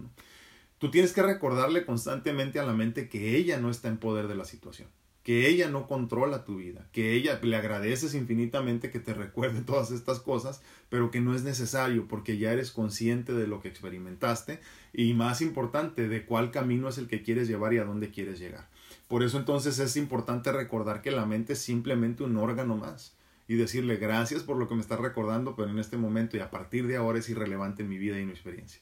Tú 0.79 0.91
tienes 0.91 1.13
que 1.13 1.23
recordarle 1.23 1.87
constantemente 1.87 2.61
a 2.61 2.67
la 2.67 2.75
mente 2.75 3.09
que 3.09 3.37
ella 3.37 3.59
no 3.59 3.71
está 3.71 3.89
en 3.89 3.97
poder 3.97 4.29
de 4.29 4.35
la 4.35 4.45
situación 4.45 4.89
que 5.25 5.49
ella 5.49 5.71
no 5.71 5.87
controla 5.89 6.45
tu 6.45 6.57
vida, 6.57 6.87
que 6.93 7.15
ella 7.15 7.41
le 7.43 7.57
agradeces 7.57 8.15
infinitamente 8.15 8.91
que 8.91 9.01
te 9.01 9.15
recuerde 9.15 9.63
todas 9.67 9.91
estas 9.91 10.21
cosas, 10.21 10.63
pero 10.91 11.11
que 11.11 11.21
no 11.21 11.35
es 11.35 11.43
necesario 11.43 12.07
porque 12.07 12.39
ya 12.39 12.53
eres 12.53 12.71
consciente 12.71 13.33
de 13.33 13.49
lo 13.49 13.61
que 13.61 13.69
experimentaste 13.69 14.61
y 14.93 15.15
más 15.15 15.41
importante, 15.41 16.09
de 16.09 16.27
cuál 16.27 16.51
camino 16.51 16.89
es 16.89 16.99
el 16.99 17.09
que 17.09 17.23
quieres 17.23 17.49
llevar 17.49 17.73
y 17.73 17.79
a 17.79 17.85
dónde 17.85 18.11
quieres 18.11 18.39
llegar. 18.39 18.69
Por 19.09 19.23
eso 19.23 19.39
entonces 19.39 19.79
es 19.79 19.97
importante 19.97 20.53
recordar 20.53 21.01
que 21.01 21.11
la 21.11 21.25
mente 21.25 21.55
es 21.55 21.59
simplemente 21.59 22.23
un 22.23 22.37
órgano 22.37 22.77
más 22.77 23.17
y 23.49 23.57
decirle 23.57 23.97
gracias 23.97 24.43
por 24.43 24.59
lo 24.59 24.69
que 24.69 24.75
me 24.75 24.83
estás 24.83 25.01
recordando, 25.01 25.57
pero 25.57 25.71
en 25.71 25.79
este 25.79 25.97
momento 25.97 26.37
y 26.37 26.41
a 26.41 26.51
partir 26.51 26.87
de 26.87 26.97
ahora 26.97 27.19
es 27.19 27.29
irrelevante 27.31 27.83
en 27.83 27.89
mi 27.89 27.99
vida 27.99 28.21
y 28.21 28.27
mi 28.27 28.33
experiencia. 28.33 28.81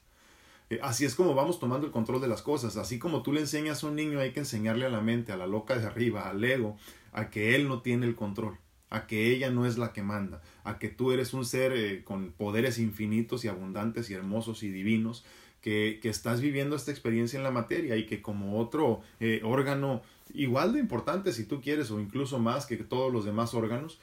Eh, 0.72 0.78
así 0.80 1.04
es 1.04 1.14
como 1.14 1.34
vamos 1.34 1.60
tomando 1.60 1.86
el 1.86 1.92
control 1.92 2.22
de 2.22 2.28
las 2.28 2.40
cosas. 2.40 2.78
Así 2.78 2.98
como 2.98 3.22
tú 3.22 3.30
le 3.30 3.40
enseñas 3.40 3.84
a 3.84 3.88
un 3.88 3.96
niño, 3.96 4.20
hay 4.20 4.32
que 4.32 4.40
enseñarle 4.40 4.86
a 4.86 4.88
la 4.88 5.02
mente, 5.02 5.30
a 5.30 5.36
la 5.36 5.46
loca 5.46 5.76
de 5.76 5.86
arriba, 5.86 6.30
al 6.30 6.42
ego, 6.42 6.78
a 7.12 7.28
que 7.28 7.54
él 7.54 7.68
no 7.68 7.82
tiene 7.82 8.06
el 8.06 8.14
control, 8.14 8.56
a 8.88 9.06
que 9.06 9.30
ella 9.30 9.50
no 9.50 9.66
es 9.66 9.76
la 9.76 9.92
que 9.92 10.02
manda, 10.02 10.40
a 10.64 10.78
que 10.78 10.88
tú 10.88 11.12
eres 11.12 11.34
un 11.34 11.44
ser 11.44 11.72
eh, 11.72 12.04
con 12.04 12.32
poderes 12.32 12.78
infinitos 12.78 13.44
y 13.44 13.48
abundantes 13.48 14.08
y 14.08 14.14
hermosos 14.14 14.62
y 14.62 14.70
divinos, 14.70 15.26
que, 15.60 15.98
que, 16.00 16.08
estás 16.08 16.40
viviendo 16.40 16.74
esta 16.74 16.90
experiencia 16.90 17.36
en 17.36 17.44
la 17.44 17.50
materia 17.50 17.96
y 17.96 18.06
que 18.06 18.22
como 18.22 18.58
otro 18.58 19.02
eh, 19.20 19.42
órgano 19.44 20.00
igual 20.32 20.72
de 20.72 20.80
importante, 20.80 21.32
si 21.32 21.44
tú 21.44 21.60
quieres, 21.60 21.90
o 21.90 22.00
incluso 22.00 22.38
más 22.38 22.64
que 22.64 22.78
todos 22.78 23.12
los 23.12 23.26
demás 23.26 23.52
órganos, 23.52 24.00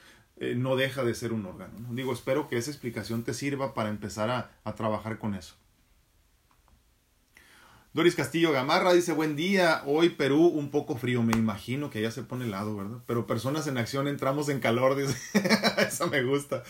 no 0.56 0.74
deja 0.76 1.04
de 1.04 1.14
ser 1.14 1.34
un 1.34 1.44
órgano. 1.44 1.74
Digo, 1.90 2.14
espero 2.14 2.48
que 2.48 2.56
esa 2.56 2.70
explicación 2.70 3.24
te 3.24 3.34
sirva 3.34 3.74
para 3.74 3.90
empezar 3.90 4.30
a, 4.30 4.52
a 4.64 4.74
trabajar 4.74 5.18
con 5.18 5.34
eso. 5.34 5.54
Doris 7.92 8.14
Castillo 8.14 8.52
Gamarra 8.52 8.92
dice, 8.92 9.12
buen 9.12 9.34
día, 9.34 9.82
hoy 9.84 10.10
Perú 10.10 10.46
un 10.46 10.70
poco 10.70 10.96
frío, 10.96 11.24
me 11.24 11.32
imagino 11.32 11.90
que 11.90 12.00
ya 12.00 12.12
se 12.12 12.22
pone 12.22 12.44
helado, 12.44 12.76
¿verdad? 12.76 12.98
Pero 13.04 13.26
personas 13.26 13.66
en 13.66 13.78
acción 13.78 14.06
entramos 14.06 14.48
en 14.48 14.60
calor, 14.60 14.94
dice, 14.96 15.16
eso 15.78 16.06
me 16.06 16.22
gusta. 16.22 16.62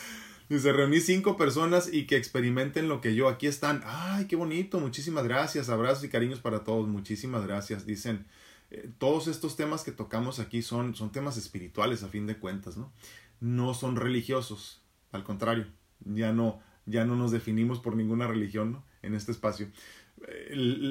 Dice, 0.48 0.72
reuní 0.72 0.98
cinco 1.00 1.37
personas 1.37 1.92
y 1.92 2.06
que 2.06 2.16
experimenten 2.16 2.88
lo 2.88 3.02
que 3.02 3.14
yo, 3.14 3.28
aquí 3.28 3.46
están. 3.46 3.83
Ay, 3.85 4.28
qué 4.28 4.37
bonito, 4.37 4.80
muchísimas 4.80 5.24
gracias, 5.24 5.68
abrazos 5.68 6.04
y 6.04 6.09
cariños 6.09 6.40
para 6.40 6.64
todos, 6.64 6.88
muchísimas 6.88 7.46
gracias. 7.46 7.85
Dicen, 7.85 8.24
eh, 8.70 8.90
todos 8.96 9.28
estos 9.28 9.56
temas 9.56 9.85
que 9.85 9.92
tocamos 9.92 10.38
aquí 10.38 10.62
son, 10.62 10.94
son 10.94 11.12
temas 11.12 11.37
espirituales 11.37 12.02
a 12.02 12.09
fin 12.09 12.26
de 12.26 12.38
cuentas, 12.38 12.78
¿no? 12.78 12.90
No 13.40 13.74
son 13.74 13.96
religiosos, 13.96 14.80
al 15.12 15.22
contrario, 15.24 15.66
ya 16.02 16.33
no, 16.33 16.61
ya 16.87 17.04
no 17.04 17.14
nos 17.14 17.30
definimos 17.30 17.78
por 17.78 17.94
ninguna 17.94 18.26
religión, 18.26 18.72
¿no? 18.72 18.85
En 19.02 19.14
este 19.14 19.33
espacio 19.33 19.68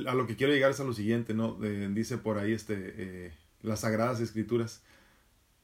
a 0.07 0.13
lo 0.13 0.27
que 0.27 0.35
quiero 0.35 0.53
llegar 0.53 0.71
es 0.71 0.79
a 0.79 0.83
lo 0.83 0.93
siguiente, 0.93 1.33
¿no? 1.33 1.57
dice 1.93 2.17
por 2.17 2.37
ahí 2.37 2.53
este, 2.53 2.75
eh, 2.75 3.33
las 3.61 3.81
sagradas 3.81 4.19
escrituras, 4.19 4.81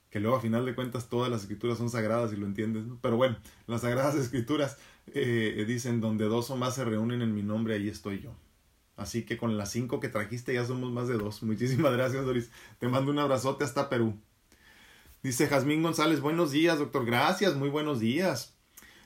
que 0.09 0.19
luego 0.19 0.37
a 0.37 0.41
final 0.41 0.65
de 0.65 0.75
cuentas 0.75 1.09
todas 1.09 1.29
las 1.29 1.41
escrituras 1.41 1.77
son 1.77 1.89
sagradas 1.89 2.31
y 2.31 2.37
lo 2.37 2.45
entiendes, 2.45 2.85
¿no? 2.85 2.99
Pero 3.01 3.17
bueno, 3.17 3.37
las 3.67 3.81
sagradas 3.81 4.15
escrituras 4.15 4.77
eh, 5.07 5.65
dicen, 5.67 5.99
donde 5.99 6.25
dos 6.25 6.49
o 6.51 6.57
más 6.57 6.75
se 6.75 6.85
reúnen 6.85 7.21
en 7.21 7.33
mi 7.33 7.43
nombre, 7.43 7.75
ahí 7.75 7.89
estoy 7.89 8.21
yo. 8.21 8.35
Así 8.97 9.23
que 9.23 9.37
con 9.37 9.57
las 9.57 9.71
cinco 9.71 9.99
que 9.99 10.07
trajiste 10.07 10.53
ya 10.53 10.65
somos 10.65 10.91
más 10.91 11.07
de 11.07 11.17
dos. 11.17 11.43
Muchísimas 11.43 11.91
gracias, 11.91 12.25
Doris. 12.25 12.49
Te 12.79 12.87
mando 12.87 13.11
un 13.11 13.19
abrazote 13.19 13.65
hasta 13.65 13.89
Perú. 13.89 14.17
Dice 15.21 15.47
Jazmín 15.47 15.83
González, 15.83 16.21
buenos 16.21 16.51
días, 16.51 16.79
doctor. 16.79 17.05
Gracias, 17.05 17.55
muy 17.55 17.69
buenos 17.69 17.99
días. 17.99 18.54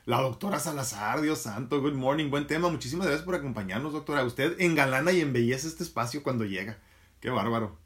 La 0.10 0.22
doctora 0.22 0.60
Salazar, 0.60 1.22
Dios 1.22 1.38
santo, 1.38 1.80
good 1.82 1.94
morning, 1.94 2.32
buen 2.32 2.48
tema. 2.48 2.68
Muchísimas 2.68 3.06
gracias 3.06 3.24
por 3.24 3.36
acompañarnos, 3.36 3.94
doctora. 3.94 4.24
Usted 4.24 4.60
engalana 4.60 5.12
y 5.12 5.22
embellece 5.22 5.68
este 5.68 5.84
espacio 5.84 6.24
cuando 6.24 6.46
llega. 6.46 6.80
Qué 7.20 7.30
bárbaro. 7.30 7.78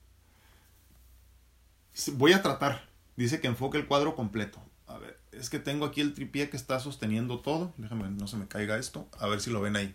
Voy 2.14 2.32
a 2.32 2.42
tratar. 2.42 2.88
Dice 3.18 3.42
que 3.42 3.48
enfoque 3.48 3.78
el 3.78 3.88
cuadro 3.88 4.16
completo. 4.16 4.64
A 4.88 4.98
ver, 5.00 5.20
es 5.34 5.50
que 5.50 5.60
tengo 5.60 5.86
aquí 5.86 6.00
el 6.00 6.14
tripié 6.14 6.50
que 6.50 6.56
está 6.56 6.80
sosteniendo 6.80 7.42
todo. 7.42 7.74
Déjame, 7.76 8.10
no 8.10 8.26
se 8.30 8.38
me 8.38 8.48
caiga 8.48 8.78
esto. 8.78 9.06
A 9.20 9.28
ver 9.28 9.42
si 9.42 9.52
lo 9.52 9.60
ven 9.60 9.76
ahí. 9.76 9.94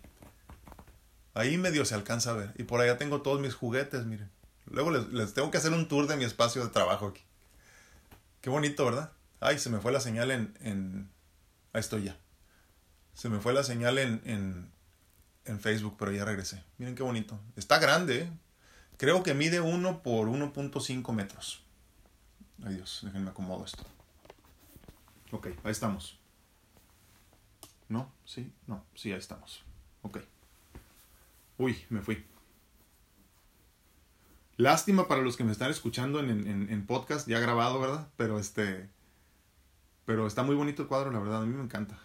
Ahí 1.32 1.56
medio 1.56 1.86
se 1.86 1.94
alcanza 1.94 2.32
a 2.32 2.34
ver. 2.34 2.52
Y 2.58 2.64
por 2.64 2.82
allá 2.82 2.98
tengo 2.98 3.22
todos 3.22 3.40
mis 3.40 3.54
juguetes, 3.54 4.04
miren. 4.04 4.30
Luego 4.66 4.90
les, 4.90 5.32
tengo 5.32 5.50
que 5.50 5.56
hacer 5.56 5.72
un 5.72 5.88
tour 5.88 6.06
de 6.06 6.18
mi 6.18 6.24
espacio 6.24 6.62
de 6.62 6.68
trabajo 6.68 7.06
aquí. 7.06 7.22
Qué 8.42 8.50
bonito, 8.50 8.84
¿verdad? 8.84 9.12
Ay, 9.40 9.58
se 9.58 9.70
me 9.70 9.78
fue 9.78 9.92
la 9.92 10.00
señal 10.00 10.30
en 10.30 11.08
Ahí 11.72 11.80
estoy 11.80 12.04
ya. 12.04 12.16
Se 13.14 13.28
me 13.28 13.40
fue 13.40 13.52
la 13.52 13.62
señal 13.62 13.98
en, 13.98 14.22
en, 14.24 14.70
en 15.44 15.60
Facebook, 15.60 15.96
pero 15.98 16.12
ya 16.12 16.24
regresé. 16.24 16.62
Miren 16.78 16.94
qué 16.94 17.02
bonito. 17.02 17.38
Está 17.56 17.78
grande, 17.78 18.22
¿eh? 18.22 18.30
Creo 18.96 19.22
que 19.22 19.34
mide 19.34 19.60
1 19.60 20.02
por 20.02 20.28
1.5 20.28 21.12
metros. 21.12 21.62
Ay 22.64 22.74
Dios, 22.74 23.00
déjenme 23.04 23.30
acomodo 23.30 23.64
esto. 23.64 23.84
Ok, 25.30 25.48
ahí 25.62 25.70
estamos. 25.70 26.18
¿No? 27.88 28.10
¿Sí? 28.24 28.52
No, 28.66 28.84
sí, 28.94 29.12
ahí 29.12 29.18
estamos. 29.18 29.62
Ok. 30.02 30.18
Uy, 31.58 31.76
me 31.90 32.00
fui. 32.02 32.24
Lástima 34.56 35.06
para 35.06 35.22
los 35.22 35.36
que 35.36 35.44
me 35.44 35.52
están 35.52 35.70
escuchando 35.70 36.18
en, 36.18 36.30
en, 36.30 36.68
en 36.70 36.86
podcast, 36.86 37.28
ya 37.28 37.38
grabado, 37.38 37.80
¿verdad? 37.80 38.08
Pero 38.16 38.38
este 38.40 38.90
pero 40.08 40.26
está 40.26 40.42
muy 40.42 40.54
bonito 40.54 40.80
el 40.80 40.88
cuadro, 40.88 41.10
la 41.10 41.18
verdad, 41.18 41.42
a 41.42 41.44
mí 41.44 41.54
me 41.54 41.62
encanta. 41.62 41.98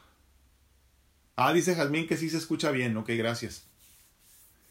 Ah, 1.37 1.53
dice 1.53 1.73
Jazmín 1.73 2.05
que 2.05 2.17
sí 2.17 2.29
se 2.29 2.35
escucha 2.35 2.69
bien, 2.69 2.97
ok, 2.97 3.07
gracias. 3.11 3.65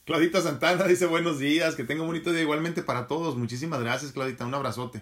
Claudita 0.05 0.42
Santana 0.42 0.85
dice 0.87 1.07
buenos 1.07 1.38
días, 1.38 1.75
que 1.75 1.85
tenga 1.85 2.03
un 2.03 2.09
bonito 2.09 2.31
día 2.31 2.42
igualmente 2.42 2.83
para 2.83 3.07
todos. 3.07 3.38
Muchísimas 3.38 3.81
gracias, 3.81 4.12
Claudita, 4.12 4.45
un 4.45 4.53
abrazote. 4.53 5.01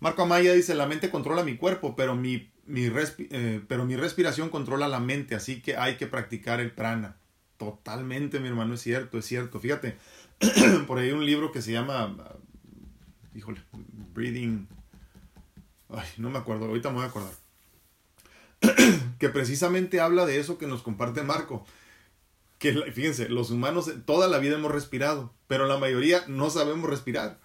Marco 0.00 0.22
Amaya 0.22 0.54
dice, 0.54 0.74
la 0.74 0.88
mente 0.88 1.08
controla 1.08 1.44
mi 1.44 1.56
cuerpo, 1.56 1.94
pero 1.94 2.16
mi, 2.16 2.50
mi, 2.66 2.90
eh, 2.90 3.62
pero 3.68 3.84
mi 3.84 3.94
respiración 3.94 4.48
controla 4.48 4.88
la 4.88 4.98
mente, 4.98 5.36
así 5.36 5.62
que 5.62 5.76
hay 5.76 5.98
que 5.98 6.08
practicar 6.08 6.58
el 6.58 6.72
prana. 6.72 7.14
Totalmente, 7.58 8.40
mi 8.40 8.48
hermano, 8.48 8.74
es 8.74 8.80
cierto, 8.80 9.18
es 9.18 9.24
cierto. 9.24 9.60
Fíjate, 9.60 9.98
por 10.88 10.98
ahí 10.98 11.10
hay 11.10 11.12
un 11.12 11.24
libro 11.24 11.52
que 11.52 11.62
se 11.62 11.70
llama, 11.70 12.12
híjole, 13.36 13.60
Breathing, 14.12 14.66
Ay, 15.90 16.08
no 16.18 16.30
me 16.30 16.38
acuerdo, 16.38 16.66
ahorita 16.66 16.90
me 16.90 16.96
voy 16.96 17.04
a 17.04 17.08
acordar. 17.08 17.32
que 19.18 19.28
precisamente 19.28 20.00
habla 20.00 20.26
de 20.26 20.40
eso 20.40 20.58
que 20.58 20.66
nos 20.66 20.82
comparte 20.82 21.22
Marco. 21.22 21.64
Que 22.58 22.72
fíjense, 22.92 23.28
los 23.28 23.50
humanos 23.50 23.90
toda 24.06 24.28
la 24.28 24.38
vida 24.38 24.56
hemos 24.56 24.72
respirado, 24.72 25.32
pero 25.46 25.66
la 25.66 25.78
mayoría 25.78 26.24
no 26.26 26.50
sabemos 26.50 26.88
respirar. 26.88 27.38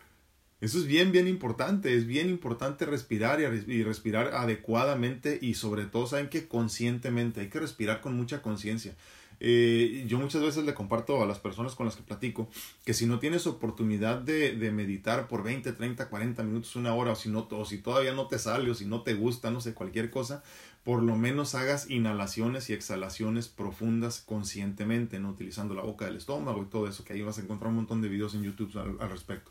Eso 0.62 0.78
es 0.78 0.86
bien, 0.86 1.12
bien 1.12 1.28
importante. 1.28 1.96
Es 1.96 2.06
bien 2.06 2.30
importante 2.30 2.86
respirar 2.86 3.42
y, 3.42 3.84
respirar 3.84 4.36
adecuadamente 4.36 5.39
y 5.42 5.56
sobre 5.56 5.86
todo, 5.86 6.06
saben 6.06 6.30
que 6.30 6.48
conscientemente. 6.48 7.42
Hay 7.42 7.50
que 7.50 7.60
respirar 7.60 8.00
con 8.00 8.16
mucha 8.16 8.44
conciencia. 8.44 8.96
Eh, 9.44 10.06
yo 10.08 10.20
muchas 10.20 10.44
veces 10.44 10.66
le 10.66 10.76
comparto 10.76 11.24
a 11.24 11.26
las 11.26 11.39
personas 11.39 11.74
con 11.74 11.88
las 11.88 11.96
que 11.96 12.04
platico 12.04 12.48
que 12.86 12.94
si 12.94 13.08
no 13.08 13.18
tienes 13.18 13.48
oportunidad 13.48 14.20
de, 14.20 14.56
de, 14.56 14.72
meditar 14.72 15.28
por 15.28 15.42
20, 15.42 15.74
30, 15.74 16.10
40 16.10 16.44
minutos, 16.44 16.76
una 16.76 16.94
hora, 16.94 17.14
o 17.14 17.16
si, 17.16 17.30
no, 17.30 17.48
o 17.50 17.66
si 17.66 17.80
todavía 17.80 18.14
no 18.14 18.28
te 18.28 18.38
sale, 18.38 18.70
o 18.70 18.76
si 18.76 18.86
no 18.86 19.02
te 19.02 19.16
gusta, 19.16 19.50
no 19.50 19.60
sé, 19.60 19.74
cualquier 19.74 20.12
cosa, 20.12 20.44
por 20.84 21.02
lo 21.02 21.16
menos 21.16 21.56
hagas 21.56 21.89
inhalaciones 21.89 22.70
y 22.70 22.74
exhalaciones 22.74 23.48
profundas 23.48 24.22
conscientemente, 24.24 25.20
no 25.20 25.32
utilizando 25.32 25.74
la 25.74 25.82
boca 25.82 26.06
del 26.06 26.18
estómago 26.18 26.62
y 26.62 26.68
todo 26.68 26.88
eso, 26.88 27.04
que 27.04 27.14
ahí 27.14 27.24
vas 27.24 27.39
a 27.39 27.42
encontrar 27.42 27.70
un 27.70 27.78
montón 27.78 28.04
de 28.04 28.10
videos 28.10 28.36
en 28.36 28.44
YouTube 28.44 28.78
al, 28.78 29.10
respecto. 29.10 29.50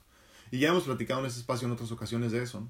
Y 0.52 0.60
ya 0.60 0.68
hemos 0.68 0.84
platicado 0.84 1.18
en 1.18 1.26
este 1.26 1.40
espacio 1.40 1.66
en 1.66 1.72
otras 1.72 1.90
ocasiones 1.90 2.30
de 2.30 2.44
eso. 2.44 2.68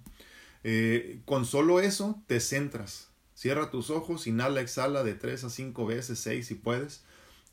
Eh, 0.65 1.21
con 1.27 1.45
solo 1.45 1.81
eso 1.81 2.23
te 2.27 2.41
centras. 2.41 3.11
Cierra 3.35 3.71
tus 3.71 3.91
ojos, 3.91 4.27
inhala, 4.27 4.63
exhala 4.63 5.05
de 5.05 5.15
3 5.15 5.45
a 5.45 5.51
5 5.51 5.85
veces, 5.85 6.19
6 6.19 6.47
si 6.47 6.55
puedes 6.55 7.05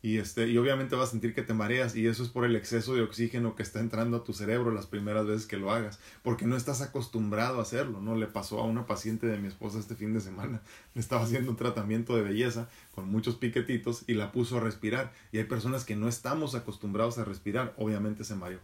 y, 0.01 0.19
este, 0.19 0.47
y 0.47 0.57
obviamente 0.57 0.95
vas 0.95 1.09
a 1.09 1.11
sentir 1.11 1.33
que 1.33 1.41
te 1.41 1.53
mareas 1.53 1.95
y 1.95 2.05
eso 2.05 2.21
es 2.21 2.29
por 2.29 2.45
el 2.45 2.55
exceso 2.55 2.93
de 2.93 3.01
oxígeno 3.01 3.55
que 3.55 3.63
está 3.63 3.79
entrando 3.79 4.17
a 4.17 4.23
tu 4.23 4.31
cerebro 4.31 4.71
las 4.71 4.85
primeras 4.85 5.25
veces 5.25 5.47
que 5.47 5.57
lo 5.57 5.71
hagas, 5.71 5.99
porque 6.21 6.45
no 6.45 6.55
estás 6.55 6.81
acostumbrado 6.81 7.59
a 7.59 7.63
hacerlo, 7.63 7.99
¿no? 7.99 8.15
Le 8.15 8.27
pasó 8.27 8.59
a 8.59 8.65
una 8.65 8.85
paciente 8.85 9.25
de 9.25 9.39
mi 9.39 9.47
esposa 9.47 9.79
este 9.79 9.95
fin 9.95 10.13
de 10.13 10.21
semana, 10.21 10.61
le 10.93 11.01
estaba 11.01 11.23
haciendo 11.23 11.49
un 11.51 11.57
tratamiento 11.57 12.15
de 12.15 12.21
belleza 12.21 12.69
con 12.93 13.09
muchos 13.09 13.35
piquetitos 13.35 14.03
y 14.07 14.13
la 14.13 14.31
puso 14.31 14.57
a 14.57 14.61
respirar 14.61 15.11
y 15.31 15.39
hay 15.39 15.45
personas 15.45 15.83
que 15.83 15.95
no 15.95 16.07
estamos 16.07 16.53
acostumbrados 16.53 17.17
a 17.17 17.25
respirar, 17.25 17.73
obviamente 17.77 18.23
se 18.23 18.35
mareó. 18.35 18.59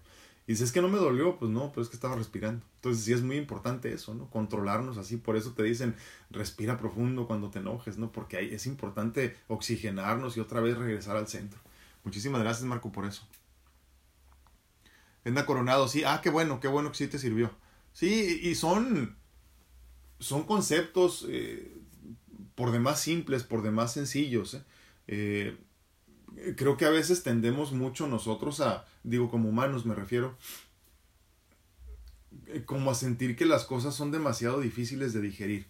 Y 0.45 0.55
si 0.55 0.63
es 0.63 0.71
que 0.73 0.81
no 0.81 0.89
me 0.89 0.97
dolió, 0.97 1.37
pues 1.37 1.49
no, 1.51 1.71
pero 1.71 1.83
es 1.83 1.89
que 1.89 1.95
estaba 1.95 2.15
respirando. 2.15 2.65
Entonces 2.75 3.05
sí 3.05 3.13
es 3.13 3.21
muy 3.21 3.37
importante 3.37 3.93
eso, 3.93 4.13
¿no? 4.13 4.29
Controlarnos 4.29 4.97
así. 4.97 5.15
Por 5.15 5.37
eso 5.37 5.53
te 5.53 5.63
dicen, 5.63 5.95
respira 6.31 6.77
profundo 6.77 7.27
cuando 7.27 7.49
te 7.49 7.59
enojes, 7.59 7.97
¿no? 7.97 8.11
Porque 8.11 8.37
ahí 8.37 8.53
es 8.53 8.65
importante 8.65 9.37
oxigenarnos 9.47 10.35
y 10.35 10.41
otra 10.41 10.59
vez 10.59 10.77
regresar 10.77 11.15
al 11.15 11.27
centro. 11.27 11.59
Muchísimas 12.03 12.41
gracias, 12.41 12.65
Marco, 12.65 12.91
por 12.91 13.05
eso. 13.05 13.25
Edna 15.23 15.45
Coronado, 15.45 15.87
sí. 15.87 16.03
Ah, 16.03 16.19
qué 16.21 16.29
bueno, 16.29 16.59
qué 16.59 16.67
bueno 16.67 16.91
que 16.91 16.97
sí 16.97 17.07
te 17.07 17.19
sirvió. 17.19 17.51
Sí, 17.93 18.41
y 18.43 18.55
son, 18.55 19.15
son 20.19 20.43
conceptos 20.43 21.25
eh, 21.29 21.73
por 22.55 22.71
demás 22.71 22.99
simples, 22.99 23.43
por 23.43 23.61
demás 23.61 23.93
sencillos. 23.93 24.55
¿eh? 24.55 24.63
Eh, 25.07 25.57
creo 26.55 26.77
que 26.77 26.85
a 26.85 26.89
veces 26.89 27.23
tendemos 27.23 27.71
mucho 27.71 28.07
nosotros 28.07 28.59
a, 28.59 28.85
digo 29.03 29.29
como 29.29 29.49
humanos 29.49 29.85
me 29.85 29.95
refiero, 29.95 30.37
eh, 32.47 32.63
como 32.65 32.91
a 32.91 32.95
sentir 32.95 33.35
que 33.35 33.45
las 33.45 33.65
cosas 33.65 33.95
son 33.95 34.11
demasiado 34.11 34.59
difíciles 34.59 35.13
de 35.13 35.21
digerir. 35.21 35.65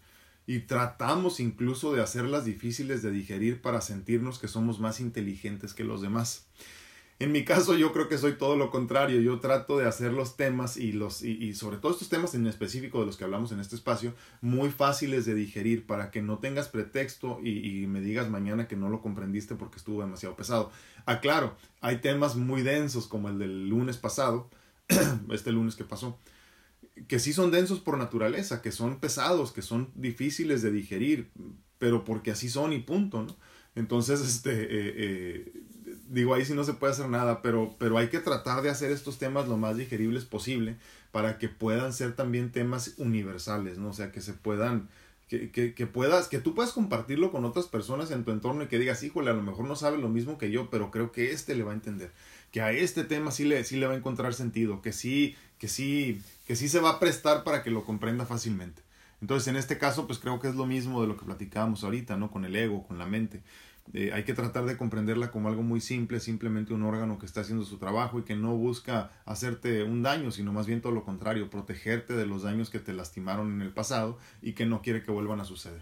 Y 0.46 0.60
tratamos 0.60 1.40
incluso 1.40 1.94
de 1.94 2.02
hacerlas 2.02 2.44
difíciles 2.44 3.02
de 3.02 3.12
digerir 3.12 3.62
para 3.62 3.80
sentirnos 3.80 4.40
que 4.40 4.50
somos 4.50 4.80
más 4.80 5.00
inteligentes 5.00 5.74
que 5.74 5.86
los 5.86 6.02
demás. 6.02 6.48
En 7.20 7.32
mi 7.32 7.46
caso 7.46 7.76
yo 7.76 7.94
creo 7.94 8.10
que 8.10 8.18
soy 8.18 8.34
todo 8.34 8.56
lo 8.56 8.70
contrario, 8.72 9.22
yo 9.22 9.40
trato 9.40 9.78
de 9.78 9.86
hacer 9.86 10.12
los 10.12 10.36
temas 10.36 10.78
y, 10.78 10.92
los, 10.92 11.22
y, 11.24 11.54
sobre 11.54 11.78
todo 11.78 11.92
estos 11.92 12.10
temas 12.10 12.34
en 12.34 12.48
específico 12.48 13.00
de 13.00 13.06
los 13.06 13.18
que 13.18 13.24
hablamos 13.24 13.52
en 13.52 13.60
este 13.60 13.76
espacio 13.76 14.14
muy 14.42 14.72
fáciles 14.72 15.26
de 15.26 15.36
digerir 15.36 15.86
para 15.86 16.12
que 16.12 16.22
no 16.22 16.40
tengas 16.40 16.68
pretexto 16.68 17.40
y, 17.44 17.84
y 17.84 17.88
me 17.88 18.02
digas 18.02 18.30
mañana 18.30 18.68
que 18.68 18.76
no 18.76 18.90
lo 18.90 19.02
comprendiste 19.02 19.56
porque 19.56 19.78
estuvo 19.78 20.02
demasiado 20.02 20.36
pesado. 20.36 20.72
Aclaro, 21.06 21.56
hay 21.82 21.98
temas 21.98 22.36
muy 22.36 22.62
densos 22.62 23.08
como 23.08 23.30
el 23.30 23.38
del 23.40 23.70
lunes 23.70 23.98
pasado, 23.98 24.50
este 25.32 25.52
lunes 25.52 25.76
que 25.76 25.84
pasó, 25.84 26.20
que 27.08 27.20
sí 27.20 27.34
son 27.34 27.52
densos 27.52 27.80
por 27.80 27.98
naturaleza, 27.98 28.62
que 28.62 28.72
son 28.72 29.00
pesados, 29.00 29.52
que 29.52 29.62
son 29.62 29.92
difíciles 29.96 30.62
de 30.62 30.72
digerir, 30.72 31.32
pero 31.78 32.04
porque 32.04 32.32
así 32.32 32.50
son 32.50 32.74
y 32.74 32.80
punto, 32.80 33.24
¿no? 33.24 33.36
Entonces, 33.76 34.22
este, 34.22 34.52
eh, 34.52 34.94
eh, 34.96 35.64
digo, 36.14 36.36
ahí 36.36 36.46
sí 36.46 36.54
no 36.54 36.64
se 36.64 36.74
puede 36.74 36.94
hacer 36.94 37.10
nada, 37.10 37.42
pero, 37.42 37.76
pero 37.80 37.98
hay 37.98 38.10
que 38.10 38.20
tratar 38.20 38.62
de 38.62 38.70
hacer 38.70 38.92
estos 38.92 39.18
temas 39.18 39.48
lo 39.48 39.58
más 39.58 39.78
digeribles 39.78 40.26
posible 40.26 40.78
para 41.12 41.40
que 41.40 41.50
puedan 41.50 41.92
ser 41.92 42.16
también 42.16 42.52
temas 42.52 42.94
universales, 42.98 43.80
¿no? 43.80 43.90
O 43.90 43.94
sea, 43.94 44.12
que 44.12 44.22
se 44.22 44.34
puedan, 44.34 44.90
que, 45.28 45.50
que, 45.50 45.74
que, 45.74 45.88
puedas, 45.88 46.28
que 46.28 46.38
tú 46.38 46.54
puedas 46.54 46.72
compartirlo 46.72 47.32
con 47.32 47.46
otras 47.46 47.66
personas 47.66 48.12
en 48.12 48.24
tu 48.24 48.32
entorno 48.32 48.64
y 48.64 48.68
que 48.68 48.78
digas, 48.78 49.02
híjole, 49.02 49.32
a 49.32 49.34
lo 49.34 49.42
mejor 49.42 49.66
no 49.66 49.76
sabe 49.76 49.98
lo 49.98 50.08
mismo 50.08 50.38
que 50.38 50.52
yo, 50.52 50.70
pero 50.70 50.92
creo 50.92 51.12
que 51.12 51.32
este 51.32 51.56
le 51.56 51.64
va 51.64 51.72
a 51.72 51.76
entender, 51.76 52.12
que 52.52 52.62
a 52.62 52.72
este 52.72 53.04
tema 53.04 53.32
sí 53.32 53.44
le, 53.44 53.64
sí 53.64 53.78
le 53.78 53.88
va 53.88 53.94
a 53.94 53.98
encontrar 53.98 54.36
sentido, 54.36 54.84
que 54.84 54.94
sí, 54.94 55.36
que 55.58 55.68
sí, 55.68 56.22
que 56.46 56.56
sí 56.56 56.70
se 56.70 56.80
va 56.80 56.92
a 56.92 57.00
prestar 57.00 57.44
para 57.44 57.64
que 57.64 57.72
lo 57.72 57.86
comprenda 57.86 58.26
fácilmente. 58.26 58.84
Entonces, 59.20 59.48
en 59.48 59.56
este 59.56 59.78
caso, 59.78 60.06
pues 60.06 60.20
creo 60.20 60.42
que 60.42 60.50
es 60.50 60.56
lo 60.56 60.66
mismo 60.66 61.02
de 61.02 61.08
lo 61.08 61.16
que 61.16 61.24
platicábamos 61.24 61.84
ahorita, 61.86 62.18
¿no? 62.18 62.30
Con 62.30 62.44
el 62.44 62.58
ego, 62.58 62.84
con 62.86 62.98
la 62.98 63.06
mente. 63.06 63.42
Eh, 63.92 64.12
hay 64.14 64.24
que 64.24 64.34
tratar 64.34 64.66
de 64.66 64.78
comprenderla 64.78 65.30
como 65.30 65.50
algo 65.50 65.62
muy 65.62 65.82
simple, 65.82 66.20
simplemente 66.22 66.74
un 66.74 66.84
órgano 66.84 67.20
que 67.20 67.26
está 67.26 67.42
haciendo 67.42 67.66
su 67.66 67.78
trabajo 67.78 68.20
y 68.20 68.24
que 68.24 68.36
no 68.36 68.56
busca 68.56 69.12
hacerte 69.26 69.84
un 69.84 70.02
daño, 70.02 70.32
sino 70.32 70.54
más 70.54 70.68
bien 70.68 70.82
todo 70.82 70.94
lo 70.94 71.04
contrario, 71.04 71.50
protegerte 71.50 72.14
de 72.14 72.26
los 72.26 72.44
daños 72.44 72.70
que 72.70 72.80
te 72.80 72.94
lastimaron 72.94 73.52
en 73.52 73.62
el 73.62 73.74
pasado 73.74 74.18
y 74.42 74.54
que 74.54 74.66
no 74.66 74.82
quiere 74.82 75.04
que 75.04 75.12
vuelvan 75.12 75.42
a 75.42 75.46
suceder. 75.46 75.82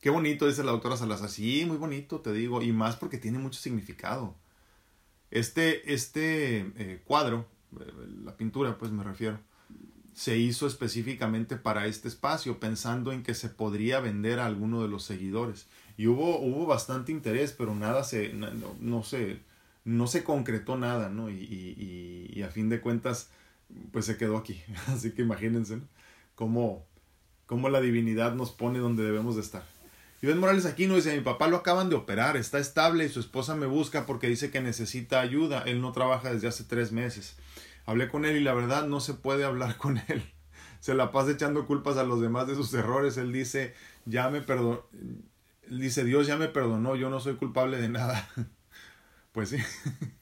Qué 0.00 0.10
bonito, 0.10 0.48
dice 0.48 0.64
la 0.64 0.72
doctora 0.72 0.96
Salazar. 0.96 1.28
Sí, 1.28 1.64
muy 1.64 1.76
bonito, 1.76 2.20
te 2.20 2.32
digo, 2.32 2.60
y 2.62 2.72
más 2.72 2.96
porque 2.96 3.18
tiene 3.18 3.38
mucho 3.38 3.60
significado. 3.60 4.34
Este, 5.30 5.94
este 5.94 6.72
eh, 6.76 7.02
cuadro, 7.04 7.46
eh, 7.78 7.92
la 8.24 8.36
pintura, 8.36 8.76
pues 8.78 8.90
me 8.90 9.04
refiero, 9.04 9.38
se 10.14 10.36
hizo 10.36 10.66
específicamente 10.66 11.56
para 11.56 11.86
este 11.86 12.08
espacio, 12.08 12.60
pensando 12.60 13.12
en 13.12 13.22
que 13.22 13.34
se 13.34 13.48
podría 13.48 14.00
vender 14.00 14.40
a 14.40 14.46
alguno 14.46 14.82
de 14.82 14.88
los 14.88 15.04
seguidores. 15.04 15.66
Y 15.96 16.06
hubo, 16.06 16.38
hubo 16.38 16.66
bastante 16.66 17.12
interés, 17.12 17.54
pero 17.56 17.74
nada 17.74 18.04
se, 18.04 18.32
no, 18.32 18.48
no 18.80 19.02
se, 19.02 19.40
no 19.84 20.06
se 20.06 20.24
concretó 20.24 20.76
nada, 20.76 21.08
¿no? 21.08 21.30
Y, 21.30 21.34
y, 21.34 22.30
y, 22.32 22.42
a 22.42 22.48
fin 22.48 22.68
de 22.68 22.80
cuentas, 22.80 23.30
pues 23.90 24.06
se 24.06 24.16
quedó 24.16 24.36
aquí. 24.36 24.62
Así 24.88 25.12
que 25.12 25.22
imagínense 25.22 25.76
¿no? 25.76 25.88
cómo, 26.34 26.86
cómo 27.46 27.68
la 27.68 27.80
divinidad 27.80 28.34
nos 28.34 28.50
pone 28.52 28.78
donde 28.78 29.04
debemos 29.04 29.36
de 29.36 29.42
estar. 29.42 29.64
Ben 30.22 30.38
Morales 30.38 30.66
aquí 30.66 30.86
no 30.86 30.94
dice, 30.94 31.16
mi 31.16 31.20
papá 31.20 31.48
lo 31.48 31.56
acaban 31.56 31.90
de 31.90 31.96
operar, 31.96 32.36
está 32.36 32.60
estable 32.60 33.04
y 33.04 33.08
su 33.08 33.18
esposa 33.18 33.56
me 33.56 33.66
busca 33.66 34.06
porque 34.06 34.28
dice 34.28 34.52
que 34.52 34.60
necesita 34.60 35.20
ayuda. 35.20 35.64
Él 35.66 35.80
no 35.80 35.90
trabaja 35.90 36.32
desde 36.32 36.46
hace 36.46 36.62
tres 36.62 36.92
meses. 36.92 37.34
Hablé 37.86 38.08
con 38.08 38.24
él 38.24 38.36
y 38.36 38.40
la 38.40 38.54
verdad 38.54 38.86
no 38.86 39.00
se 39.00 39.14
puede 39.14 39.44
hablar 39.44 39.76
con 39.78 39.98
él. 40.08 40.22
Se 40.80 40.94
la 40.94 41.12
pasa 41.12 41.30
echando 41.32 41.66
culpas 41.66 41.96
a 41.96 42.04
los 42.04 42.20
demás 42.20 42.46
de 42.46 42.54
sus 42.54 42.72
errores. 42.74 43.16
Él 43.16 43.32
dice, 43.32 43.74
ya 44.04 44.30
me 44.30 44.40
perdonó. 44.40 44.84
Dice, 45.68 46.04
Dios 46.04 46.26
ya 46.26 46.36
me 46.36 46.48
perdonó, 46.48 46.96
yo 46.96 47.08
no 47.08 47.20
soy 47.20 47.36
culpable 47.36 47.78
de 47.78 47.88
nada. 47.88 48.28
Pues 49.32 49.48
sí. 49.48 49.56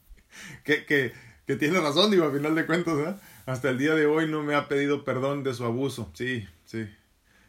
que, 0.65 0.87
que, 0.87 1.57
tiene 1.57 1.81
razón, 1.81 2.13
digo, 2.13 2.27
a 2.27 2.31
final 2.31 2.55
de 2.55 2.65
cuentas. 2.65 3.17
Hasta 3.45 3.71
el 3.71 3.77
día 3.77 3.97
de 3.97 4.07
hoy 4.07 4.31
no 4.31 4.45
me 4.45 4.55
ha 4.55 4.69
pedido 4.69 5.05
perdón 5.05 5.43
de 5.43 5.53
su 5.53 5.65
abuso. 5.65 6.13
Sí, 6.15 6.47
sí. 6.65 6.89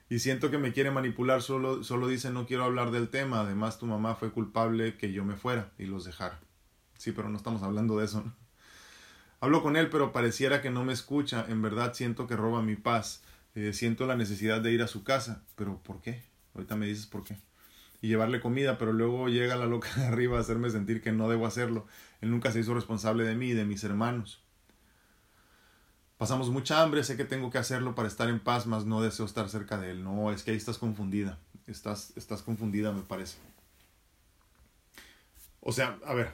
Y 0.09 0.17
siento 0.17 0.49
que 0.49 0.57
me 0.57 0.73
quiere 0.73 0.89
manipular, 0.89 1.43
solo, 1.43 1.83
solo 1.83 2.07
dice 2.07 2.31
no 2.31 2.47
quiero 2.47 2.63
hablar 2.63 2.89
del 2.89 3.09
tema. 3.09 3.41
Además, 3.41 3.77
tu 3.77 3.85
mamá 3.85 4.15
fue 4.15 4.31
culpable 4.31 4.97
que 4.97 5.13
yo 5.13 5.23
me 5.23 5.35
fuera 5.35 5.71
y 5.77 5.85
los 5.85 6.03
dejara. 6.03 6.39
Sí, 6.97 7.11
pero 7.11 7.29
no 7.29 7.37
estamos 7.37 7.61
hablando 7.61 7.99
de 7.99 8.05
eso. 8.05 8.21
¿no? 8.25 8.40
Hablo 9.43 9.63
con 9.63 9.75
él, 9.75 9.89
pero 9.89 10.11
pareciera 10.11 10.61
que 10.61 10.69
no 10.69 10.85
me 10.85 10.93
escucha. 10.93 11.45
En 11.49 11.63
verdad 11.63 11.95
siento 11.95 12.27
que 12.27 12.35
roba 12.35 12.61
mi 12.61 12.75
paz. 12.75 13.23
Eh, 13.55 13.73
siento 13.73 14.05
la 14.05 14.15
necesidad 14.15 14.61
de 14.61 14.71
ir 14.71 14.83
a 14.83 14.87
su 14.87 15.03
casa. 15.03 15.41
Pero 15.55 15.79
¿por 15.79 15.99
qué? 15.99 16.23
Ahorita 16.53 16.75
me 16.75 16.85
dices 16.85 17.07
por 17.07 17.23
qué. 17.23 17.37
Y 18.03 18.07
llevarle 18.07 18.39
comida, 18.39 18.77
pero 18.77 18.93
luego 18.93 19.29
llega 19.29 19.55
la 19.55 19.65
loca 19.65 19.89
de 19.95 20.05
arriba 20.05 20.37
a 20.37 20.41
hacerme 20.41 20.69
sentir 20.69 21.01
que 21.01 21.11
no 21.11 21.27
debo 21.27 21.47
hacerlo. 21.47 21.87
Él 22.21 22.29
nunca 22.29 22.51
se 22.51 22.59
hizo 22.59 22.75
responsable 22.75 23.23
de 23.23 23.33
mí 23.33 23.49
y 23.49 23.53
de 23.53 23.65
mis 23.65 23.83
hermanos. 23.83 24.43
Pasamos 26.19 26.51
mucha 26.51 26.83
hambre, 26.83 27.03
sé 27.03 27.17
que 27.17 27.25
tengo 27.25 27.49
que 27.49 27.57
hacerlo 27.57 27.95
para 27.95 28.07
estar 28.07 28.29
en 28.29 28.39
paz, 28.39 28.67
mas 28.67 28.85
no 28.85 29.01
deseo 29.01 29.25
estar 29.25 29.49
cerca 29.49 29.79
de 29.79 29.89
él. 29.89 30.03
No, 30.03 30.31
es 30.31 30.43
que 30.43 30.51
ahí 30.51 30.57
estás 30.57 30.77
confundida. 30.77 31.39
Estás, 31.65 32.13
estás 32.15 32.43
confundida, 32.43 32.91
me 32.91 33.01
parece. 33.01 33.37
O 35.61 35.71
sea, 35.71 35.97
a 36.05 36.13
ver, 36.13 36.31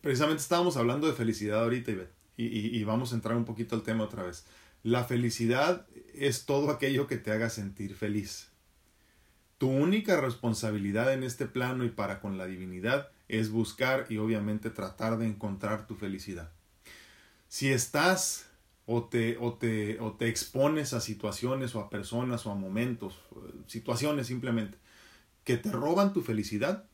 precisamente 0.00 0.42
estábamos 0.42 0.76
hablando 0.76 1.06
de 1.06 1.12
felicidad 1.12 1.62
ahorita, 1.62 1.92
Ivette 1.92 2.23
y, 2.36 2.82
vamos 2.84 3.12
a 3.12 3.14
entrar 3.14 3.36
un 3.36 3.44
poquito 3.44 3.76
al 3.76 3.82
tema 3.82 4.04
otra 4.04 4.24
vez. 4.24 4.44
La 4.82 5.04
felicidad 5.04 5.86
es 6.14 6.46
todo 6.46 6.70
aquello 6.70 7.06
que 7.06 7.16
te 7.16 7.30
haga 7.30 7.48
sentir 7.48 7.94
feliz. 7.94 8.48
Tu 9.58 9.68
única 9.68 10.20
responsabilidad 10.20 11.12
en 11.12 11.22
este 11.22 11.46
plano 11.46 11.84
y 11.84 11.90
para 11.90 12.20
con 12.20 12.36
la 12.36 12.46
divinidad 12.46 13.10
es 13.28 13.50
buscar 13.50 14.06
y 14.10 14.18
obviamente 14.18 14.70
tratar 14.70 15.16
de 15.16 15.26
encontrar 15.26 15.86
tu 15.86 15.94
felicidad. 15.94 16.50
Si 17.48 17.70
estás 17.70 18.46
o 18.86 19.04
te, 19.04 19.38
o 19.38 19.54
te, 19.54 19.98
o 20.00 20.12
te 20.12 20.28
expones 20.28 20.92
a 20.92 21.00
situaciones 21.00 21.74
o 21.74 21.80
a 21.80 21.88
personas 21.88 22.44
o 22.46 22.50
a 22.50 22.54
momentos, 22.54 23.20
situaciones 23.66 24.26
simplemente, 24.26 24.76
que 25.44 25.56
te 25.56 25.70
roban 25.70 26.12
tu 26.12 26.22
felicidad, 26.22 26.84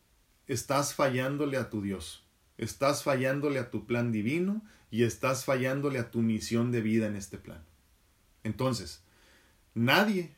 estás 0.47 0.95
fallándole 0.95 1.57
a 1.57 1.71
tu 1.71 1.83
Dios, 1.83 2.25
estás 2.59 3.03
fallándole 3.03 3.59
a 3.59 3.71
tu 3.71 3.87
plan 3.87 4.13
divino 4.13 4.63
y 4.91 5.05
estás 5.05 5.45
fallándole 5.45 5.99
a 5.99 6.11
tu 6.11 6.21
misión 6.21 6.73
de 6.73 6.81
vida 6.81 7.07
en 7.07 7.17
este 7.17 7.39
plan. 7.39 7.63
Entonces, 8.43 9.03
nadie, 9.75 10.35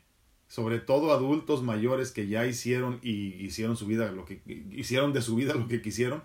sobre 0.48 0.78
todo 0.78 1.12
adultos 1.12 1.62
mayores 1.62 2.10
que 2.10 2.28
ya 2.28 2.46
hicieron 2.46 2.98
y 3.02 3.44
hicieron 3.44 3.76
su 3.76 3.86
vida 3.86 4.10
lo 4.12 4.24
que 4.24 4.42
hicieron 4.70 5.12
de 5.12 5.22
su 5.22 5.36
vida 5.36 5.54
lo 5.54 5.68
que 5.68 5.80
quisieron, 5.80 6.22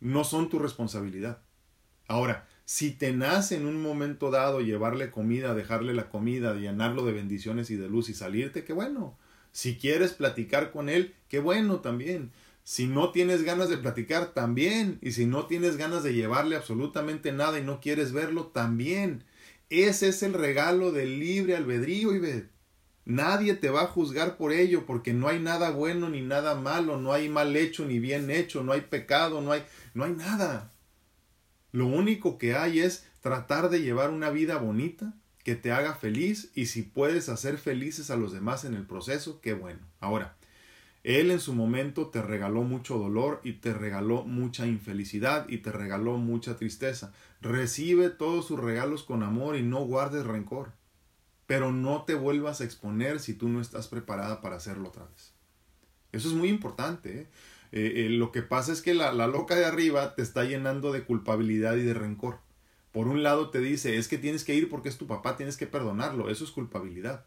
no 0.00 0.24
son 0.24 0.48
tu 0.48 0.58
responsabilidad. 0.58 1.42
Ahora, 2.08 2.48
si 2.64 2.90
te 2.90 3.12
nace 3.12 3.56
en 3.56 3.66
un 3.66 3.80
momento 3.80 4.30
dado 4.30 4.60
llevarle 4.60 5.10
comida, 5.10 5.54
dejarle 5.54 5.94
la 5.94 6.10
comida, 6.10 6.54
llenarlo 6.54 7.04
de 7.04 7.12
bendiciones 7.12 7.70
y 7.70 7.76
de 7.76 7.88
luz 7.88 8.08
y 8.08 8.14
salirte, 8.14 8.64
qué 8.64 8.72
bueno. 8.72 9.16
Si 9.52 9.76
quieres 9.76 10.12
platicar 10.12 10.70
con 10.70 10.88
él, 10.88 11.14
qué 11.28 11.38
bueno 11.38 11.80
también. 11.80 12.30
Si 12.68 12.86
no 12.86 13.12
tienes 13.12 13.44
ganas 13.44 13.70
de 13.70 13.78
platicar, 13.78 14.34
también. 14.34 14.98
Y 15.00 15.12
si 15.12 15.24
no 15.24 15.46
tienes 15.46 15.78
ganas 15.78 16.02
de 16.02 16.12
llevarle 16.12 16.54
absolutamente 16.54 17.32
nada 17.32 17.58
y 17.58 17.62
no 17.62 17.80
quieres 17.80 18.12
verlo, 18.12 18.48
también. 18.48 19.24
Ese 19.70 20.08
es 20.08 20.22
el 20.22 20.34
regalo 20.34 20.92
del 20.92 21.18
libre 21.18 21.56
albedrío, 21.56 22.14
Ivette. 22.14 22.50
Nadie 23.06 23.54
te 23.54 23.70
va 23.70 23.84
a 23.84 23.86
juzgar 23.86 24.36
por 24.36 24.52
ello, 24.52 24.84
porque 24.84 25.14
no 25.14 25.28
hay 25.28 25.38
nada 25.38 25.70
bueno 25.70 26.10
ni 26.10 26.20
nada 26.20 26.56
malo, 26.56 26.98
no 26.98 27.14
hay 27.14 27.30
mal 27.30 27.56
hecho 27.56 27.86
ni 27.86 28.00
bien 28.00 28.30
hecho, 28.30 28.62
no 28.62 28.72
hay 28.72 28.82
pecado, 28.82 29.40
no 29.40 29.52
hay, 29.52 29.64
no 29.94 30.04
hay 30.04 30.12
nada. 30.12 30.70
Lo 31.72 31.86
único 31.86 32.36
que 32.36 32.54
hay 32.54 32.80
es 32.80 33.06
tratar 33.22 33.70
de 33.70 33.80
llevar 33.80 34.10
una 34.10 34.28
vida 34.28 34.58
bonita, 34.58 35.14
que 35.42 35.54
te 35.54 35.72
haga 35.72 35.94
feliz, 35.94 36.50
y 36.54 36.66
si 36.66 36.82
puedes 36.82 37.30
hacer 37.30 37.56
felices 37.56 38.10
a 38.10 38.16
los 38.16 38.30
demás 38.30 38.66
en 38.66 38.74
el 38.74 38.86
proceso, 38.86 39.40
qué 39.40 39.54
bueno. 39.54 39.80
Ahora, 40.00 40.36
él 41.08 41.30
en 41.30 41.40
su 41.40 41.54
momento 41.54 42.08
te 42.08 42.20
regaló 42.20 42.64
mucho 42.64 42.98
dolor 42.98 43.40
y 43.42 43.54
te 43.54 43.72
regaló 43.72 44.24
mucha 44.24 44.66
infelicidad 44.66 45.48
y 45.48 45.56
te 45.56 45.72
regaló 45.72 46.18
mucha 46.18 46.58
tristeza. 46.58 47.14
Recibe 47.40 48.10
todos 48.10 48.46
sus 48.46 48.60
regalos 48.60 49.04
con 49.04 49.22
amor 49.22 49.56
y 49.56 49.62
no 49.62 49.86
guardes 49.86 50.26
rencor. 50.26 50.72
Pero 51.46 51.72
no 51.72 52.02
te 52.02 52.14
vuelvas 52.14 52.60
a 52.60 52.64
exponer 52.64 53.20
si 53.20 53.32
tú 53.32 53.48
no 53.48 53.62
estás 53.62 53.88
preparada 53.88 54.42
para 54.42 54.56
hacerlo 54.56 54.90
otra 54.90 55.06
vez. 55.06 55.32
Eso 56.12 56.28
es 56.28 56.34
muy 56.34 56.50
importante. 56.50 57.20
¿eh? 57.20 57.26
Eh, 57.72 57.92
eh, 58.04 58.08
lo 58.10 58.30
que 58.30 58.42
pasa 58.42 58.70
es 58.70 58.82
que 58.82 58.92
la, 58.92 59.10
la 59.10 59.28
loca 59.28 59.54
de 59.54 59.64
arriba 59.64 60.14
te 60.14 60.20
está 60.20 60.44
llenando 60.44 60.92
de 60.92 61.04
culpabilidad 61.04 61.76
y 61.76 61.84
de 61.84 61.94
rencor. 61.94 62.40
Por 62.92 63.08
un 63.08 63.22
lado 63.22 63.48
te 63.48 63.60
dice, 63.60 63.96
es 63.96 64.08
que 64.08 64.18
tienes 64.18 64.44
que 64.44 64.54
ir 64.54 64.68
porque 64.68 64.90
es 64.90 64.98
tu 64.98 65.06
papá, 65.06 65.38
tienes 65.38 65.56
que 65.56 65.66
perdonarlo. 65.66 66.28
Eso 66.28 66.44
es 66.44 66.50
culpabilidad 66.50 67.24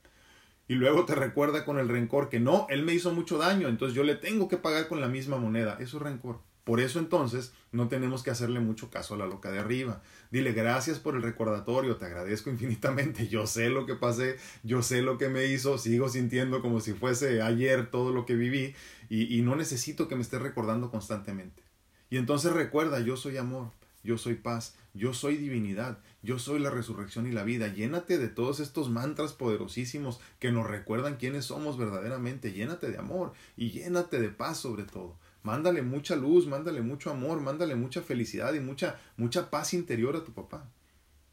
y 0.72 0.76
luego 0.76 1.04
te 1.04 1.16
recuerda 1.16 1.66
con 1.66 1.80
el 1.80 1.90
rencor 1.90 2.30
que 2.30 2.40
no, 2.40 2.66
él 2.70 2.84
me 2.84 2.94
hizo 2.94 3.14
mucho 3.14 3.38
daño, 3.38 3.68
entonces 3.68 3.94
yo 3.94 4.06
le 4.06 4.16
tengo 4.16 4.48
que 4.48 4.56
pagar 4.56 4.88
con 4.88 5.02
la 5.02 5.10
misma 5.10 5.36
moneda. 5.36 5.76
Eso 5.82 5.98
es 5.98 6.04
rencor. 6.04 6.40
Por 6.64 6.80
eso 6.80 7.00
entonces 7.00 7.52
no 7.74 7.90
tenemos 7.90 8.24
que 8.24 8.32
hacerle 8.32 8.62
mucho 8.62 8.90
caso 8.90 9.16
a 9.16 9.18
la 9.18 9.26
loca 9.26 9.52
de 9.52 9.60
arriba. 9.60 10.02
Dile 10.32 10.54
gracias 10.54 10.98
por 10.98 11.18
el 11.18 11.24
recordatorio, 11.24 11.98
te 11.98 12.06
agradezco 12.06 12.50
infinitamente, 12.52 13.28
yo 13.28 13.48
sé 13.48 13.68
lo 13.68 13.86
que 13.86 13.96
pasé, 13.96 14.38
yo 14.64 14.82
sé 14.82 15.02
lo 15.02 15.18
que 15.18 15.28
me 15.28 15.48
hizo, 15.48 15.78
sigo 15.78 16.08
sintiendo 16.08 16.62
como 16.62 16.80
si 16.80 16.94
fuese 16.94 17.42
ayer 17.42 17.92
todo 17.92 18.14
lo 18.14 18.26
que 18.26 18.36
viví 18.36 18.74
y, 19.10 19.38
y 19.38 19.42
no 19.42 19.58
necesito 19.58 20.08
que 20.08 20.16
me 20.16 20.22
estés 20.22 20.42
recordando 20.42 20.90
constantemente. 20.90 21.64
Y 22.10 22.16
entonces 22.16 22.54
recuerda, 22.54 23.02
yo 23.02 23.18
soy 23.18 23.36
amor, 23.36 23.72
yo 24.06 24.18
soy 24.18 24.36
paz, 24.36 24.78
yo 24.94 25.14
soy 25.14 25.36
divinidad, 25.36 26.00
yo 26.24 26.38
soy 26.38 26.60
la 26.60 26.70
resurrección 26.70 27.26
y 27.26 27.32
la 27.32 27.44
vida. 27.44 27.68
Llénate 27.68 28.18
de 28.18 28.28
todos 28.28 28.60
estos 28.60 28.90
mantras 28.90 29.34
poderosísimos 29.34 30.20
que 30.40 30.52
nos 30.52 30.68
recuerdan 30.68 31.18
quiénes 31.18 31.46
somos 31.46 31.78
verdaderamente. 31.78 32.54
Llénate 32.54 32.92
de 32.92 33.00
amor 33.00 33.34
y 33.58 33.72
llénate 33.72 34.20
de 34.20 34.30
paz 34.30 34.58
sobre 34.58 34.84
todo. 34.84 35.18
Mándale 35.42 35.82
mucha 35.82 36.16
luz, 36.16 36.46
mándale 36.46 36.82
mucho 36.82 37.10
amor, 37.10 37.42
mándale 37.42 37.76
mucha 37.76 38.02
felicidad 38.04 38.54
y 38.54 38.60
mucha, 38.60 39.00
mucha 39.18 39.50
paz 39.50 39.74
interior 39.74 40.16
a 40.16 40.24
tu 40.24 40.34
papá. 40.34 40.70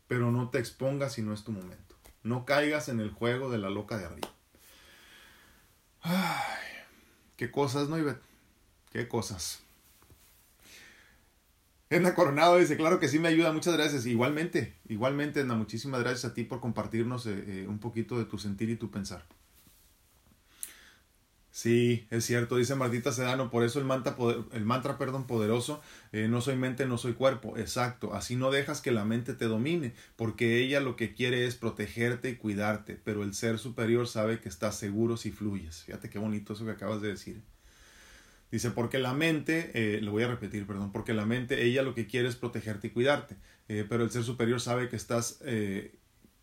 Pero 0.07 0.33
no 0.33 0.49
te 0.49 0.59
expongas 0.59 1.13
si 1.13 1.23
no 1.23 1.35
es 1.35 1.45
tu 1.45 1.53
momento. 1.53 1.95
No 2.23 2.47
caigas 2.47 2.89
en 2.89 3.01
el 3.01 3.11
juego 3.11 3.51
de 3.51 3.59
la 3.59 3.69
loca 3.69 3.99
de 3.99 4.07
arriba. 4.07 4.29
Ay, 6.01 6.65
qué 7.37 7.51
cosas, 7.51 7.91
¿no, 7.91 7.99
Ivette? 7.99 8.23
Qué 8.91 9.07
cosas. 9.07 9.63
Edna 11.91 12.15
Coronado 12.15 12.59
dice, 12.59 12.77
claro 12.77 13.01
que 13.01 13.09
sí 13.09 13.19
me 13.19 13.29
ayuda, 13.29 13.53
muchas 13.53 13.75
gracias. 13.75 14.05
Igualmente, 14.07 14.75
igualmente, 14.89 15.41
Edna, 15.41 15.55
muchísimas 15.55 16.01
gracias 16.01 16.27
a 16.27 16.35
ti 16.35 16.45
por 16.45 16.61
compartirnos 16.61 17.27
eh, 17.27 17.45
eh, 17.47 17.67
un 17.67 17.79
poquito 17.79 18.19
de 18.19 18.27
tu 18.27 18.37
sentir 18.39 18.69
y 18.69 18.77
tu 18.77 18.91
pensar. 18.91 19.25
Sí, 21.51 22.07
es 22.11 22.25
cierto, 22.25 22.57
dice 22.57 22.77
Martita 22.77 23.11
Sedano, 23.11 23.51
por 23.51 23.65
eso 23.65 23.81
el 23.81 23.85
mantra, 23.85 24.17
el 24.53 24.65
mantra 24.65 24.97
perdón, 24.97 25.27
poderoso, 25.27 25.81
eh, 26.13 26.29
no 26.29 26.41
soy 26.41 26.57
mente, 26.57 26.87
no 26.87 26.99
soy 26.99 27.15
cuerpo, 27.15 27.57
exacto, 27.57 28.15
así 28.15 28.37
no 28.37 28.53
dejas 28.53 28.81
que 28.81 28.93
la 28.93 29.05
mente 29.05 29.35
te 29.35 29.47
domine, 29.47 29.93
porque 30.15 30.61
ella 30.61 30.79
lo 30.81 30.95
que 30.95 31.15
quiere 31.15 31.47
es 31.47 31.57
protegerte 31.57 32.31
y 32.31 32.37
cuidarte, 32.37 33.01
pero 33.03 33.25
el 33.25 33.35
ser 33.35 33.59
superior 33.59 34.07
sabe 34.07 34.41
que 34.41 34.49
estás 34.49 34.77
seguro 34.77 35.17
si 35.17 35.33
fluyes. 35.33 35.83
Fíjate 35.85 36.11
qué 36.11 36.19
bonito 36.21 36.53
eso 36.53 36.65
que 36.65 36.71
acabas 36.73 37.01
de 37.03 37.09
decir. 37.09 37.43
Dice, 38.51 38.71
porque 38.71 38.99
la 38.99 39.13
mente, 39.13 39.71
eh, 39.75 40.01
lo 40.01 40.13
voy 40.13 40.23
a 40.23 40.29
repetir, 40.29 40.67
perdón, 40.67 40.91
porque 40.91 41.13
la 41.13 41.27
mente, 41.27 41.65
ella 41.65 41.83
lo 41.83 41.95
que 41.95 42.07
quiere 42.07 42.29
es 42.29 42.37
protegerte 42.37 42.87
y 42.87 42.91
cuidarte, 42.91 43.37
eh, 43.69 43.85
pero 43.87 44.05
el 44.05 44.11
ser 44.11 44.25
superior 44.25 44.59
sabe 44.61 44.89
que 44.89 44.97
estás, 44.97 45.41
eh, 45.45 45.95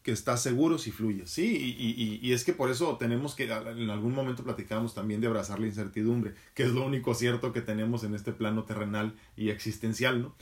que 0.03 0.11
estás 0.11 0.43
seguro 0.43 0.77
si 0.77 0.91
fluyes. 0.91 1.31
Sí, 1.31 1.75
y, 1.79 2.03
y, 2.03 2.19
y, 2.21 2.33
es 2.33 2.43
que 2.43 2.53
por 2.53 2.69
eso 2.69 2.97
tenemos 2.97 3.33
que, 3.33 3.45
en 3.45 3.89
algún 3.89 4.13
momento 4.13 4.43
platicamos 4.43 4.93
también 4.93 5.19
de 5.19 5.25
abrazar 5.25 5.59
la 5.59 5.65
incertidumbre, 5.65 6.35
que 6.53 6.61
es 6.61 6.69
lo 6.69 6.85
único 6.85 7.15
cierto 7.15 7.51
que 7.51 7.61
tenemos 7.61 8.03
en 8.03 8.13
este 8.13 8.31
plano 8.33 8.65
terrenal 8.65 9.15
y 9.35 9.49
existencial, 9.49 10.21
¿no? 10.21 10.35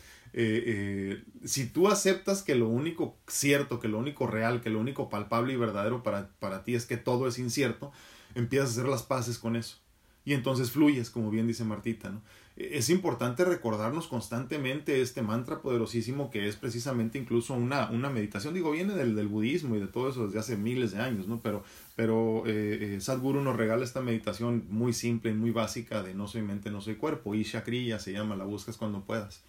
si 1.45 1.67
tú 1.67 1.89
aceptas 1.89 2.41
que 2.41 2.55
lo 2.55 2.67
único 2.67 3.15
cierto, 3.27 3.79
que 3.79 3.87
lo 3.87 3.99
único 3.99 4.25
real, 4.25 4.61
que 4.61 4.71
lo 4.71 4.79
único 4.79 5.07
palpable 5.07 5.53
y 5.53 5.57
verdadero 5.57 6.01
para, 6.01 6.29
para 6.39 6.63
ti 6.63 6.73
es 6.73 6.87
que 6.87 6.97
todo 6.97 7.27
es 7.27 7.37
incierto, 7.37 7.91
empiezas 8.33 8.69
a 8.69 8.71
hacer 8.71 8.87
las 8.87 9.03
paces 9.03 9.37
con 9.37 9.55
eso 9.55 9.82
y 10.25 10.33
entonces 10.33 10.71
fluyes, 10.71 11.09
como 11.09 11.29
bien 11.29 11.47
dice 11.47 11.63
Martita. 11.63 12.09
¿no? 12.09 12.21
E-, 12.55 12.77
es 12.77 12.89
importante 12.89 13.45
recordarnos 13.45 14.07
constantemente 14.07 15.01
este 15.01 15.21
mantra 15.21 15.61
poderosísimo 15.61 16.29
que 16.31 16.47
es 16.47 16.55
precisamente 16.55 17.17
incluso 17.17 17.53
una, 17.53 17.89
una 17.89 18.09
meditación. 18.09 18.53
Digo, 18.53 18.71
viene 18.71 18.93
del, 18.93 19.15
del, 19.15 19.27
budismo 19.27 19.75
y 19.75 19.79
de 19.79 19.87
todo 19.87 20.09
eso 20.09 20.25
desde 20.25 20.39
hace 20.39 20.57
miles 20.57 20.91
de 20.91 20.99
años, 20.99 21.27
¿no? 21.27 21.41
Pero, 21.41 21.63
pero 21.95 22.43
eh, 22.45 22.95
eh, 22.95 23.01
Sadhguru 23.01 23.41
nos 23.41 23.55
regala 23.55 23.83
esta 23.83 24.01
meditación 24.01 24.65
muy 24.69 24.93
simple 24.93 25.31
y 25.31 25.33
muy 25.33 25.51
básica 25.51 26.03
de 26.03 26.13
no 26.13 26.27
soy 26.27 26.41
mente, 26.41 26.71
no 26.71 26.81
soy 26.81 26.95
cuerpo. 26.95 27.35
Isha 27.35 27.63
Kriya 27.63 27.99
se 27.99 28.13
llama, 28.13 28.35
la 28.35 28.45
buscas 28.45 28.77
cuando 28.77 29.01
puedas. 29.01 29.41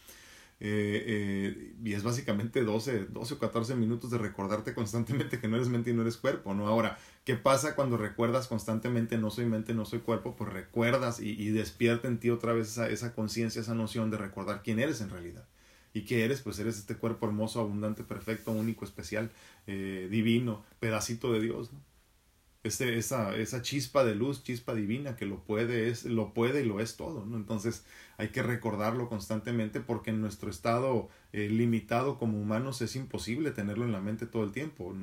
Eh, 0.61 1.75
y 1.85 1.93
es 1.93 2.03
básicamente 2.03 2.63
12, 2.63 3.07
12 3.07 3.35
o 3.35 3.39
14 3.39 3.75
minutos 3.75 4.11
de 4.11 4.19
recordarte 4.19 4.73
constantemente 4.73 5.39
que 5.39 5.49
no 5.49 5.57
eres 5.57 5.69
mente 5.69 5.91
y 5.91 5.95
no 5.95 6.03
eres 6.03 6.17
cuerpo, 6.17 6.55
¿no? 6.55 6.69
Ahora, 6.69 6.97
¿qué 7.25 7.37
pasa 7.37 7.75
cuando 7.75 7.97
recuerdas 7.97 8.47
constantemente 8.47 9.19
no 9.19 9.31
soy 9.31 9.47
mente, 9.47 9.75
no 9.75 9.85
soy 9.85 10.01
cuerpo? 10.01 10.37
Pues 10.37 10.53
recuerdas 10.53 11.21
y, 11.21 11.31
y 11.31 11.51
despierta 11.51 12.09
en 12.09 12.19
ti 12.19 12.31
otra 12.31 12.53
vez 12.53 12.69
esa, 12.69 12.89
esa 12.89 13.15
conciencia, 13.15 13.61
esa 13.61 13.75
noción 13.75 14.11
de 14.11 14.19
recordar 14.19 14.63
quién 14.63 14.79
eres 14.79 15.01
en 15.01 15.11
realidad. 15.11 15.47
¿Y 15.95 16.03
qué 16.03 16.25
eres? 16.25 16.41
Pues 16.43 16.59
eres 16.59 16.77
este 16.79 16.97
cuerpo 16.97 17.27
hermoso, 17.27 17.61
abundante, 17.61 18.03
perfecto, 18.03 18.51
único, 18.51 18.85
especial, 18.85 19.31
eh, 19.67 20.09
divino, 20.11 20.65
pedacito 20.81 21.33
de 21.33 21.41
Dios, 21.41 21.73
¿no? 21.73 21.79
Este, 22.65 22.97
esa, 22.97 23.37
esa 23.37 23.61
chispa 23.61 24.05
de 24.05 24.15
luz, 24.15 24.43
chispa 24.43 24.75
divina 24.75 25.17
que 25.17 25.27
lo 25.27 25.41
puede, 25.45 25.91
es, 25.91 26.07
lo 26.07 26.33
puede 26.33 26.63
y 26.63 26.65
lo 26.65 26.81
es 26.81 26.97
todo, 26.97 27.27
¿no? 27.27 27.37
Entonces 27.37 27.85
hay 28.17 28.29
que 28.29 28.43
recordarlo 28.43 29.07
constantemente 29.11 29.81
porque 29.81 30.11
en 30.11 30.23
nuestro 30.23 30.49
estado 30.49 31.11
eh, 31.35 31.51
limitado 31.51 32.19
como 32.19 32.41
humanos 32.41 32.81
es 32.81 32.97
imposible 32.97 33.51
tenerlo 33.51 33.85
en 33.85 33.93
la 33.93 34.01
mente 34.01 34.25
todo 34.25 34.45
el 34.45 34.53
tiempo. 34.53 34.95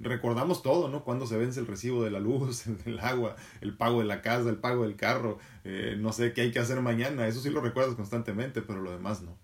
recordamos 0.00 0.64
todo, 0.64 0.88
¿no? 0.88 1.04
Cuando 1.04 1.28
se 1.28 1.38
vence 1.38 1.60
el 1.60 1.68
recibo 1.68 2.02
de 2.02 2.10
la 2.10 2.18
luz, 2.18 2.66
el 2.86 2.98
agua, 2.98 3.36
el 3.60 3.76
pago 3.76 4.00
de 4.00 4.06
la 4.06 4.20
casa, 4.20 4.50
el 4.50 4.56
pago 4.56 4.82
del 4.82 4.96
carro, 4.96 5.38
eh, 5.62 5.96
no 5.96 6.12
sé 6.12 6.32
qué 6.32 6.40
hay 6.40 6.50
que 6.50 6.58
hacer 6.58 6.80
mañana, 6.80 7.28
eso 7.28 7.40
sí 7.40 7.50
lo 7.50 7.60
recuerdas 7.60 7.94
constantemente, 7.94 8.62
pero 8.62 8.80
lo 8.80 8.90
demás 8.90 9.22
no. 9.22 9.38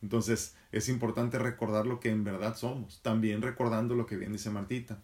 Entonces 0.00 0.54
es 0.70 0.88
importante 0.88 1.40
recordar 1.40 1.86
lo 1.86 1.98
que 1.98 2.10
en 2.10 2.22
verdad 2.22 2.56
somos, 2.56 3.00
también 3.02 3.42
recordando 3.42 3.96
lo 3.96 4.06
que 4.06 4.16
bien 4.16 4.32
dice 4.32 4.50
Martita. 4.50 5.00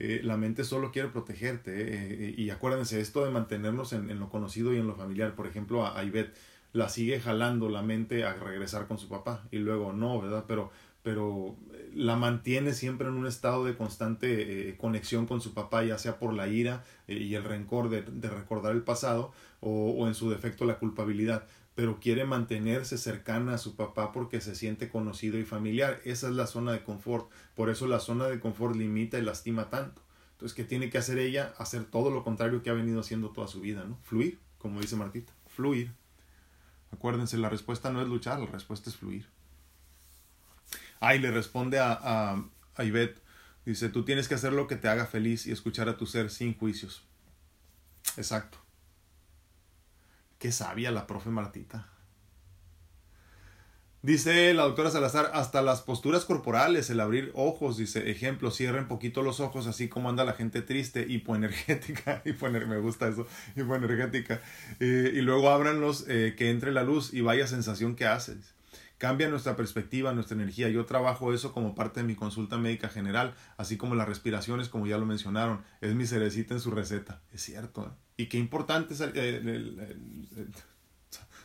Eh, 0.00 0.22
la 0.24 0.38
mente 0.38 0.64
solo 0.64 0.90
quiere 0.90 1.08
protegerte. 1.08 1.72
Eh, 1.76 2.34
y 2.36 2.48
acuérdense, 2.50 3.00
esto 3.00 3.24
de 3.24 3.30
mantenernos 3.30 3.92
en, 3.92 4.18
lo 4.18 4.30
conocido 4.30 4.72
y 4.72 4.78
en 4.78 4.86
lo 4.86 4.96
familiar. 4.96 5.34
Por 5.36 5.46
ejemplo, 5.46 5.86
a, 5.86 6.02
Ivette 6.02 6.34
la 6.72 6.88
sigue 6.88 7.20
jalando 7.20 7.68
la 7.68 7.82
mente 7.82 8.24
a 8.24 8.32
regresar 8.32 8.86
con 8.86 8.96
su 8.98 9.08
papá 9.08 9.46
y 9.50 9.58
luego 9.58 9.92
no, 9.92 10.20
¿verdad? 10.20 10.44
Pero, 10.48 10.70
pero 11.02 11.56
la 11.94 12.16
mantiene 12.16 12.72
siempre 12.72 13.08
en 13.08 13.14
un 13.14 13.26
estado 13.26 13.64
de 13.64 13.76
constante 13.76 14.70
eh, 14.70 14.76
conexión 14.76 15.26
con 15.26 15.40
su 15.40 15.54
papá, 15.54 15.82
ya 15.84 15.98
sea 15.98 16.18
por 16.18 16.32
la 16.32 16.48
ira 16.48 16.84
eh, 17.08 17.14
y 17.14 17.34
el 17.34 17.44
rencor 17.44 17.88
de, 17.88 18.02
recordar 18.28 18.72
el 18.72 18.82
pasado 18.82 19.32
o, 19.60 20.06
en 20.06 20.14
su 20.14 20.30
defecto 20.30 20.64
la 20.64 20.78
culpabilidad, 20.78 21.44
pero 21.80 21.98
quiere 21.98 22.26
mantenerse 22.26 22.98
cercana 22.98 23.54
a 23.54 23.58
su 23.58 23.74
papá 23.74 24.12
porque 24.12 24.42
se 24.42 24.54
siente 24.54 24.90
conocido 24.90 25.38
y 25.38 25.44
familiar. 25.44 25.98
Esa 26.04 26.28
es 26.28 26.34
la 26.34 26.46
zona 26.46 26.72
de 26.72 26.82
confort. 26.82 27.30
Por 27.54 27.70
eso 27.70 27.86
la 27.86 28.00
zona 28.00 28.26
de 28.26 28.38
confort 28.38 28.76
limita 28.76 29.18
y 29.18 29.22
lastima 29.22 29.70
tanto. 29.70 30.02
Entonces, 30.32 30.54
¿qué 30.54 30.64
tiene 30.64 30.90
que 30.90 30.98
hacer 30.98 31.16
ella? 31.16 31.54
Hacer 31.56 31.86
todo 31.86 32.10
lo 32.10 32.22
contrario 32.22 32.62
que 32.62 32.68
ha 32.68 32.74
venido 32.74 33.00
haciendo 33.00 33.30
toda 33.30 33.46
su 33.46 33.62
vida, 33.62 33.82
¿no? 33.84 33.96
Fluir, 34.02 34.38
como 34.58 34.78
dice 34.78 34.94
Martita, 34.94 35.32
fluir. 35.46 35.90
Acuérdense, 36.92 37.38
la 37.38 37.48
respuesta 37.48 37.90
no 37.90 38.02
es 38.02 38.08
luchar, 38.08 38.40
la 38.40 38.50
respuesta 38.50 38.90
es 38.90 38.96
fluir. 38.96 39.26
Ay, 41.00 41.18
le 41.18 41.30
responde 41.30 41.78
a, 41.78 41.92
a, 41.92 42.44
a 42.74 42.84
Ivette, 42.84 43.22
dice, 43.64 43.88
tú 43.88 44.04
tienes 44.04 44.28
que 44.28 44.34
hacer 44.34 44.52
lo 44.52 44.66
que 44.66 44.76
te 44.76 44.88
haga 44.88 45.06
feliz 45.06 45.46
y 45.46 45.52
escuchar 45.52 45.88
a 45.88 45.96
tu 45.96 46.04
ser 46.04 46.28
sin 46.28 46.54
juicios. 46.54 47.04
Exacto. 48.18 48.58
Qué 50.40 50.52
sabia 50.52 50.90
la 50.90 51.06
profe 51.06 51.28
Martita. 51.28 51.86
Dice 54.00 54.54
la 54.54 54.62
doctora 54.62 54.90
Salazar, 54.90 55.30
hasta 55.34 55.60
las 55.60 55.82
posturas 55.82 56.24
corporales, 56.24 56.88
el 56.88 57.00
abrir 57.00 57.30
ojos, 57.34 57.76
dice, 57.76 58.10
ejemplo, 58.10 58.50
cierren 58.50 58.88
poquito 58.88 59.22
los 59.22 59.40
ojos, 59.40 59.66
así 59.66 59.88
como 59.90 60.08
anda 60.08 60.24
la 60.24 60.32
gente 60.32 60.62
triste, 60.62 61.04
hipoenergética, 61.06 62.22
hipoener 62.24 62.66
me 62.68 62.78
gusta 62.78 63.08
eso, 63.08 63.26
hipoenergética, 63.54 64.40
eh, 64.80 65.12
y 65.14 65.20
luego 65.20 65.50
ábranlos, 65.50 66.06
eh, 66.08 66.34
que 66.38 66.48
entre 66.48 66.72
la 66.72 66.84
luz 66.84 67.12
y 67.12 67.20
vaya 67.20 67.46
sensación 67.46 67.94
que 67.94 68.06
haces 68.06 68.54
cambia 69.00 69.30
nuestra 69.30 69.56
perspectiva, 69.56 70.12
nuestra 70.12 70.34
energía. 70.34 70.68
Yo 70.68 70.84
trabajo 70.84 71.32
eso 71.32 71.52
como 71.52 71.74
parte 71.74 72.00
de 72.00 72.06
mi 72.06 72.14
consulta 72.14 72.58
médica 72.58 72.90
general, 72.90 73.34
así 73.56 73.78
como 73.78 73.94
las 73.94 74.06
respiraciones, 74.06 74.68
como 74.68 74.86
ya 74.86 74.98
lo 74.98 75.06
mencionaron. 75.06 75.62
Es 75.80 75.94
mi 75.94 76.06
cerecita 76.06 76.52
en 76.52 76.60
su 76.60 76.70
receta. 76.70 77.22
Es 77.32 77.40
cierto. 77.40 77.86
¿eh? 77.86 77.98
Y 78.18 78.26
qué 78.26 78.36
importante 78.36 78.92
es 78.92 79.00
el, 79.00 80.04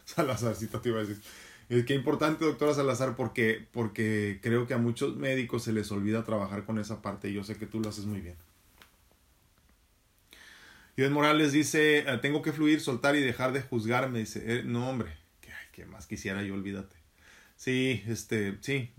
Salazarcita 0.03 0.81
te 0.81 0.89
iba 0.89 0.99
a 0.99 1.05
decir. 1.05 1.23
Eh, 1.69 1.85
qué 1.87 1.93
importante, 1.93 2.43
doctora 2.43 2.73
Salazar, 2.73 3.15
porque, 3.15 3.65
porque 3.71 4.39
creo 4.43 4.67
que 4.67 4.73
a 4.73 4.77
muchos 4.77 5.15
médicos 5.15 5.63
se 5.63 5.71
les 5.71 5.89
olvida 5.93 6.25
trabajar 6.25 6.65
con 6.65 6.77
esa 6.77 7.01
parte 7.01 7.29
y 7.29 7.33
yo 7.33 7.45
sé 7.45 7.55
que 7.55 7.67
tú 7.67 7.79
lo 7.79 7.87
haces 7.87 8.05
muy 8.05 8.19
bien. 8.19 8.35
Iván 10.97 11.13
Morales 11.13 11.53
dice, 11.53 11.99
eh, 11.99 12.17
tengo 12.21 12.41
que 12.41 12.51
fluir, 12.51 12.81
soltar 12.81 13.15
y 13.15 13.21
dejar 13.21 13.53
de 13.53 13.61
juzgarme. 13.61 14.19
Dice, 14.19 14.63
no 14.65 14.89
hombre, 14.89 15.17
¿qué 15.71 15.85
más 15.85 16.05
quisiera 16.05 16.43
yo, 16.43 16.53
olvídate. 16.53 17.04
Sí, 17.55 18.03
este, 18.07 18.57
sí. 18.61 18.91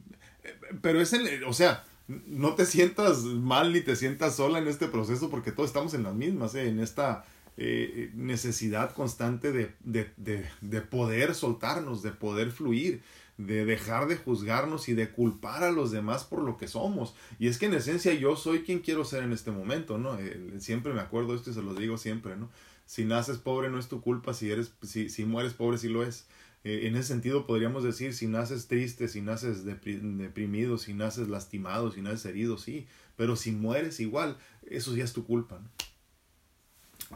Pero 0.81 1.01
es 1.01 1.13
el, 1.13 1.45
o 1.45 1.53
sea, 1.53 1.85
no 2.09 2.55
te 2.55 2.67
sientas 2.67 3.23
mal 3.25 3.73
ni 3.73 3.81
te 3.81 3.97
sientas 3.97 4.37
sola 4.37 4.59
en 4.59 4.69
este 4.69 4.87
proceso 4.87 5.31
porque 5.31 5.53
todos 5.53 5.71
estamos 5.71 5.95
en 5.95 6.05
las 6.05 6.15
mismas, 6.15 6.55
¿eh? 6.55 6.69
en 6.69 6.81
esta 6.81 7.25
eh, 7.57 8.11
necesidad 8.15 8.95
constante 8.95 9.51
de, 9.51 9.73
de, 9.81 10.11
de, 10.17 10.47
de, 10.61 10.81
poder 10.83 11.35
soltarnos, 11.35 12.03
de 12.03 12.13
poder 12.13 12.53
fluir, 12.53 13.03
de 13.39 13.65
dejar 13.65 14.07
de 14.09 14.17
juzgarnos 14.17 14.89
y 14.89 14.95
de 14.95 15.11
culpar 15.11 15.65
a 15.65 15.73
los 15.73 15.91
demás 15.91 16.25
por 16.25 16.43
lo 16.43 16.57
que 16.57 16.69
somos. 16.69 17.15
Y 17.39 17.49
es 17.49 17.59
que 17.59 17.67
en 17.67 17.75
esencia 17.75 18.15
yo 18.15 18.37
soy 18.37 18.61
quien 18.61 18.81
quiero 18.81 19.05
ser 19.05 19.23
en 19.23 19.33
este 19.33 19.51
momento, 19.51 19.99
¿no? 19.99 20.19
Eh, 20.19 20.55
siempre 20.59 20.93
me 20.93 21.01
acuerdo 21.01 21.35
esto 21.35 21.51
y 21.51 21.55
se 21.55 21.63
lo 21.63 21.75
digo 21.75 21.99
siempre, 21.99 22.37
¿no? 22.37 22.51
Si 22.87 23.05
naces 23.05 23.39
pobre 23.39 23.69
no 23.69 23.79
es 23.79 23.89
tu 23.89 24.01
culpa, 24.01 24.33
si, 24.33 24.51
eres, 24.51 24.73
si, 24.83 25.09
si 25.09 25.25
mueres 25.25 25.55
pobre 25.55 25.79
sí 25.79 25.89
lo 25.89 26.05
es. 26.05 26.27
Eh, 26.67 26.89
en 26.89 26.97
ese 26.97 27.07
sentido 27.07 27.47
podríamos 27.47 27.85
decir, 27.85 28.13
si 28.13 28.27
naces 28.27 28.67
triste, 28.67 29.07
si 29.07 29.23
naces 29.23 29.65
deprimido, 29.65 30.79
si 30.79 30.95
naces 30.95 31.29
lastimado, 31.29 31.93
si 31.93 32.03
naces 32.03 32.27
herido, 32.27 32.59
sí, 32.59 32.89
pero 33.15 33.37
si 33.37 33.53
mueres 33.53 34.01
igual, 34.01 34.37
eso 34.69 34.97
ya 34.97 35.05
es 35.05 35.13
tu 35.13 35.25
culpa. 35.25 35.61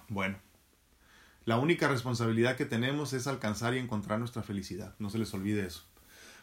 Bueno, 0.06 0.38
la 1.46 1.58
única 1.58 1.88
responsabilidad 1.88 2.54
que 2.54 2.64
tenemos 2.64 3.12
es 3.12 3.26
alcanzar 3.26 3.74
y 3.74 3.78
encontrar 3.78 4.20
nuestra 4.20 4.44
felicidad, 4.44 4.94
no 5.00 5.10
se 5.10 5.18
les 5.18 5.34
olvide 5.34 5.66
eso. 5.66 5.82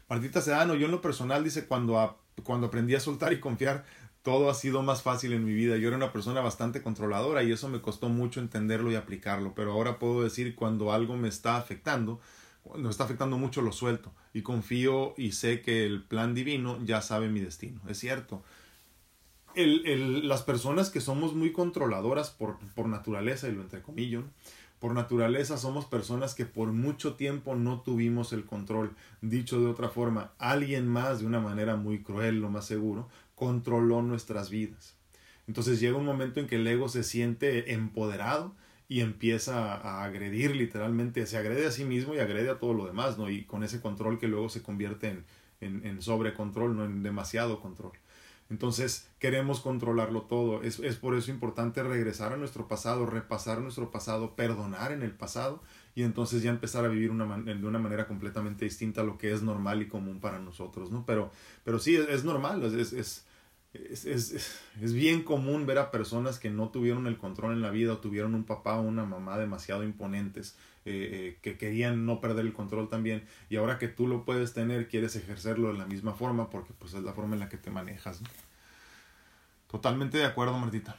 Martita 0.09 0.41
Sedano, 0.41 0.75
yo 0.75 0.87
en 0.87 0.91
lo 0.91 0.99
personal 0.99 1.45
dice, 1.45 1.65
cuando, 1.65 2.19
cuando 2.43 2.67
aprendí 2.67 2.93
a 2.95 2.99
soltar 2.99 3.31
y 3.31 3.39
confiar, 3.39 3.85
todo 4.21 4.49
ha 4.49 4.53
sido 4.53 4.83
más 4.83 5.01
fácil 5.01 5.31
en 5.31 5.45
mi 5.45 5.53
vida. 5.53 5.77
Yo 5.77 5.87
era 5.87 5.95
una 5.95 6.11
persona 6.11 6.41
bastante 6.41 6.81
controladora 6.81 7.41
y 7.43 7.53
eso 7.53 7.69
me 7.69 7.79
costó 7.79 8.09
mucho 8.09 8.41
entenderlo 8.41 8.91
y 8.91 8.95
aplicarlo, 8.95 9.55
pero 9.55 9.71
ahora 9.71 9.97
puedo 9.97 10.23
decir 10.23 10.55
cuando 10.55 10.91
algo 10.91 11.15
me 11.15 11.29
está 11.29 11.55
afectando, 11.55 12.19
nos 12.75 12.91
está 12.91 13.05
afectando 13.05 13.37
mucho 13.37 13.61
lo 13.61 13.71
suelto 13.71 14.11
y 14.33 14.41
confío 14.41 15.13
y 15.17 15.31
sé 15.31 15.61
que 15.61 15.85
el 15.85 16.03
plan 16.03 16.33
divino 16.33 16.79
ya 16.83 17.01
sabe 17.01 17.29
mi 17.29 17.39
destino. 17.39 17.81
Es 17.87 17.99
cierto. 17.99 18.43
El, 19.55 19.87
el, 19.87 20.27
las 20.27 20.43
personas 20.43 20.89
que 20.89 21.01
somos 21.01 21.33
muy 21.33 21.51
controladoras 21.51 22.29
por, 22.29 22.59
por 22.75 22.87
naturaleza, 22.87 23.47
y 23.47 23.53
lo 23.53 23.61
entrecomillo, 23.61 24.23
por 24.79 24.93
naturaleza 24.93 25.57
somos 25.57 25.85
personas 25.85 26.35
que 26.35 26.45
por 26.45 26.71
mucho 26.71 27.15
tiempo 27.15 27.55
no 27.55 27.81
tuvimos 27.81 28.31
el 28.33 28.45
control. 28.45 28.91
Dicho 29.21 29.59
de 29.59 29.67
otra 29.67 29.89
forma, 29.89 30.33
alguien 30.37 30.87
más, 30.87 31.19
de 31.19 31.25
una 31.25 31.39
manera 31.39 31.75
muy 31.75 32.03
cruel, 32.03 32.39
lo 32.39 32.49
más 32.49 32.65
seguro, 32.65 33.09
controló 33.33 34.03
nuestras 34.03 34.51
vidas. 34.51 34.95
Entonces 35.47 35.79
llega 35.79 35.97
un 35.97 36.05
momento 36.05 36.39
en 36.39 36.47
que 36.47 36.57
el 36.57 36.67
ego 36.67 36.89
se 36.89 37.03
siente 37.03 37.73
empoderado 37.73 38.53
y 38.89 39.01
empieza 39.01 39.75
a 39.75 40.03
agredir 40.03 40.55
literalmente, 40.55 41.25
se 41.25 41.37
agrede 41.37 41.67
a 41.67 41.71
sí 41.71 41.83
mismo 41.83 42.15
y 42.15 42.19
agrede 42.19 42.49
a 42.49 42.59
todo 42.59 42.73
lo 42.73 42.85
demás, 42.85 43.17
¿no? 43.17 43.29
Y 43.29 43.43
con 43.43 43.63
ese 43.63 43.81
control 43.81 44.17
que 44.17 44.27
luego 44.27 44.49
se 44.49 44.63
convierte 44.63 45.09
en, 45.09 45.25
en, 45.61 45.85
en 45.85 46.01
sobrecontrol, 46.01 46.75
no 46.75 46.85
en 46.85 47.03
demasiado 47.03 47.59
control. 47.59 47.91
Entonces 48.49 49.09
queremos 49.19 49.59
controlarlo 49.59 50.21
todo. 50.23 50.63
Es, 50.63 50.79
es, 50.79 50.95
por 50.95 51.15
eso 51.15 51.31
importante 51.31 51.83
regresar 51.83 52.31
a 52.31 52.37
nuestro 52.37 52.67
pasado, 52.67 53.05
repasar 53.05 53.59
nuestro 53.59 53.91
pasado, 53.91 54.35
perdonar 54.35 54.91
en 54.91 55.03
el 55.03 55.11
pasado 55.11 55.61
y 55.95 56.03
entonces 56.03 56.43
ya 56.43 56.49
empezar 56.49 56.85
a 56.85 56.87
vivir 56.87 57.11
una 57.11 57.25
de 57.37 57.65
una 57.65 57.79
manera 57.79 58.07
completamente 58.07 58.65
distinta 58.65 59.01
a 59.01 59.03
lo 59.03 59.17
que 59.17 59.33
es 59.33 59.41
normal 59.41 59.81
y 59.81 59.87
común 59.87 60.19
para 60.19 60.39
nosotros, 60.39 60.91
¿no? 60.91 61.05
Pero, 61.05 61.31
pero 61.65 61.79
sí, 61.79 61.95
es, 61.95 62.07
es 62.07 62.23
normal, 62.23 62.63
es, 62.63 62.93
es, 62.93 63.25
es, 63.73 64.05
es, 64.05 64.61
es, 64.81 64.93
bien 64.93 65.23
común 65.23 65.65
ver 65.65 65.77
a 65.77 65.91
personas 65.91 66.39
que 66.39 66.49
no 66.49 66.69
tuvieron 66.69 67.07
el 67.07 67.17
control 67.17 67.53
en 67.53 67.61
la 67.61 67.69
vida 67.69 67.93
o 67.93 67.97
tuvieron 67.97 68.33
un 68.33 68.43
papá 68.43 68.77
o 68.77 68.81
una 68.81 69.05
mamá 69.05 69.37
demasiado 69.37 69.83
imponentes 69.83 70.57
eh, 70.85 71.09
eh, 71.11 71.39
que 71.41 71.57
querían 71.57 72.05
no 72.05 72.21
perder 72.21 72.45
el 72.45 72.53
control 72.53 72.89
también 72.89 73.25
y 73.49 73.57
ahora 73.57 73.77
que 73.77 73.87
tú 73.87 74.07
lo 74.07 74.25
puedes 74.25 74.53
tener 74.53 74.87
quieres 74.87 75.15
ejercerlo 75.15 75.71
de 75.71 75.77
la 75.77 75.85
misma 75.85 76.13
forma 76.13 76.49
porque 76.49 76.73
pues 76.73 76.93
es 76.93 77.03
la 77.03 77.13
forma 77.13 77.35
en 77.35 77.41
la 77.41 77.49
que 77.49 77.57
te 77.57 77.71
manejas. 77.71 78.21
Totalmente 79.69 80.17
de 80.17 80.25
acuerdo, 80.25 80.57
Martita. 80.57 80.97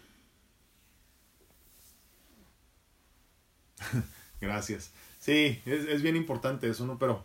Gracias. 4.40 4.92
Sí, 5.18 5.60
es, 5.64 5.86
es 5.86 6.02
bien 6.02 6.16
importante 6.16 6.68
eso, 6.68 6.86
¿no? 6.86 6.98
Pero 6.98 7.24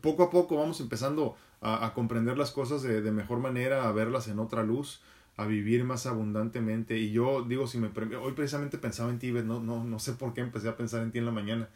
poco 0.00 0.24
a 0.24 0.30
poco 0.30 0.56
vamos 0.56 0.80
empezando 0.80 1.36
a, 1.60 1.92
comprender 1.94 2.38
las 2.38 2.52
cosas 2.52 2.82
de, 2.82 3.02
de, 3.02 3.12
mejor 3.12 3.38
manera, 3.38 3.88
a 3.88 3.92
verlas 3.92 4.28
en 4.28 4.38
otra 4.38 4.62
luz, 4.62 5.00
a 5.36 5.46
vivir 5.46 5.84
más 5.84 6.06
abundantemente. 6.06 6.98
Y 6.98 7.12
yo 7.12 7.42
digo, 7.42 7.66
si 7.66 7.78
me 7.78 7.90
hoy 8.16 8.32
precisamente 8.32 8.78
pensaba 8.78 9.10
en 9.10 9.18
ti, 9.18 9.32
no, 9.32 9.60
no, 9.60 9.84
no 9.84 9.98
sé 9.98 10.12
por 10.12 10.34
qué 10.34 10.42
empecé 10.42 10.68
a 10.68 10.76
pensar 10.76 11.02
en 11.02 11.12
ti 11.12 11.18
en 11.18 11.26
la 11.26 11.32
mañana. 11.32 11.68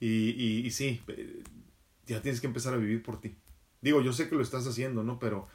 Y, 0.00 0.30
y, 0.30 0.66
y 0.66 0.70
sí, 0.70 1.02
eh, 1.08 1.42
ya 2.06 2.22
tienes 2.22 2.40
que 2.40 2.46
empezar 2.46 2.74
a 2.74 2.78
vivir 2.78 3.02
por 3.02 3.20
ti. 3.20 3.36
Digo, 3.80 4.00
yo 4.00 4.12
sé 4.12 4.28
que 4.28 4.34
lo 4.34 4.42
estás 4.42 4.66
haciendo, 4.66 5.04
¿no? 5.04 5.18
Pero, 5.18 5.46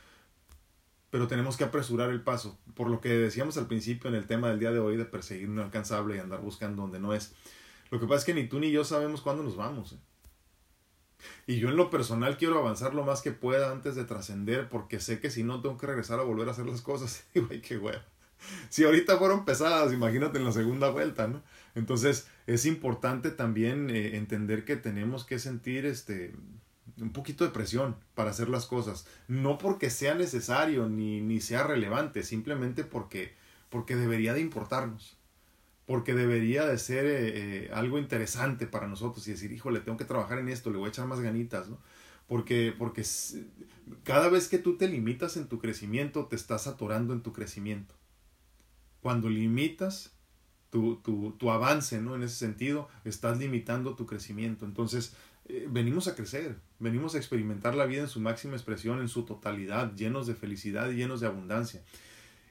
pero 1.09 1.27
tenemos 1.27 1.57
que 1.57 1.63
apresurar 1.63 2.09
el 2.09 2.21
paso. 2.21 2.57
Por 2.75 2.89
lo 2.89 3.01
que 3.01 3.09
decíamos 3.09 3.57
al 3.57 3.67
principio 3.67 4.09
en 4.09 4.15
el 4.15 4.27
tema 4.27 4.49
del 4.49 4.59
día 4.59 4.71
de 4.71 4.79
hoy 4.79 4.97
de 4.97 5.05
perseguir 5.05 5.49
un 5.49 5.59
alcanzable 5.59 6.15
y 6.15 6.19
andar 6.19 6.41
buscando 6.41 6.81
donde 6.81 6.99
no 6.99 7.13
es. 7.13 7.33
Lo 7.91 7.99
que 7.99 8.05
pasa 8.05 8.19
es 8.19 8.25
que 8.25 8.33
ni 8.33 8.47
tú 8.47 8.59
ni 8.59 8.71
yo 8.71 8.83
sabemos 8.83 9.21
cuándo 9.21 9.43
nos 9.43 9.55
vamos. 9.55 9.93
¿eh? 9.93 9.97
Y 11.47 11.57
yo 11.57 11.69
en 11.69 11.75
lo 11.75 11.89
personal 11.89 12.37
quiero 12.37 12.59
avanzar 12.59 12.93
lo 12.93 13.03
más 13.03 13.21
que 13.21 13.31
pueda 13.31 13.71
antes 13.71 13.95
de 13.95 14.05
trascender, 14.05 14.69
porque 14.69 14.99
sé 14.99 15.19
que 15.19 15.29
si 15.29 15.43
no 15.43 15.61
tengo 15.61 15.77
que 15.77 15.87
regresar 15.87 16.19
a 16.19 16.23
volver 16.23 16.47
a 16.47 16.51
hacer 16.51 16.65
las 16.65 16.81
cosas. 16.81 17.23
Y 17.33 17.39
güey, 17.39 17.61
qué 17.61 17.77
huevo. 17.77 18.01
Si 18.69 18.83
ahorita 18.83 19.17
fueron 19.17 19.45
pesadas, 19.45 19.93
imagínate 19.93 20.37
en 20.37 20.45
la 20.45 20.51
segunda 20.51 20.89
vuelta, 20.89 21.27
¿no? 21.27 21.41
Entonces 21.75 22.27
es 22.45 22.65
importante 22.65 23.31
también 23.31 23.89
eh, 23.89 24.17
entender 24.17 24.65
que 24.65 24.75
tenemos 24.75 25.23
que 25.23 25.39
sentir 25.39 25.85
este 25.85 26.33
un 26.99 27.11
poquito 27.11 27.43
de 27.43 27.51
presión 27.51 27.95
para 28.13 28.31
hacer 28.31 28.49
las 28.49 28.65
cosas. 28.65 29.07
No 29.27 29.57
porque 29.57 29.89
sea 29.89 30.15
necesario 30.15 30.89
ni, 30.89 31.21
ni 31.21 31.41
sea 31.41 31.63
relevante, 31.63 32.23
simplemente 32.23 32.83
porque, 32.83 33.33
porque 33.69 33.95
debería 33.95 34.33
de 34.33 34.41
importarnos 34.41 35.17
porque 35.85 36.13
debería 36.13 36.65
de 36.65 36.77
ser 36.77 37.05
eh, 37.05 37.65
eh, 37.65 37.71
algo 37.73 37.99
interesante 37.99 38.67
para 38.67 38.87
nosotros 38.87 39.27
y 39.27 39.31
decir, 39.31 39.51
híjole, 39.51 39.81
tengo 39.81 39.97
que 39.97 40.05
trabajar 40.05 40.39
en 40.39 40.49
esto, 40.49 40.71
le 40.71 40.77
voy 40.77 40.87
a 40.87 40.89
echar 40.89 41.07
más 41.07 41.19
ganitas, 41.19 41.69
¿no? 41.69 41.77
Porque, 42.27 42.73
porque 42.77 43.03
cada 44.03 44.29
vez 44.29 44.47
que 44.47 44.57
tú 44.57 44.77
te 44.77 44.87
limitas 44.87 45.35
en 45.35 45.47
tu 45.47 45.59
crecimiento, 45.59 46.27
te 46.27 46.37
estás 46.37 46.67
atorando 46.67 47.13
en 47.13 47.21
tu 47.21 47.33
crecimiento. 47.33 47.95
Cuando 49.01 49.29
limitas 49.29 50.13
tu, 50.69 50.95
tu, 51.37 51.51
avance, 51.51 52.01
¿no? 52.01 52.15
En 52.15 52.23
ese 52.23 52.35
sentido, 52.35 52.87
estás 53.03 53.37
limitando 53.37 53.95
tu 53.95 54.07
crecimiento. 54.07 54.65
Entonces, 54.65 55.13
eh, 55.45 55.67
venimos 55.69 56.07
a 56.07 56.15
crecer, 56.15 56.57
venimos 56.79 57.13
a 57.13 57.17
experimentar 57.17 57.75
la 57.75 57.85
vida 57.85 58.01
en 58.01 58.07
su 58.07 58.19
máxima 58.19 58.55
expresión, 58.55 58.99
en 58.99 59.09
su 59.09 59.23
totalidad, 59.23 59.93
llenos 59.93 60.25
de 60.25 60.33
felicidad 60.33 60.89
y 60.89 60.95
llenos 60.95 61.19
de 61.19 61.27
abundancia. 61.27 61.83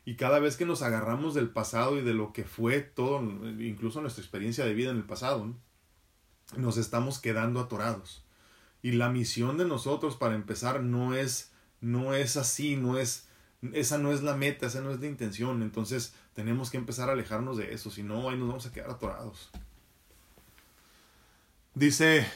Y 0.05 0.17
cada 0.17 0.41
vez 0.41 0.57
que 0.57 0.67
nos 0.67 0.83
agarramos 0.83 1.35
del 1.35 1.51
pasado 1.51 1.99
y 1.99 2.03
de 2.03 2.15
lo 2.15 2.33
que 2.33 2.45
fue 2.45 2.81
todo, 2.81 3.23
incluso 3.61 4.01
nuestra 4.01 4.23
experiencia 4.23 4.65
de 4.65 4.75
vida 4.75 4.91
en 4.91 4.97
el 4.97 5.05
pasado, 5.05 5.55
nos 6.57 6.77
estamos 6.77 7.21
quedando 7.21 7.61
atorados. 7.61 8.25
Y 8.83 8.93
la 8.93 9.11
misión 9.11 9.59
de 9.59 9.65
nosotros 9.65 10.17
para 10.17 10.35
empezar 10.35 10.83
no 10.83 11.15
es, 11.15 11.53
no 11.81 12.15
es 12.15 12.37
así, 12.37 12.75
no 12.77 12.99
es, 12.99 13.29
esa 13.73 13.99
no 13.99 14.13
es 14.13 14.23
la 14.23 14.37
meta, 14.37 14.67
esa 14.67 14.81
no 14.81 14.91
es 14.91 15.01
la 15.01 15.07
intención. 15.07 15.63
Entonces 15.63 16.15
tenemos 16.35 16.71
que 16.71 16.79
empezar 16.79 17.09
a 17.09 17.13
alejarnos 17.13 17.57
de 17.57 17.73
eso, 17.73 17.91
si 17.91 18.03
no, 18.03 18.29
ahí 18.29 18.37
nos 18.37 18.49
vamos 18.49 18.67
a 18.67 18.73
quedar 18.73 18.91
atorados. 18.91 19.51
Dice, 21.75 22.27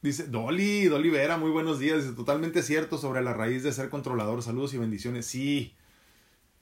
dice 0.00 0.26
Dolly, 0.26 0.86
Dolly 0.86 1.10
Vera, 1.10 1.36
muy 1.36 1.50
buenos 1.50 1.78
días. 1.78 2.02
Dice, 2.02 2.16
totalmente 2.16 2.62
cierto 2.62 2.96
sobre 2.96 3.22
la 3.22 3.34
raíz 3.34 3.62
de 3.62 3.72
ser 3.72 3.90
controlador. 3.90 4.42
Saludos 4.42 4.72
y 4.72 4.78
bendiciones. 4.78 5.26
Sí, 5.26 5.76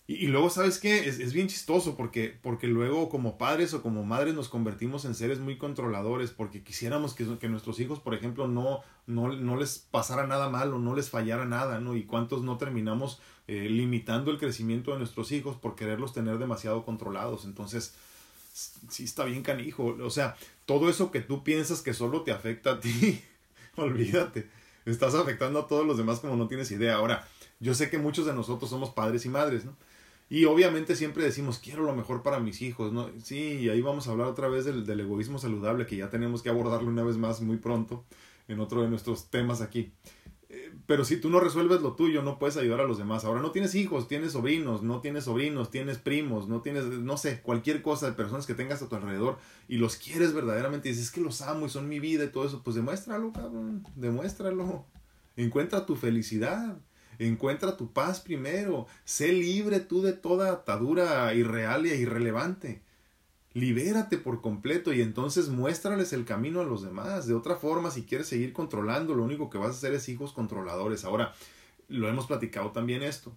y, 0.06 0.26
luego, 0.26 0.50
¿sabes 0.50 0.78
qué? 0.78 1.08
Es, 1.08 1.18
es, 1.18 1.32
bien 1.32 1.48
chistoso 1.48 1.96
porque, 1.96 2.38
porque 2.42 2.66
luego 2.66 3.08
como 3.08 3.38
padres 3.38 3.72
o 3.72 3.80
como 3.80 4.04
madres 4.04 4.34
nos 4.34 4.50
convertimos 4.50 5.06
en 5.06 5.14
seres 5.14 5.38
muy 5.38 5.56
controladores 5.56 6.30
porque 6.30 6.62
quisiéramos 6.62 7.14
que, 7.14 7.38
que 7.38 7.48
nuestros 7.48 7.80
hijos, 7.80 8.00
por 8.00 8.14
ejemplo, 8.14 8.46
no, 8.46 8.82
no, 9.06 9.28
no, 9.32 9.56
les 9.56 9.78
pasara 9.78 10.26
nada 10.26 10.50
mal 10.50 10.74
o 10.74 10.78
no 10.78 10.94
les 10.94 11.08
fallara 11.08 11.46
nada, 11.46 11.80
¿no? 11.80 11.96
Y 11.96 12.04
cuántos 12.04 12.42
no 12.42 12.58
terminamos 12.58 13.18
eh, 13.48 13.68
limitando 13.70 14.30
el 14.30 14.38
crecimiento 14.38 14.92
de 14.92 14.98
nuestros 14.98 15.32
hijos 15.32 15.56
por 15.56 15.74
quererlos 15.74 16.12
tener 16.12 16.36
demasiado 16.36 16.84
controlados. 16.84 17.46
Entonces, 17.46 17.94
sí 18.52 19.04
está 19.04 19.24
bien 19.24 19.42
canijo. 19.42 19.96
O 20.02 20.10
sea, 20.10 20.36
todo 20.66 20.90
eso 20.90 21.10
que 21.10 21.20
tú 21.20 21.42
piensas 21.42 21.80
que 21.80 21.94
solo 21.94 22.24
te 22.24 22.30
afecta 22.30 22.72
a 22.72 22.80
ti, 22.80 23.22
olvídate. 23.76 24.50
Estás 24.84 25.14
afectando 25.14 25.60
a 25.60 25.66
todos 25.66 25.86
los 25.86 25.96
demás 25.96 26.20
como 26.20 26.36
no 26.36 26.46
tienes 26.46 26.70
idea. 26.72 26.96
Ahora, 26.96 27.26
yo 27.58 27.74
sé 27.74 27.88
que 27.88 27.96
muchos 27.96 28.26
de 28.26 28.34
nosotros 28.34 28.68
somos 28.68 28.90
padres 28.90 29.24
y 29.24 29.30
madres, 29.30 29.64
¿no? 29.64 29.74
Y 30.30 30.46
obviamente 30.46 30.96
siempre 30.96 31.22
decimos, 31.22 31.58
quiero 31.58 31.82
lo 31.84 31.94
mejor 31.94 32.22
para 32.22 32.40
mis 32.40 32.62
hijos, 32.62 32.92
¿no? 32.92 33.10
Sí, 33.22 33.58
y 33.60 33.68
ahí 33.68 33.80
vamos 33.82 34.08
a 34.08 34.12
hablar 34.12 34.28
otra 34.28 34.48
vez 34.48 34.64
del, 34.64 34.86
del, 34.86 35.00
egoísmo 35.00 35.38
saludable, 35.38 35.86
que 35.86 35.96
ya 35.96 36.10
tenemos 36.10 36.42
que 36.42 36.48
abordarlo 36.48 36.88
una 36.88 37.04
vez 37.04 37.16
más 37.16 37.40
muy 37.40 37.58
pronto 37.58 38.04
en 38.48 38.60
otro 38.60 38.82
de 38.82 38.88
nuestros 38.88 39.30
temas 39.30 39.60
aquí. 39.60 39.92
Eh, 40.54 40.72
pero 40.86 41.04
si 41.04 41.16
tú 41.16 41.30
no 41.30 41.40
resuelves 41.40 41.80
lo 41.80 41.94
tuyo, 41.94 42.22
no 42.22 42.38
puedes 42.38 42.56
ayudar 42.56 42.80
a 42.80 42.84
los 42.84 42.98
demás. 42.98 43.24
Ahora 43.24 43.40
no 43.40 43.50
tienes 43.50 43.74
hijos, 43.74 44.06
tienes 44.06 44.32
sobrinos, 44.32 44.82
no 44.82 45.00
tienes 45.00 45.24
sobrinos, 45.24 45.70
tienes 45.70 45.98
primos, 45.98 46.48
no 46.48 46.62
tienes, 46.62 46.84
no 46.84 47.16
sé, 47.16 47.40
cualquier 47.40 47.82
cosa 47.82 48.06
de 48.06 48.12
personas 48.12 48.46
que 48.46 48.54
tengas 48.54 48.80
a 48.82 48.88
tu 48.88 48.94
alrededor 48.94 49.38
y 49.68 49.78
los 49.78 49.96
quieres 49.96 50.32
verdaderamente 50.32 50.88
y 50.88 50.92
dices, 50.92 51.06
es 51.06 51.12
que 51.12 51.20
los 51.20 51.42
amo 51.42 51.66
y 51.66 51.70
son 51.70 51.88
mi 51.88 51.98
vida 51.98 52.24
y 52.24 52.28
todo 52.28 52.46
eso, 52.46 52.62
pues 52.62 52.76
demuéstralo, 52.76 53.32
cabrón, 53.32 53.84
demuéstralo. 53.96 54.86
Encuentra 55.36 55.86
tu 55.86 55.96
felicidad. 55.96 56.78
Encuentra 57.18 57.76
tu 57.76 57.92
paz 57.92 58.20
primero. 58.20 58.86
Sé 59.04 59.32
libre 59.32 59.80
tú 59.80 60.02
de 60.02 60.12
toda 60.12 60.52
atadura 60.52 61.32
irreal 61.34 61.86
e 61.86 61.96
irrelevante. 61.96 62.82
Libérate 63.52 64.18
por 64.18 64.40
completo 64.40 64.92
y 64.92 65.00
entonces 65.00 65.48
muéstrales 65.48 66.12
el 66.12 66.24
camino 66.24 66.60
a 66.60 66.64
los 66.64 66.82
demás. 66.82 67.26
De 67.26 67.34
otra 67.34 67.56
forma, 67.56 67.90
si 67.90 68.02
quieres 68.02 68.26
seguir 68.26 68.52
controlando, 68.52 69.14
lo 69.14 69.22
único 69.22 69.48
que 69.48 69.58
vas 69.58 69.68
a 69.68 69.78
hacer 69.78 69.94
es 69.94 70.08
hijos 70.08 70.32
controladores. 70.32 71.04
Ahora, 71.04 71.34
lo 71.88 72.08
hemos 72.08 72.26
platicado 72.26 72.72
también 72.72 73.02
esto. 73.02 73.32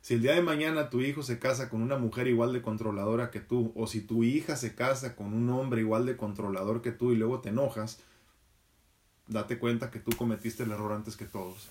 Si 0.00 0.14
el 0.14 0.22
día 0.22 0.34
de 0.34 0.40
mañana 0.40 0.88
tu 0.88 1.02
hijo 1.02 1.22
se 1.22 1.38
casa 1.38 1.68
con 1.68 1.82
una 1.82 1.98
mujer 1.98 2.26
igual 2.26 2.54
de 2.54 2.62
controladora 2.62 3.30
que 3.30 3.40
tú, 3.40 3.72
o 3.76 3.86
si 3.86 4.00
tu 4.00 4.24
hija 4.24 4.56
se 4.56 4.74
casa 4.74 5.14
con 5.14 5.34
un 5.34 5.50
hombre 5.50 5.82
igual 5.82 6.06
de 6.06 6.16
controlador 6.16 6.80
que 6.80 6.90
tú 6.90 7.12
y 7.12 7.16
luego 7.16 7.40
te 7.40 7.50
enojas, 7.50 8.00
date 9.26 9.58
cuenta 9.58 9.90
que 9.90 10.00
tú 10.00 10.12
cometiste 10.16 10.62
el 10.62 10.70
error 10.70 10.92
antes 10.92 11.16
que 11.16 11.26
todos. 11.26 11.68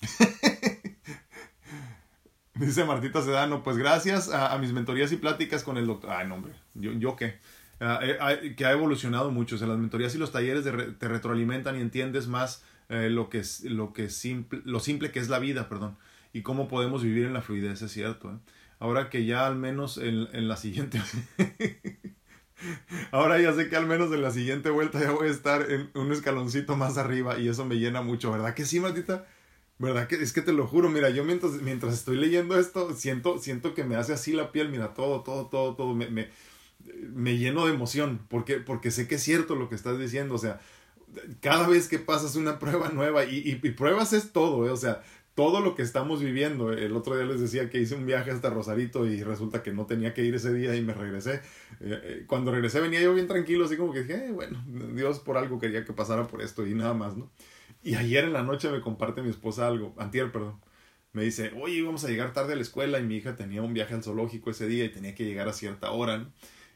Dice 2.54 2.84
Martita 2.84 3.22
Sedano, 3.22 3.62
pues 3.62 3.78
gracias 3.78 4.30
a, 4.30 4.56
mis 4.58 4.72
mentorías 4.72 5.10
y 5.12 5.16
pláticas 5.16 5.62
con 5.62 5.78
el 5.78 5.86
doctor. 5.86 6.10
Ay, 6.10 6.28
no, 6.28 6.34
hombre, 6.34 6.52
yo, 6.74 6.92
yo 6.92 7.16
qué. 7.16 7.38
Ah, 7.80 8.00
eh, 8.02 8.54
que 8.54 8.66
ha 8.66 8.72
evolucionado 8.72 9.30
mucho. 9.30 9.54
O 9.54 9.58
sea, 9.58 9.66
las 9.66 9.78
mentorías 9.78 10.14
y 10.14 10.18
los 10.18 10.32
talleres 10.32 10.64
te 10.64 11.08
retroalimentan 11.08 11.76
y 11.76 11.80
entiendes 11.80 12.28
más 12.28 12.62
eh, 12.90 13.08
lo, 13.08 13.30
que 13.30 13.38
es, 13.38 13.64
lo, 13.64 13.92
que 13.92 14.10
simple, 14.10 14.60
lo 14.64 14.80
simple 14.80 15.10
que 15.10 15.20
es 15.20 15.28
la 15.28 15.38
vida, 15.38 15.68
perdón, 15.68 15.96
y 16.32 16.42
cómo 16.42 16.68
podemos 16.68 17.02
vivir 17.02 17.24
en 17.24 17.32
la 17.32 17.40
fluidez, 17.40 17.80
es 17.82 17.92
cierto. 17.92 18.32
¿eh? 18.32 18.38
Ahora 18.80 19.08
que 19.08 19.24
ya 19.24 19.46
al 19.46 19.56
menos 19.56 19.96
en, 19.96 20.28
en 20.32 20.48
la 20.48 20.56
siguiente. 20.56 21.00
Ahora 23.12 23.40
ya 23.40 23.52
sé 23.54 23.68
que 23.68 23.76
al 23.76 23.86
menos 23.86 24.12
en 24.12 24.22
la 24.22 24.30
siguiente 24.30 24.70
vuelta 24.70 25.00
ya 25.00 25.12
voy 25.12 25.28
a 25.28 25.30
estar 25.30 25.70
en 25.70 25.90
un 25.94 26.12
escaloncito 26.12 26.76
más 26.76 26.98
arriba 26.98 27.38
y 27.38 27.48
eso 27.48 27.64
me 27.64 27.76
llena 27.76 28.02
mucho, 28.02 28.32
¿verdad 28.32 28.54
que 28.54 28.66
sí, 28.66 28.80
Martita? 28.80 29.24
¿Verdad? 29.80 30.08
Que, 30.08 30.16
es 30.16 30.34
que 30.34 30.42
te 30.42 30.52
lo 30.52 30.66
juro, 30.66 30.90
mira, 30.90 31.08
yo 31.08 31.24
mientras, 31.24 31.52
mientras 31.62 31.94
estoy 31.94 32.18
leyendo 32.18 32.58
esto, 32.58 32.94
siento, 32.94 33.38
siento 33.38 33.72
que 33.72 33.82
me 33.82 33.96
hace 33.96 34.12
así 34.12 34.32
la 34.32 34.52
piel, 34.52 34.68
mira, 34.68 34.92
todo, 34.92 35.22
todo, 35.22 35.46
todo, 35.46 35.74
todo, 35.74 35.94
me, 35.94 36.10
me, 36.10 36.28
me 37.14 37.38
lleno 37.38 37.64
de 37.64 37.72
emoción, 37.72 38.20
porque, 38.28 38.56
porque 38.56 38.90
sé 38.90 39.08
que 39.08 39.14
es 39.14 39.22
cierto 39.22 39.54
lo 39.54 39.70
que 39.70 39.76
estás 39.76 39.98
diciendo, 39.98 40.34
o 40.34 40.38
sea, 40.38 40.60
cada 41.40 41.66
vez 41.66 41.88
que 41.88 41.98
pasas 41.98 42.36
una 42.36 42.58
prueba 42.60 42.90
nueva, 42.90 43.24
y, 43.24 43.58
y, 43.62 43.70
pruebas 43.70 44.12
es 44.12 44.32
todo, 44.32 44.66
¿eh? 44.66 44.70
o 44.70 44.76
sea, 44.76 45.02
todo 45.34 45.60
lo 45.60 45.74
que 45.74 45.80
estamos 45.80 46.20
viviendo. 46.20 46.74
El 46.74 46.94
otro 46.94 47.16
día 47.16 47.24
les 47.24 47.40
decía 47.40 47.70
que 47.70 47.80
hice 47.80 47.94
un 47.94 48.04
viaje 48.04 48.30
hasta 48.30 48.50
Rosarito 48.50 49.06
y 49.06 49.22
resulta 49.22 49.62
que 49.62 49.72
no 49.72 49.86
tenía 49.86 50.12
que 50.12 50.22
ir 50.22 50.34
ese 50.34 50.52
día 50.52 50.74
y 50.76 50.82
me 50.82 50.92
regresé. 50.92 51.36
Eh, 51.80 52.00
eh, 52.02 52.24
cuando 52.26 52.50
regresé 52.50 52.80
venía 52.80 53.00
yo 53.00 53.14
bien 53.14 53.28
tranquilo, 53.28 53.64
así 53.64 53.78
como 53.78 53.94
que 53.94 54.02
dije, 54.02 54.30
bueno, 54.32 54.62
Dios 54.94 55.20
por 55.20 55.38
algo 55.38 55.58
quería 55.58 55.86
que 55.86 55.94
pasara 55.94 56.26
por 56.26 56.42
esto 56.42 56.66
y 56.66 56.74
nada 56.74 56.92
más, 56.92 57.16
¿no? 57.16 57.30
Y 57.82 57.94
ayer 57.94 58.24
en 58.24 58.32
la 58.32 58.42
noche 58.42 58.70
me 58.70 58.80
comparte 58.80 59.22
mi 59.22 59.30
esposa 59.30 59.66
algo, 59.66 59.94
antier, 59.98 60.30
perdón. 60.32 60.60
Me 61.12 61.24
dice, 61.24 61.52
oye, 61.60 61.76
íbamos 61.76 62.04
a 62.04 62.08
llegar 62.08 62.32
tarde 62.32 62.52
a 62.52 62.56
la 62.56 62.62
escuela 62.62 63.00
y 63.00 63.04
mi 63.04 63.16
hija 63.16 63.36
tenía 63.36 63.62
un 63.62 63.74
viaje 63.74 63.94
al 63.94 64.02
zoológico 64.04 64.50
ese 64.50 64.68
día 64.68 64.84
y 64.84 64.90
tenía 64.90 65.14
que 65.14 65.24
llegar 65.24 65.48
a 65.48 65.52
cierta 65.52 65.90
hora, 65.90 66.30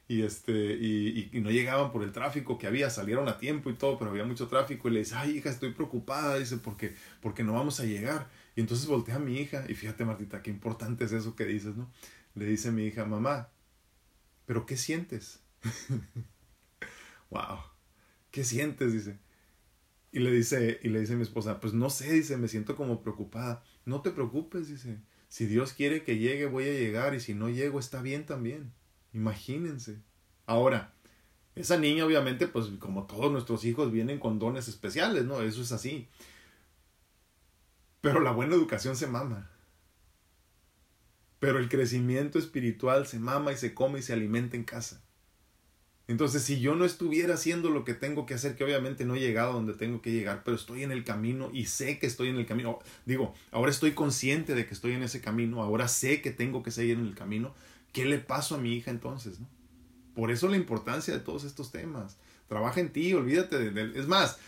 Y, 0.09 0.23
este, 0.23 0.53
y, 0.53 1.31
y, 1.33 1.41
no 1.41 1.51
llegaban 1.51 1.91
por 1.93 2.03
el 2.05 2.13
tráfico 2.13 2.59
que 2.59 2.67
había, 2.67 2.91
salieron 2.91 3.29
a 3.29 3.39
tiempo 3.39 3.71
y 3.71 3.75
todo, 3.75 3.99
pero 3.99 4.11
había 4.11 4.25
mucho 4.25 4.49
tráfico. 4.49 4.89
Y 4.89 4.93
le 4.93 4.99
dice, 5.01 5.15
ay, 5.17 5.39
hija, 5.39 5.51
estoy 5.51 5.73
preocupada, 5.73 6.39
dice, 6.39 6.59
porque, 6.59 6.95
porque 7.23 7.43
no 7.45 7.55
vamos 7.55 7.81
a 7.81 7.85
llegar. 7.85 8.29
Y 8.57 8.61
entonces 8.61 8.87
voltea 8.87 9.17
a 9.17 9.19
mi 9.19 9.39
hija, 9.39 9.65
y 9.69 9.75
fíjate, 9.75 10.05
Martita, 10.05 10.43
qué 10.43 10.51
importante 10.51 11.05
es 11.05 11.13
eso 11.13 11.35
que 11.37 11.45
dices, 11.47 11.77
¿no? 11.77 11.91
Le 12.35 12.47
dice 12.47 12.71
mi 12.73 12.85
hija, 12.85 13.05
mamá, 13.07 13.51
¿pero 14.47 14.67
qué 14.67 14.77
sientes? 14.77 15.41
wow, 17.31 17.59
¿qué 18.31 18.45
sientes? 18.45 18.93
Dice, 18.93 19.19
y 20.15 20.21
le 20.21 20.31
dice, 20.31 20.79
y 20.81 20.91
le 20.91 21.01
dice 21.01 21.17
mi 21.17 21.23
esposa, 21.23 21.59
pues 21.59 21.75
no 21.75 21.91
sé, 21.91 22.13
dice, 22.13 22.37
me 22.37 22.47
siento 22.47 22.77
como 22.77 23.03
preocupada. 23.03 23.65
No 23.85 24.01
te 24.01 24.13
preocupes, 24.13 24.69
dice. 24.69 25.01
Si 25.27 25.47
Dios 25.47 25.73
quiere 25.73 26.05
que 26.05 26.19
llegue, 26.19 26.47
voy 26.47 26.69
a 26.69 26.73
llegar, 26.73 27.17
y 27.17 27.21
si 27.21 27.35
no 27.35 27.49
llego, 27.49 27.81
está 27.81 28.01
bien 28.01 28.25
también. 28.25 28.73
Imagínense. 29.13 29.99
Ahora, 30.47 30.95
esa 31.57 31.79
niña 31.79 32.07
obviamente, 32.07 32.47
pues 32.47 32.69
como 32.79 33.09
todos 33.09 33.33
nuestros 33.33 33.65
hijos, 33.65 33.91
vienen 33.91 34.21
con 34.21 34.39
dones 34.39 34.69
especiales, 34.69 35.25
¿no? 35.25 35.43
Eso 35.43 35.63
es 35.63 35.73
así. 35.73 36.09
Pero 38.01 38.21
la 38.21 38.31
buena 38.31 38.55
educación 38.55 38.95
se 38.95 39.09
mama. 39.09 39.51
Pero 41.41 41.59
el 41.59 41.69
crecimiento 41.69 42.39
espiritual 42.39 43.09
se 43.09 43.19
mama 43.19 43.51
y 43.51 43.57
se 43.57 43.75
come 43.75 43.99
y 43.99 44.03
se 44.03 44.13
alimenta 44.13 44.57
en 44.57 44.63
casa. 44.63 45.04
Entonces, 46.07 46.43
si 46.43 46.61
yo 46.61 46.75
no 46.75 46.85
estuviera 46.85 47.35
haciendo 47.35 47.71
lo 47.71 47.85
que 47.85 47.95
tengo 47.95 48.27
que 48.27 48.35
hacer, 48.35 48.57
que 48.57 48.65
obviamente 48.65 49.07
no 49.07 49.15
he 49.15 49.21
llegado 49.21 49.55
donde 49.55 49.73
tengo 49.73 50.03
que 50.03 50.13
llegar, 50.13 50.43
pero 50.45 50.57
estoy 50.57 50.83
en 50.83 50.93
el 50.93 51.03
camino 51.03 51.51
y 51.53 51.65
sé 51.65 51.99
que 51.99 52.07
estoy 52.07 52.29
en 52.29 52.37
el 52.37 52.45
camino, 52.45 52.79
digo, 53.07 53.35
ahora 53.51 53.71
estoy 53.71 53.93
consciente 53.93 54.55
de 54.55 54.67
que 54.67 54.75
estoy 54.75 54.93
en 54.93 55.03
ese 55.03 55.23
camino, 55.23 55.63
ahora 55.63 55.89
sé 55.89 56.21
que 56.21 56.31
tengo 56.31 56.63
que 56.63 56.71
seguir 56.71 56.99
en 56.99 57.07
el 57.07 57.15
camino, 57.15 57.55
¿qué 57.93 58.05
le 58.05 58.19
paso 58.19 58.55
a 58.55 58.59
mi 58.59 58.75
hija 58.75 58.91
entonces? 58.91 59.41
No? 59.41 59.47
Por 60.15 60.31
eso 60.31 60.49
la 60.49 60.57
importancia 60.57 61.15
de 61.15 61.21
todos 61.21 61.45
estos 61.45 61.73
temas. 61.73 62.19
Trabaja 62.49 62.81
en 62.81 62.91
ti, 62.91 63.13
olvídate 63.15 63.71
de, 63.71 63.99
Es 63.99 64.07
más, 64.07 64.39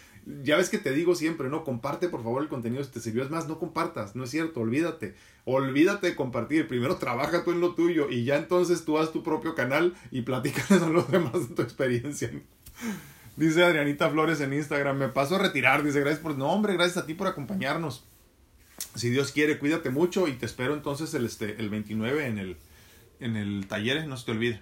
ya 0.43 0.57
ves 0.57 0.69
que 0.69 0.79
te 0.79 0.93
digo 0.93 1.15
siempre, 1.15 1.49
no, 1.49 1.63
comparte 1.63 2.09
por 2.09 2.23
favor 2.23 2.43
el 2.43 2.49
contenido 2.49 2.83
si 2.83 2.91
te 2.91 3.01
sirvió. 3.01 3.23
Es 3.23 3.31
más, 3.31 3.47
no 3.47 3.59
compartas, 3.59 4.17
no 4.17 4.25
es 4.25 4.31
cierto, 4.31 4.61
olvídate. 4.61 5.15
Olvídate 5.45 6.09
de 6.09 6.17
compartir. 6.17 6.67
Primero 6.67 6.97
trabaja 6.97 7.45
tú 7.45 7.53
en 7.53 7.61
lo 7.61 7.75
tuyo 7.75 8.11
y 8.11 8.25
ya 8.25 8.37
entonces 8.37 8.85
tú 8.85 8.99
haz 8.99 9.13
tu 9.13 9.23
propio 9.23 9.55
canal 9.55 9.95
y 10.11 10.23
platícales 10.23 10.83
a 10.83 10.89
los 10.89 11.11
demás 11.11 11.49
de 11.49 11.55
tu 11.55 11.63
experiencia. 11.63 12.31
Dice 13.37 13.63
Adrianita 13.63 14.11
Flores 14.11 14.41
en 14.41 14.53
Instagram, 14.53 14.99
me 14.99 15.09
paso 15.09 15.37
a 15.37 15.39
retirar. 15.39 15.85
Dice, 15.85 16.01
gracias 16.01 16.21
por... 16.21 16.37
No, 16.37 16.51
hombre, 16.51 16.75
gracias 16.75 16.97
a 16.97 17.07
ti 17.07 17.15
por 17.15 17.29
acompañarnos. 17.29 18.05
Si 18.97 19.11
Dios 19.11 19.31
quiere, 19.31 19.59
cuídate 19.59 19.91
mucho 19.91 20.27
y 20.27 20.33
te 20.33 20.47
espero 20.47 20.75
entonces 20.75 21.15
el, 21.15 21.25
este, 21.25 21.61
el 21.61 21.71
29 21.71 22.27
en 22.27 22.39
el, 22.39 22.57
en 23.21 23.37
el 23.37 23.67
taller, 23.69 24.07
no 24.09 24.17
se 24.17 24.27
te 24.27 24.33
olvide. 24.33 24.61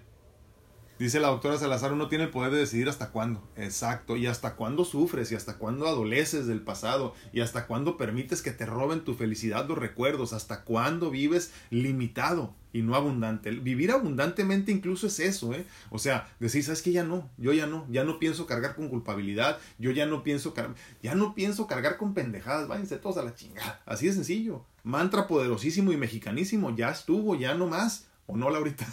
Dice 0.98 1.18
la 1.18 1.28
doctora 1.28 1.58
Salazar, 1.58 1.92
uno 1.92 2.08
tiene 2.08 2.24
el 2.24 2.30
poder 2.30 2.52
de 2.52 2.58
decidir 2.58 2.88
hasta 2.88 3.10
cuándo. 3.10 3.42
Exacto. 3.56 4.16
Y 4.16 4.26
hasta 4.26 4.54
cuándo 4.54 4.84
sufres 4.84 5.32
y 5.32 5.34
hasta 5.34 5.58
cuándo 5.58 5.88
adoleces 5.88 6.46
del 6.46 6.60
pasado 6.60 7.14
y 7.32 7.40
hasta 7.40 7.66
cuándo 7.66 7.96
permites 7.96 8.42
que 8.42 8.52
te 8.52 8.64
roben 8.64 9.02
tu 9.02 9.14
felicidad 9.14 9.66
los 9.68 9.76
recuerdos. 9.76 10.32
Hasta 10.32 10.62
cuándo 10.62 11.10
vives 11.10 11.52
limitado. 11.70 12.54
y 12.72 12.82
no 12.82 12.96
abundante. 12.96 13.50
Vivir 13.52 13.92
abundantemente 13.92 14.72
incluso 14.72 15.06
es 15.06 15.20
eso, 15.20 15.52
¿eh? 15.54 15.64
O 15.90 15.98
sea, 15.98 16.28
decir, 16.40 16.64
¿sabes 16.64 16.82
qué? 16.82 16.90
Ya 16.90 17.04
no, 17.04 17.30
yo 17.38 17.52
ya 17.52 17.66
no, 17.68 17.86
ya 17.88 18.02
no 18.02 18.18
pienso 18.18 18.46
cargar 18.46 18.74
con 18.74 18.88
culpabilidad, 18.88 19.58
yo 19.78 19.92
ya 19.92 20.06
no 20.06 20.24
pienso, 20.24 20.54
ya 21.00 21.14
no 21.14 21.36
pienso 21.36 21.68
cargar 21.68 21.96
con 21.96 22.14
pendejadas, 22.14 22.66
váyanse 22.66 22.96
todos 22.96 23.16
a 23.16 23.22
la 23.22 23.34
chingada. 23.34 23.80
Así 23.86 24.06
de 24.06 24.12
sencillo. 24.12 24.64
Mantra 24.82 25.28
poderosísimo 25.28 25.92
y 25.92 25.96
mexicanísimo, 25.96 26.74
ya 26.74 26.90
estuvo, 26.90 27.36
ya 27.36 27.54
no 27.54 27.68
más. 27.68 28.06
¿O 28.26 28.36
no, 28.36 28.50
Laurita? 28.50 28.86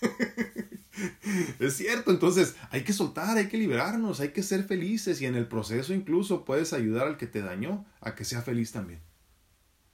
es 1.58 1.76
cierto, 1.76 2.10
entonces 2.10 2.56
hay 2.70 2.82
que 2.82 2.92
soltar, 2.92 3.36
hay 3.36 3.48
que 3.48 3.58
liberarnos, 3.58 4.20
hay 4.20 4.30
que 4.30 4.42
ser 4.42 4.64
felices 4.64 5.20
y 5.20 5.26
en 5.26 5.34
el 5.34 5.46
proceso 5.46 5.94
incluso 5.94 6.44
puedes 6.44 6.72
ayudar 6.72 7.06
al 7.06 7.16
que 7.16 7.26
te 7.26 7.42
dañó 7.42 7.84
a 8.00 8.14
que 8.14 8.24
sea 8.24 8.42
feliz 8.42 8.72
también. 8.72 9.00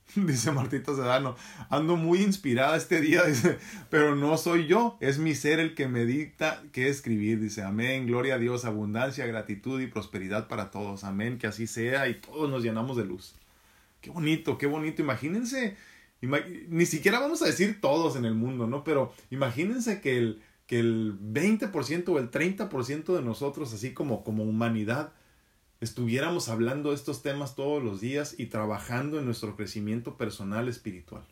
Dice 0.14 0.52
Martita 0.52 0.94
Sedano, 0.94 1.36
ando 1.70 1.96
muy 1.96 2.20
inspirada 2.20 2.76
este 2.76 3.00
día, 3.00 3.22
dice, 3.26 3.58
pero 3.90 4.14
no 4.14 4.36
soy 4.36 4.66
yo, 4.66 4.96
es 5.00 5.18
mi 5.18 5.34
ser 5.34 5.60
el 5.60 5.74
que 5.74 5.88
me 5.88 6.04
dicta 6.04 6.62
qué 6.72 6.88
escribir. 6.88 7.40
Dice, 7.40 7.62
amén, 7.62 8.06
gloria 8.06 8.34
a 8.34 8.38
Dios, 8.38 8.64
abundancia, 8.64 9.26
gratitud 9.26 9.80
y 9.80 9.86
prosperidad 9.86 10.46
para 10.46 10.70
todos. 10.70 11.04
Amén, 11.04 11.38
que 11.38 11.46
así 11.46 11.66
sea 11.66 12.08
y 12.08 12.20
todos 12.20 12.50
nos 12.50 12.62
llenamos 12.62 12.96
de 12.96 13.04
luz. 13.04 13.34
Qué 14.00 14.10
bonito, 14.10 14.58
qué 14.58 14.66
bonito. 14.66 15.02
Imagínense, 15.02 15.76
ni 16.68 16.86
siquiera 16.86 17.18
vamos 17.18 17.42
a 17.42 17.46
decir 17.46 17.80
todos 17.80 18.16
en 18.16 18.24
el 18.24 18.34
mundo, 18.34 18.66
¿no? 18.66 18.84
Pero 18.84 19.12
imagínense 19.30 20.00
que 20.00 20.18
el, 20.18 20.42
que 20.66 20.78
el 20.80 21.18
20% 21.20 22.08
o 22.08 22.18
el 22.18 22.30
30% 22.30 23.14
de 23.14 23.22
nosotros, 23.22 23.72
así 23.72 23.92
como, 23.92 24.24
como 24.24 24.44
humanidad, 24.44 25.12
estuviéramos 25.80 26.48
hablando 26.48 26.90
de 26.90 26.96
estos 26.96 27.22
temas 27.22 27.54
todos 27.54 27.82
los 27.82 28.00
días 28.00 28.34
y 28.38 28.46
trabajando 28.46 29.18
en 29.18 29.26
nuestro 29.26 29.56
crecimiento 29.56 30.16
personal 30.16 30.68
espiritual. 30.68 31.24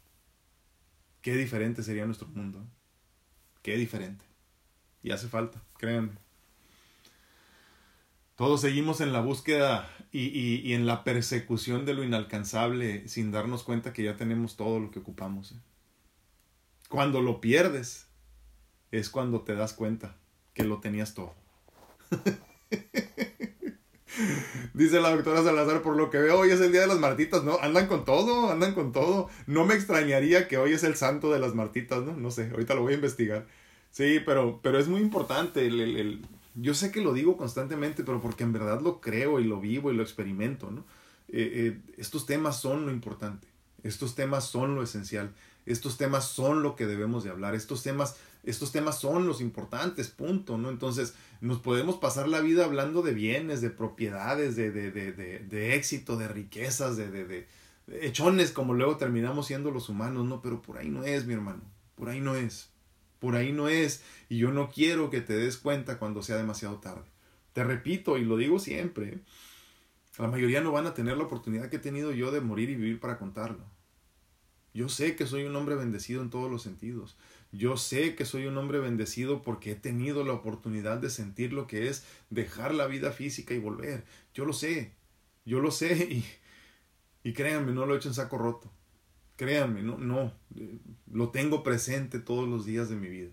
Qué 1.22 1.36
diferente 1.36 1.82
sería 1.82 2.04
nuestro 2.04 2.28
mundo. 2.28 2.66
Qué 3.62 3.76
diferente. 3.76 4.24
Y 5.02 5.12
hace 5.12 5.28
falta, 5.28 5.62
créanme. 5.78 6.12
Todos 8.36 8.60
seguimos 8.60 9.00
en 9.00 9.12
la 9.12 9.20
búsqueda 9.20 9.88
y, 10.10 10.28
y, 10.28 10.72
en 10.74 10.84
la 10.84 11.04
persecución 11.04 11.84
de 11.84 11.94
lo 11.94 12.02
inalcanzable 12.02 13.06
sin 13.06 13.30
darnos 13.30 13.62
cuenta 13.62 13.92
que 13.92 14.02
ya 14.02 14.16
tenemos 14.16 14.56
todo 14.56 14.80
lo 14.80 14.90
que 14.90 14.98
ocupamos. 14.98 15.52
¿eh? 15.52 15.56
Cuando 16.88 17.20
lo 17.20 17.40
pierdes 17.40 18.08
es 18.92 19.10
cuando 19.10 19.40
te 19.40 19.56
das 19.56 19.72
cuenta 19.72 20.14
que 20.54 20.62
lo 20.64 20.78
tenías 20.78 21.14
todo. 21.14 21.34
Dice 24.74 25.00
la 25.00 25.10
doctora 25.10 25.42
Salazar, 25.42 25.82
por 25.82 25.96
lo 25.96 26.10
que 26.10 26.18
veo, 26.18 26.38
hoy 26.38 26.50
es 26.50 26.60
el 26.60 26.70
día 26.70 26.82
de 26.82 26.86
las 26.86 26.98
martitas, 26.98 27.42
¿no? 27.44 27.58
Andan 27.60 27.88
con 27.88 28.04
todo, 28.04 28.50
andan 28.50 28.74
con 28.74 28.92
todo. 28.92 29.28
No 29.46 29.64
me 29.64 29.74
extrañaría 29.74 30.48
que 30.48 30.58
hoy 30.58 30.74
es 30.74 30.84
el 30.84 30.96
santo 30.96 31.32
de 31.32 31.40
las 31.40 31.54
martitas, 31.54 32.02
¿no? 32.02 32.14
No 32.14 32.30
sé, 32.30 32.50
ahorita 32.50 32.74
lo 32.74 32.82
voy 32.82 32.92
a 32.92 32.96
investigar. 32.96 33.46
Sí, 33.90 34.20
pero, 34.24 34.60
pero 34.62 34.78
es 34.78 34.88
muy 34.88 35.00
importante. 35.00 35.66
El, 35.66 35.80
el, 35.80 36.26
yo 36.54 36.74
sé 36.74 36.92
que 36.92 37.00
lo 37.00 37.14
digo 37.14 37.36
constantemente, 37.36 38.04
pero 38.04 38.20
porque 38.20 38.44
en 38.44 38.52
verdad 38.52 38.80
lo 38.82 39.00
creo 39.00 39.40
y 39.40 39.44
lo 39.44 39.60
vivo 39.60 39.90
y 39.90 39.96
lo 39.96 40.02
experimento, 40.02 40.70
¿no? 40.70 40.84
Eh, 41.28 41.50
eh, 41.54 41.80
estos 41.96 42.26
temas 42.26 42.60
son 42.60 42.84
lo 42.84 42.92
importante. 42.92 43.48
Estos 43.82 44.14
temas 44.14 44.44
son 44.44 44.74
lo 44.74 44.82
esencial. 44.82 45.32
Estos 45.64 45.96
temas 45.96 46.26
son 46.26 46.62
lo 46.62 46.76
que 46.76 46.86
debemos 46.86 47.24
de 47.24 47.30
hablar. 47.30 47.54
Estos 47.54 47.82
temas 47.82 48.16
estos 48.42 48.72
temas 48.72 48.98
son 48.98 49.26
los 49.26 49.40
importantes, 49.40 50.08
punto, 50.08 50.58
¿no? 50.58 50.70
Entonces, 50.70 51.14
nos 51.40 51.58
podemos 51.58 51.96
pasar 51.96 52.28
la 52.28 52.40
vida 52.40 52.64
hablando 52.64 53.02
de 53.02 53.14
bienes, 53.14 53.60
de 53.60 53.70
propiedades, 53.70 54.56
de, 54.56 54.72
de, 54.72 54.90
de, 54.90 55.12
de 55.12 55.74
éxito, 55.76 56.16
de 56.16 56.28
riquezas, 56.28 56.96
de, 56.96 57.46
hechones, 57.88 58.50
como 58.50 58.74
luego 58.74 58.96
terminamos 58.96 59.46
siendo 59.46 59.70
los 59.70 59.88
humanos, 59.88 60.26
¿no? 60.26 60.42
Pero 60.42 60.60
por 60.60 60.78
ahí 60.78 60.88
no 60.88 61.04
es, 61.04 61.26
mi 61.26 61.34
hermano, 61.34 61.62
por 61.94 62.08
ahí 62.08 62.20
no 62.20 62.34
es, 62.34 62.70
por 63.20 63.36
ahí 63.36 63.52
no 63.52 63.68
es, 63.68 64.02
y 64.28 64.38
yo 64.38 64.50
no 64.50 64.70
quiero 64.70 65.10
que 65.10 65.20
te 65.20 65.34
des 65.34 65.56
cuenta 65.56 65.98
cuando 65.98 66.22
sea 66.22 66.36
demasiado 66.36 66.76
tarde. 66.76 67.04
Te 67.52 67.62
repito, 67.62 68.18
y 68.18 68.24
lo 68.24 68.36
digo 68.36 68.58
siempre, 68.58 69.20
la 70.18 70.28
mayoría 70.28 70.60
no 70.60 70.72
van 70.72 70.86
a 70.86 70.94
tener 70.94 71.16
la 71.16 71.24
oportunidad 71.24 71.68
que 71.68 71.76
he 71.76 71.80
tenido 71.80 72.12
yo 72.12 72.32
de 72.32 72.40
morir 72.40 72.70
y 72.70 72.76
vivir 72.76 72.98
para 72.98 73.18
contarlo. 73.18 73.64
Yo 74.74 74.88
sé 74.88 75.16
que 75.16 75.26
soy 75.26 75.44
un 75.44 75.54
hombre 75.54 75.74
bendecido 75.74 76.22
en 76.22 76.30
todos 76.30 76.50
los 76.50 76.62
sentidos. 76.62 77.16
Yo 77.52 77.76
sé 77.76 78.14
que 78.14 78.24
soy 78.24 78.46
un 78.46 78.56
hombre 78.56 78.78
bendecido 78.78 79.42
porque 79.42 79.72
he 79.72 79.74
tenido 79.74 80.24
la 80.24 80.32
oportunidad 80.32 80.96
de 80.98 81.10
sentir 81.10 81.52
lo 81.52 81.66
que 81.66 81.88
es 81.88 82.04
dejar 82.30 82.74
la 82.74 82.86
vida 82.86 83.12
física 83.12 83.52
y 83.52 83.58
volver. 83.58 84.04
Yo 84.32 84.46
lo 84.46 84.54
sé, 84.54 84.92
yo 85.44 85.60
lo 85.60 85.70
sé 85.70 85.94
y, 86.10 86.24
y 87.28 87.34
créanme, 87.34 87.72
no 87.72 87.84
lo 87.84 87.94
he 87.94 87.98
hecho 87.98 88.08
en 88.08 88.14
saco 88.14 88.38
roto. 88.38 88.72
Créanme, 89.36 89.82
no, 89.82 89.98
no, 89.98 90.32
lo 91.12 91.28
tengo 91.28 91.62
presente 91.62 92.20
todos 92.20 92.48
los 92.48 92.64
días 92.64 92.88
de 92.88 92.96
mi 92.96 93.08
vida. 93.08 93.30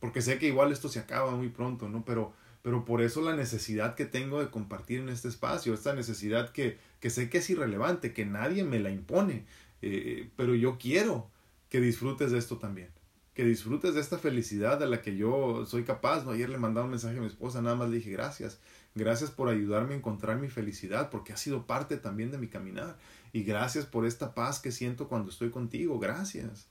Porque 0.00 0.22
sé 0.22 0.38
que 0.38 0.46
igual 0.46 0.72
esto 0.72 0.88
se 0.88 0.98
acaba 0.98 1.32
muy 1.36 1.50
pronto, 1.50 1.90
¿no? 1.90 2.06
Pero, 2.06 2.32
pero 2.62 2.86
por 2.86 3.02
eso 3.02 3.20
la 3.20 3.36
necesidad 3.36 3.96
que 3.96 4.06
tengo 4.06 4.40
de 4.40 4.50
compartir 4.50 5.00
en 5.00 5.10
este 5.10 5.28
espacio, 5.28 5.74
esta 5.74 5.92
necesidad 5.94 6.52
que, 6.52 6.78
que 7.00 7.10
sé 7.10 7.28
que 7.28 7.38
es 7.38 7.50
irrelevante, 7.50 8.14
que 8.14 8.24
nadie 8.24 8.64
me 8.64 8.80
la 8.80 8.90
impone, 8.90 9.44
eh, 9.82 10.30
pero 10.36 10.54
yo 10.54 10.78
quiero 10.78 11.30
que 11.68 11.80
disfrutes 11.80 12.30
de 12.30 12.38
esto 12.38 12.56
también 12.56 12.88
que 13.34 13.44
disfrutes 13.44 13.94
de 13.94 14.00
esta 14.00 14.18
felicidad 14.18 14.78
de 14.78 14.86
la 14.86 15.00
que 15.00 15.16
yo 15.16 15.64
soy 15.66 15.84
capaz. 15.84 16.26
Ayer 16.28 16.50
le 16.50 16.58
mandaba 16.58 16.84
un 16.84 16.90
mensaje 16.90 17.16
a 17.16 17.20
mi 17.20 17.26
esposa, 17.26 17.62
nada 17.62 17.76
más 17.76 17.88
le 17.88 17.96
dije 17.96 18.10
gracias. 18.10 18.58
Gracias 18.94 19.30
por 19.30 19.48
ayudarme 19.48 19.94
a 19.94 19.96
encontrar 19.96 20.38
mi 20.38 20.48
felicidad, 20.48 21.08
porque 21.08 21.32
ha 21.32 21.36
sido 21.38 21.66
parte 21.66 21.96
también 21.96 22.30
de 22.30 22.38
mi 22.38 22.48
caminar. 22.48 22.98
Y 23.32 23.42
gracias 23.42 23.86
por 23.86 24.04
esta 24.04 24.34
paz 24.34 24.60
que 24.60 24.70
siento 24.70 25.08
cuando 25.08 25.30
estoy 25.30 25.50
contigo. 25.50 25.98
Gracias. 25.98 26.68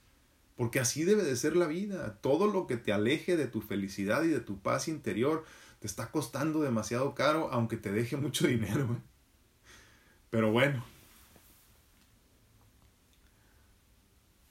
Porque 0.55 0.79
así 0.79 1.03
debe 1.03 1.23
de 1.23 1.35
ser 1.35 1.55
la 1.55 1.65
vida. 1.65 2.19
Todo 2.21 2.45
lo 2.45 2.67
que 2.67 2.77
te 2.77 2.93
aleje 2.93 3.37
de 3.37 3.47
tu 3.47 3.61
felicidad 3.61 4.23
y 4.23 4.27
de 4.27 4.39
tu 4.39 4.59
paz 4.59 4.87
interior 4.87 5.43
te 5.79 5.87
está 5.87 6.11
costando 6.11 6.61
demasiado 6.61 7.15
caro, 7.15 7.49
aunque 7.51 7.77
te 7.77 7.91
deje 7.91 8.17
mucho 8.17 8.45
dinero. 8.47 9.01
Pero 10.29 10.51
bueno, 10.51 10.85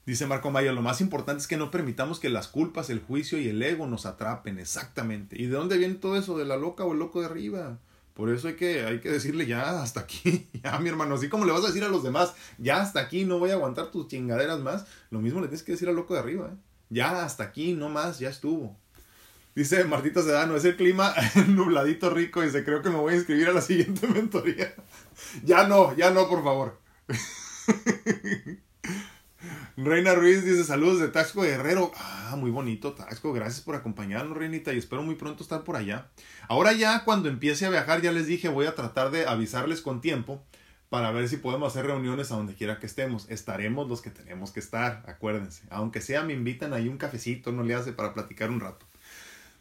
Dice 0.05 0.25
Marco 0.25 0.49
Maya, 0.49 0.71
lo 0.71 0.81
más 0.81 0.99
importante 0.99 1.41
es 1.41 1.47
que 1.47 1.57
no 1.57 1.69
permitamos 1.69 2.19
que 2.19 2.29
las 2.29 2.47
culpas, 2.47 2.89
el 2.89 2.99
juicio 2.99 3.37
y 3.39 3.47
el 3.47 3.61
ego 3.61 3.85
nos 3.85 4.05
atrapen, 4.05 4.57
exactamente. 4.57 5.39
¿Y 5.39 5.45
de 5.45 5.55
dónde 5.55 5.77
viene 5.77 5.95
todo 5.95 6.17
eso? 6.17 6.37
¿De 6.37 6.45
la 6.45 6.57
loca 6.57 6.83
o 6.83 6.93
el 6.93 6.99
loco 6.99 7.19
de 7.19 7.27
arriba? 7.27 7.77
Por 8.13 8.29
eso 8.29 8.47
hay 8.49 8.55
que, 8.55 8.83
hay 8.83 8.99
que 8.99 9.09
decirle 9.09 9.45
ya 9.45 9.81
hasta 9.81 10.01
aquí, 10.01 10.49
ya 10.63 10.77
mi 10.79 10.89
hermano, 10.89 11.15
así 11.15 11.29
como 11.29 11.45
le 11.45 11.51
vas 11.51 11.63
a 11.63 11.67
decir 11.67 11.83
a 11.83 11.87
los 11.87 12.03
demás, 12.03 12.33
ya 12.57 12.81
hasta 12.81 12.99
aquí, 12.99 13.25
no 13.25 13.39
voy 13.39 13.51
a 13.51 13.53
aguantar 13.53 13.91
tus 13.91 14.07
chingaderas 14.07 14.59
más, 14.59 14.85
lo 15.11 15.21
mismo 15.21 15.39
le 15.39 15.47
tienes 15.47 15.63
que 15.63 15.71
decir 15.73 15.87
al 15.87 15.95
loco 15.95 16.13
de 16.13 16.19
arriba, 16.19 16.49
¿eh? 16.51 16.57
ya 16.89 17.23
hasta 17.23 17.43
aquí, 17.43 17.73
no 17.73 17.89
más, 17.89 18.19
ya 18.19 18.29
estuvo. 18.29 18.77
Dice 19.55 19.83
Martita 19.85 20.21
Sedano, 20.21 20.55
es 20.55 20.65
el 20.65 20.75
clima 20.77 21.13
nubladito 21.47 22.09
rico, 22.09 22.41
dice, 22.41 22.63
creo 22.63 22.81
que 22.81 22.89
me 22.89 22.97
voy 22.97 23.13
a 23.13 23.17
inscribir 23.17 23.47
a 23.47 23.53
la 23.53 23.61
siguiente 23.61 24.07
mentoría. 24.13 24.73
ya 25.43 25.67
no, 25.67 25.95
ya 25.95 26.11
no, 26.11 26.27
por 26.27 26.43
favor. 26.43 26.79
Reina 29.77 30.13
Ruiz 30.13 30.43
dice 30.43 30.63
saludos 30.65 30.99
de 30.99 31.07
Taxco 31.07 31.41
Guerrero. 31.41 31.91
Ah, 31.95 32.35
muy 32.37 32.51
bonito 32.51 32.93
Taxco. 32.93 33.31
Gracias 33.31 33.61
por 33.61 33.75
acompañarnos, 33.75 34.37
Reinita. 34.37 34.73
Y 34.73 34.77
espero 34.77 35.01
muy 35.01 35.15
pronto 35.15 35.43
estar 35.43 35.63
por 35.63 35.77
allá. 35.77 36.09
Ahora 36.47 36.73
ya 36.73 37.03
cuando 37.05 37.29
empiece 37.29 37.65
a 37.65 37.69
viajar, 37.69 38.01
ya 38.01 38.11
les 38.11 38.27
dije, 38.27 38.49
voy 38.49 38.65
a 38.65 38.75
tratar 38.75 39.11
de 39.11 39.25
avisarles 39.25 39.81
con 39.81 40.01
tiempo 40.01 40.43
para 40.89 41.11
ver 41.11 41.29
si 41.29 41.37
podemos 41.37 41.71
hacer 41.71 41.85
reuniones 41.85 42.31
a 42.31 42.35
donde 42.35 42.53
quiera 42.53 42.79
que 42.79 42.85
estemos. 42.85 43.29
Estaremos 43.29 43.87
los 43.87 44.01
que 44.01 44.09
tenemos 44.09 44.51
que 44.51 44.59
estar, 44.59 45.03
acuérdense. 45.07 45.63
Aunque 45.69 46.01
sea, 46.01 46.23
me 46.23 46.33
invitan 46.33 46.73
ahí 46.73 46.89
un 46.89 46.97
cafecito, 46.97 47.53
no 47.53 47.63
le 47.63 47.73
hace 47.73 47.93
para 47.93 48.13
platicar 48.13 48.49
un 48.49 48.59
rato. 48.59 48.85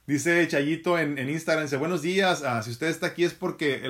Dice 0.09 0.47
Chayito 0.49 0.99
en, 0.99 1.17
Instagram, 1.29 1.67
dice, 1.67 1.77
buenos 1.77 2.03
días. 2.03 2.43
Ah, 2.43 2.61
si 2.65 2.73
usted 2.73 2.89
está 2.89 3.07
aquí 3.07 3.23
es 3.23 3.33
porque... 3.33 3.81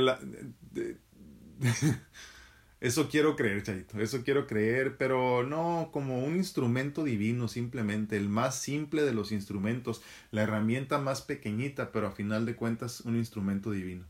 Eso 2.81 3.11
quiero 3.11 3.37
creer, 3.37 3.63
Chayito, 3.63 4.01
eso 4.01 4.23
quiero 4.25 4.47
creer, 4.47 4.97
pero 4.97 5.45
no 5.45 5.91
como 5.93 6.25
un 6.25 6.37
instrumento 6.37 7.05
divino 7.05 7.47
simplemente, 7.47 8.17
el 8.17 8.31
más 8.31 8.59
simple 8.59 9.03
de 9.03 9.13
los 9.13 9.33
instrumentos, 9.33 10.01
la 10.31 10.43
herramienta 10.43 10.99
más 10.99 11.21
pequeñita, 11.21 11.93
pero 11.93 12.07
a 12.07 12.13
final 12.13 12.47
de 12.47 12.57
cuentas 12.57 13.03
un 13.03 13.17
instrumento 13.17 13.71
divino. 13.71 14.07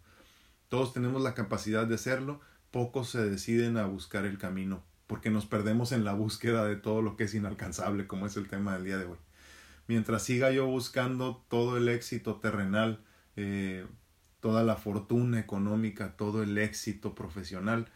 Todos 0.69 0.93
tenemos 0.93 1.21
la 1.21 1.35
capacidad 1.35 1.85
de 1.89 1.97
hacerlo, 1.97 2.41
pocos 2.71 3.11
se 3.11 3.29
deciden 3.29 3.77
a 3.77 3.87
buscar 3.87 4.25
el 4.25 4.39
camino, 4.39 4.85
porque 5.09 5.31
nos 5.31 5.47
perdemos 5.47 5.91
en 5.91 6.05
la 6.05 6.13
búsqueda 6.13 6.65
de 6.65 6.77
todo 6.77 7.03
lo 7.03 7.17
que 7.17 7.25
es 7.25 7.35
inalcanzable, 7.35 8.07
como 8.07 8.27
es 8.27 8.37
el 8.37 8.47
tema 8.47 8.75
del 8.75 8.85
día 8.85 8.99
de 8.99 9.07
hoy. 9.07 9.19
Mientras 9.89 10.23
siga 10.23 10.53
yo 10.53 10.67
buscando 10.67 11.45
todo 11.49 11.77
el 11.77 11.89
éxito 11.89 12.37
terrenal, 12.37 13.01
eh, 13.35 13.85
toda 14.39 14.63
la 14.63 14.77
fortuna 14.77 15.41
económica, 15.41 16.17
todo 16.17 16.45
el 16.45 16.57
éxito 16.57 17.17
profesional, 17.17 17.89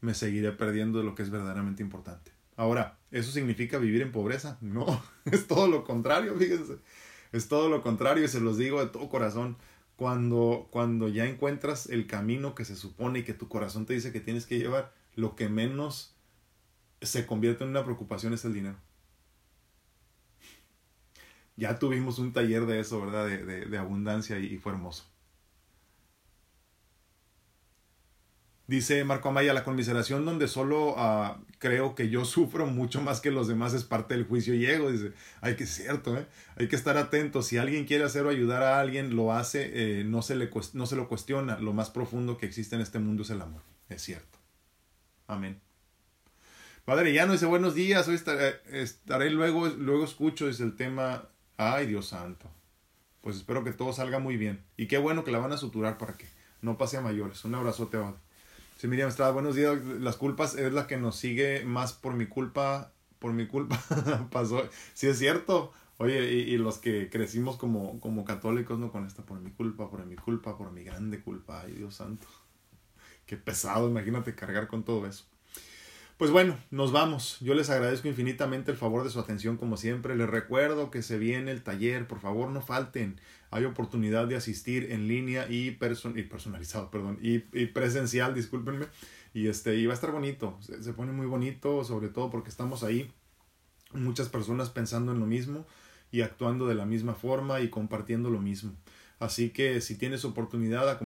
me 0.00 0.14
seguiré 0.14 0.52
perdiendo 0.52 0.98
de 0.98 1.04
lo 1.04 1.14
que 1.14 1.22
es 1.22 1.30
verdaderamente 1.30 1.82
importante. 1.82 2.32
Ahora, 2.56 2.98
¿eso 3.10 3.30
significa 3.30 3.78
vivir 3.78 4.02
en 4.02 4.12
pobreza? 4.12 4.58
No, 4.60 5.02
es 5.24 5.46
todo 5.46 5.68
lo 5.68 5.84
contrario, 5.84 6.34
fíjense. 6.36 6.76
Es 7.32 7.48
todo 7.48 7.68
lo 7.68 7.82
contrario 7.82 8.24
y 8.24 8.28
se 8.28 8.40
los 8.40 8.56
digo 8.56 8.80
de 8.80 8.90
todo 8.90 9.08
corazón. 9.08 9.56
Cuando, 9.96 10.68
cuando 10.70 11.08
ya 11.08 11.26
encuentras 11.26 11.88
el 11.88 12.06
camino 12.06 12.54
que 12.54 12.64
se 12.64 12.76
supone 12.76 13.20
y 13.20 13.22
que 13.24 13.34
tu 13.34 13.48
corazón 13.48 13.84
te 13.84 13.94
dice 13.94 14.12
que 14.12 14.20
tienes 14.20 14.46
que 14.46 14.58
llevar, 14.58 14.92
lo 15.16 15.34
que 15.34 15.48
menos 15.48 16.14
se 17.02 17.26
convierte 17.26 17.64
en 17.64 17.70
una 17.70 17.84
preocupación 17.84 18.32
es 18.32 18.44
el 18.44 18.54
dinero. 18.54 18.76
Ya 21.56 21.80
tuvimos 21.80 22.20
un 22.20 22.32
taller 22.32 22.66
de 22.66 22.78
eso, 22.78 23.00
¿verdad? 23.00 23.26
De, 23.26 23.66
de, 23.66 23.78
abundancia 23.78 24.38
y, 24.38 24.46
y 24.46 24.58
fue 24.58 24.72
hermoso. 24.72 25.04
Dice 28.68 29.02
Marco 29.02 29.30
Amaya, 29.30 29.54
la 29.54 29.64
conmiseración 29.64 30.26
donde 30.26 30.46
solo 30.46 30.90
uh, 30.90 31.42
creo 31.58 31.94
que 31.94 32.10
yo 32.10 32.24
sufro 32.26 32.66
mucho 32.66 33.00
más 33.00 33.22
que 33.22 33.30
los 33.30 33.48
demás 33.48 33.72
es 33.72 33.82
parte 33.82 34.14
del 34.14 34.26
juicio 34.26 34.54
y. 34.54 34.58
Dice, 34.58 35.12
hay 35.40 35.56
que 35.56 35.64
cierto, 35.64 36.14
¿eh? 36.16 36.26
hay 36.56 36.68
que 36.68 36.76
estar 36.76 36.98
atento. 36.98 37.40
Si 37.40 37.56
alguien 37.56 37.86
quiere 37.86 38.04
hacer 38.04 38.26
o 38.26 38.28
ayudar 38.28 38.62
a 38.62 38.78
alguien, 38.78 39.16
lo 39.16 39.32
hace, 39.32 39.70
eh, 39.72 40.04
no, 40.04 40.20
se 40.20 40.36
le, 40.36 40.50
no 40.74 40.84
se 40.84 40.96
lo 40.96 41.08
cuestiona. 41.08 41.58
Lo 41.58 41.72
más 41.72 41.88
profundo 41.88 42.36
que 42.36 42.44
existe 42.44 42.76
en 42.76 42.82
este 42.82 42.98
mundo 42.98 43.22
es 43.22 43.30
el 43.30 43.40
amor. 43.40 43.62
Es 43.88 44.02
cierto. 44.02 44.38
Amén. 45.26 45.58
Padre 46.84 47.14
Llano 47.14 47.32
dice, 47.32 47.46
buenos 47.46 47.74
días, 47.74 48.06
hoy 48.06 48.16
estaré, 48.16 48.60
estaré 48.70 49.30
luego, 49.30 49.66
luego 49.68 50.04
escucho, 50.04 50.46
dice 50.46 50.62
el 50.62 50.76
tema, 50.76 51.28
ay 51.56 51.86
Dios 51.86 52.08
santo. 52.08 52.50
Pues 53.22 53.36
espero 53.36 53.64
que 53.64 53.72
todo 53.72 53.94
salga 53.94 54.18
muy 54.18 54.36
bien. 54.36 54.62
Y 54.76 54.88
qué 54.88 54.98
bueno 54.98 55.24
que 55.24 55.30
la 55.30 55.38
van 55.38 55.52
a 55.52 55.56
suturar 55.56 55.96
para 55.96 56.18
que 56.18 56.26
no 56.60 56.76
pase 56.76 56.98
a 56.98 57.00
mayores. 57.00 57.44
Un 57.46 57.54
abrazote, 57.54 57.96
Padre. 57.96 58.27
Sí, 58.78 58.86
Miriam 58.86 59.08
Estrada, 59.08 59.32
buenos 59.32 59.56
días. 59.56 59.84
Las 59.84 60.16
culpas 60.16 60.54
es 60.54 60.72
la 60.72 60.86
que 60.86 60.96
nos 60.98 61.16
sigue 61.16 61.64
más 61.64 61.92
por 61.92 62.14
mi 62.14 62.26
culpa. 62.26 62.92
Por 63.18 63.32
mi 63.32 63.48
culpa 63.48 63.76
pasó. 64.30 64.62
Sí, 64.94 65.08
es 65.08 65.18
cierto. 65.18 65.72
Oye, 65.96 66.32
y, 66.32 66.54
y, 66.54 66.58
los 66.58 66.78
que 66.78 67.10
crecimos 67.10 67.56
como, 67.56 67.98
como 67.98 68.24
católicos, 68.24 68.78
¿no? 68.78 68.92
Con 68.92 69.04
esta, 69.04 69.24
por 69.24 69.40
mi 69.40 69.50
culpa, 69.50 69.90
por 69.90 70.06
mi 70.06 70.14
culpa, 70.14 70.56
por 70.56 70.70
mi 70.70 70.84
grande 70.84 71.20
culpa. 71.20 71.62
Ay, 71.62 71.72
Dios 71.72 71.96
santo. 71.96 72.28
Qué 73.26 73.36
pesado, 73.36 73.88
imagínate 73.88 74.36
cargar 74.36 74.68
con 74.68 74.84
todo 74.84 75.08
eso. 75.08 75.24
Pues 76.18 76.30
bueno, 76.30 76.58
nos 76.70 76.92
vamos. 76.92 77.38
Yo 77.40 77.54
les 77.54 77.70
agradezco 77.70 78.08
infinitamente 78.08 78.70
el 78.70 78.76
favor 78.76 79.04
de 79.04 79.10
su 79.10 79.20
atención 79.20 79.56
como 79.56 79.76
siempre. 79.76 80.16
Les 80.16 80.28
recuerdo 80.28 80.90
que 80.90 81.02
se 81.02 81.16
viene 81.16 81.52
el 81.52 81.62
taller. 81.62 82.06
Por 82.06 82.20
favor, 82.20 82.50
no 82.50 82.60
falten 82.60 83.18
hay 83.50 83.64
oportunidad 83.64 84.26
de 84.26 84.36
asistir 84.36 84.92
en 84.92 85.08
línea 85.08 85.46
y, 85.48 85.70
person 85.72 86.18
y 86.18 86.22
personalizado, 86.22 86.90
perdón, 86.90 87.18
y, 87.22 87.44
y, 87.58 87.66
presencial, 87.66 88.34
discúlpenme. 88.34 88.86
Y, 89.32 89.48
este, 89.48 89.76
y 89.76 89.86
va 89.86 89.92
a 89.92 89.94
estar 89.94 90.10
bonito, 90.10 90.58
se, 90.60 90.82
se, 90.82 90.92
pone 90.92 91.12
muy 91.12 91.26
bonito, 91.26 91.84
sobre 91.84 92.08
todo 92.08 92.30
porque 92.30 92.48
estamos 92.48 92.82
ahí, 92.82 93.10
muchas 93.92 94.28
personas 94.28 94.70
pensando 94.70 95.12
en 95.12 95.20
lo 95.20 95.26
mismo 95.26 95.66
y 96.10 96.22
actuando 96.22 96.66
de 96.66 96.74
la 96.74 96.86
misma 96.86 97.14
forma 97.14 97.60
y 97.60 97.68
compartiendo 97.68 98.30
lo 98.30 98.40
mismo. 98.40 98.74
Así 99.18 99.50
que 99.50 99.80
si 99.80 99.96
tienes 99.96 100.24
oportunidad, 100.24 100.88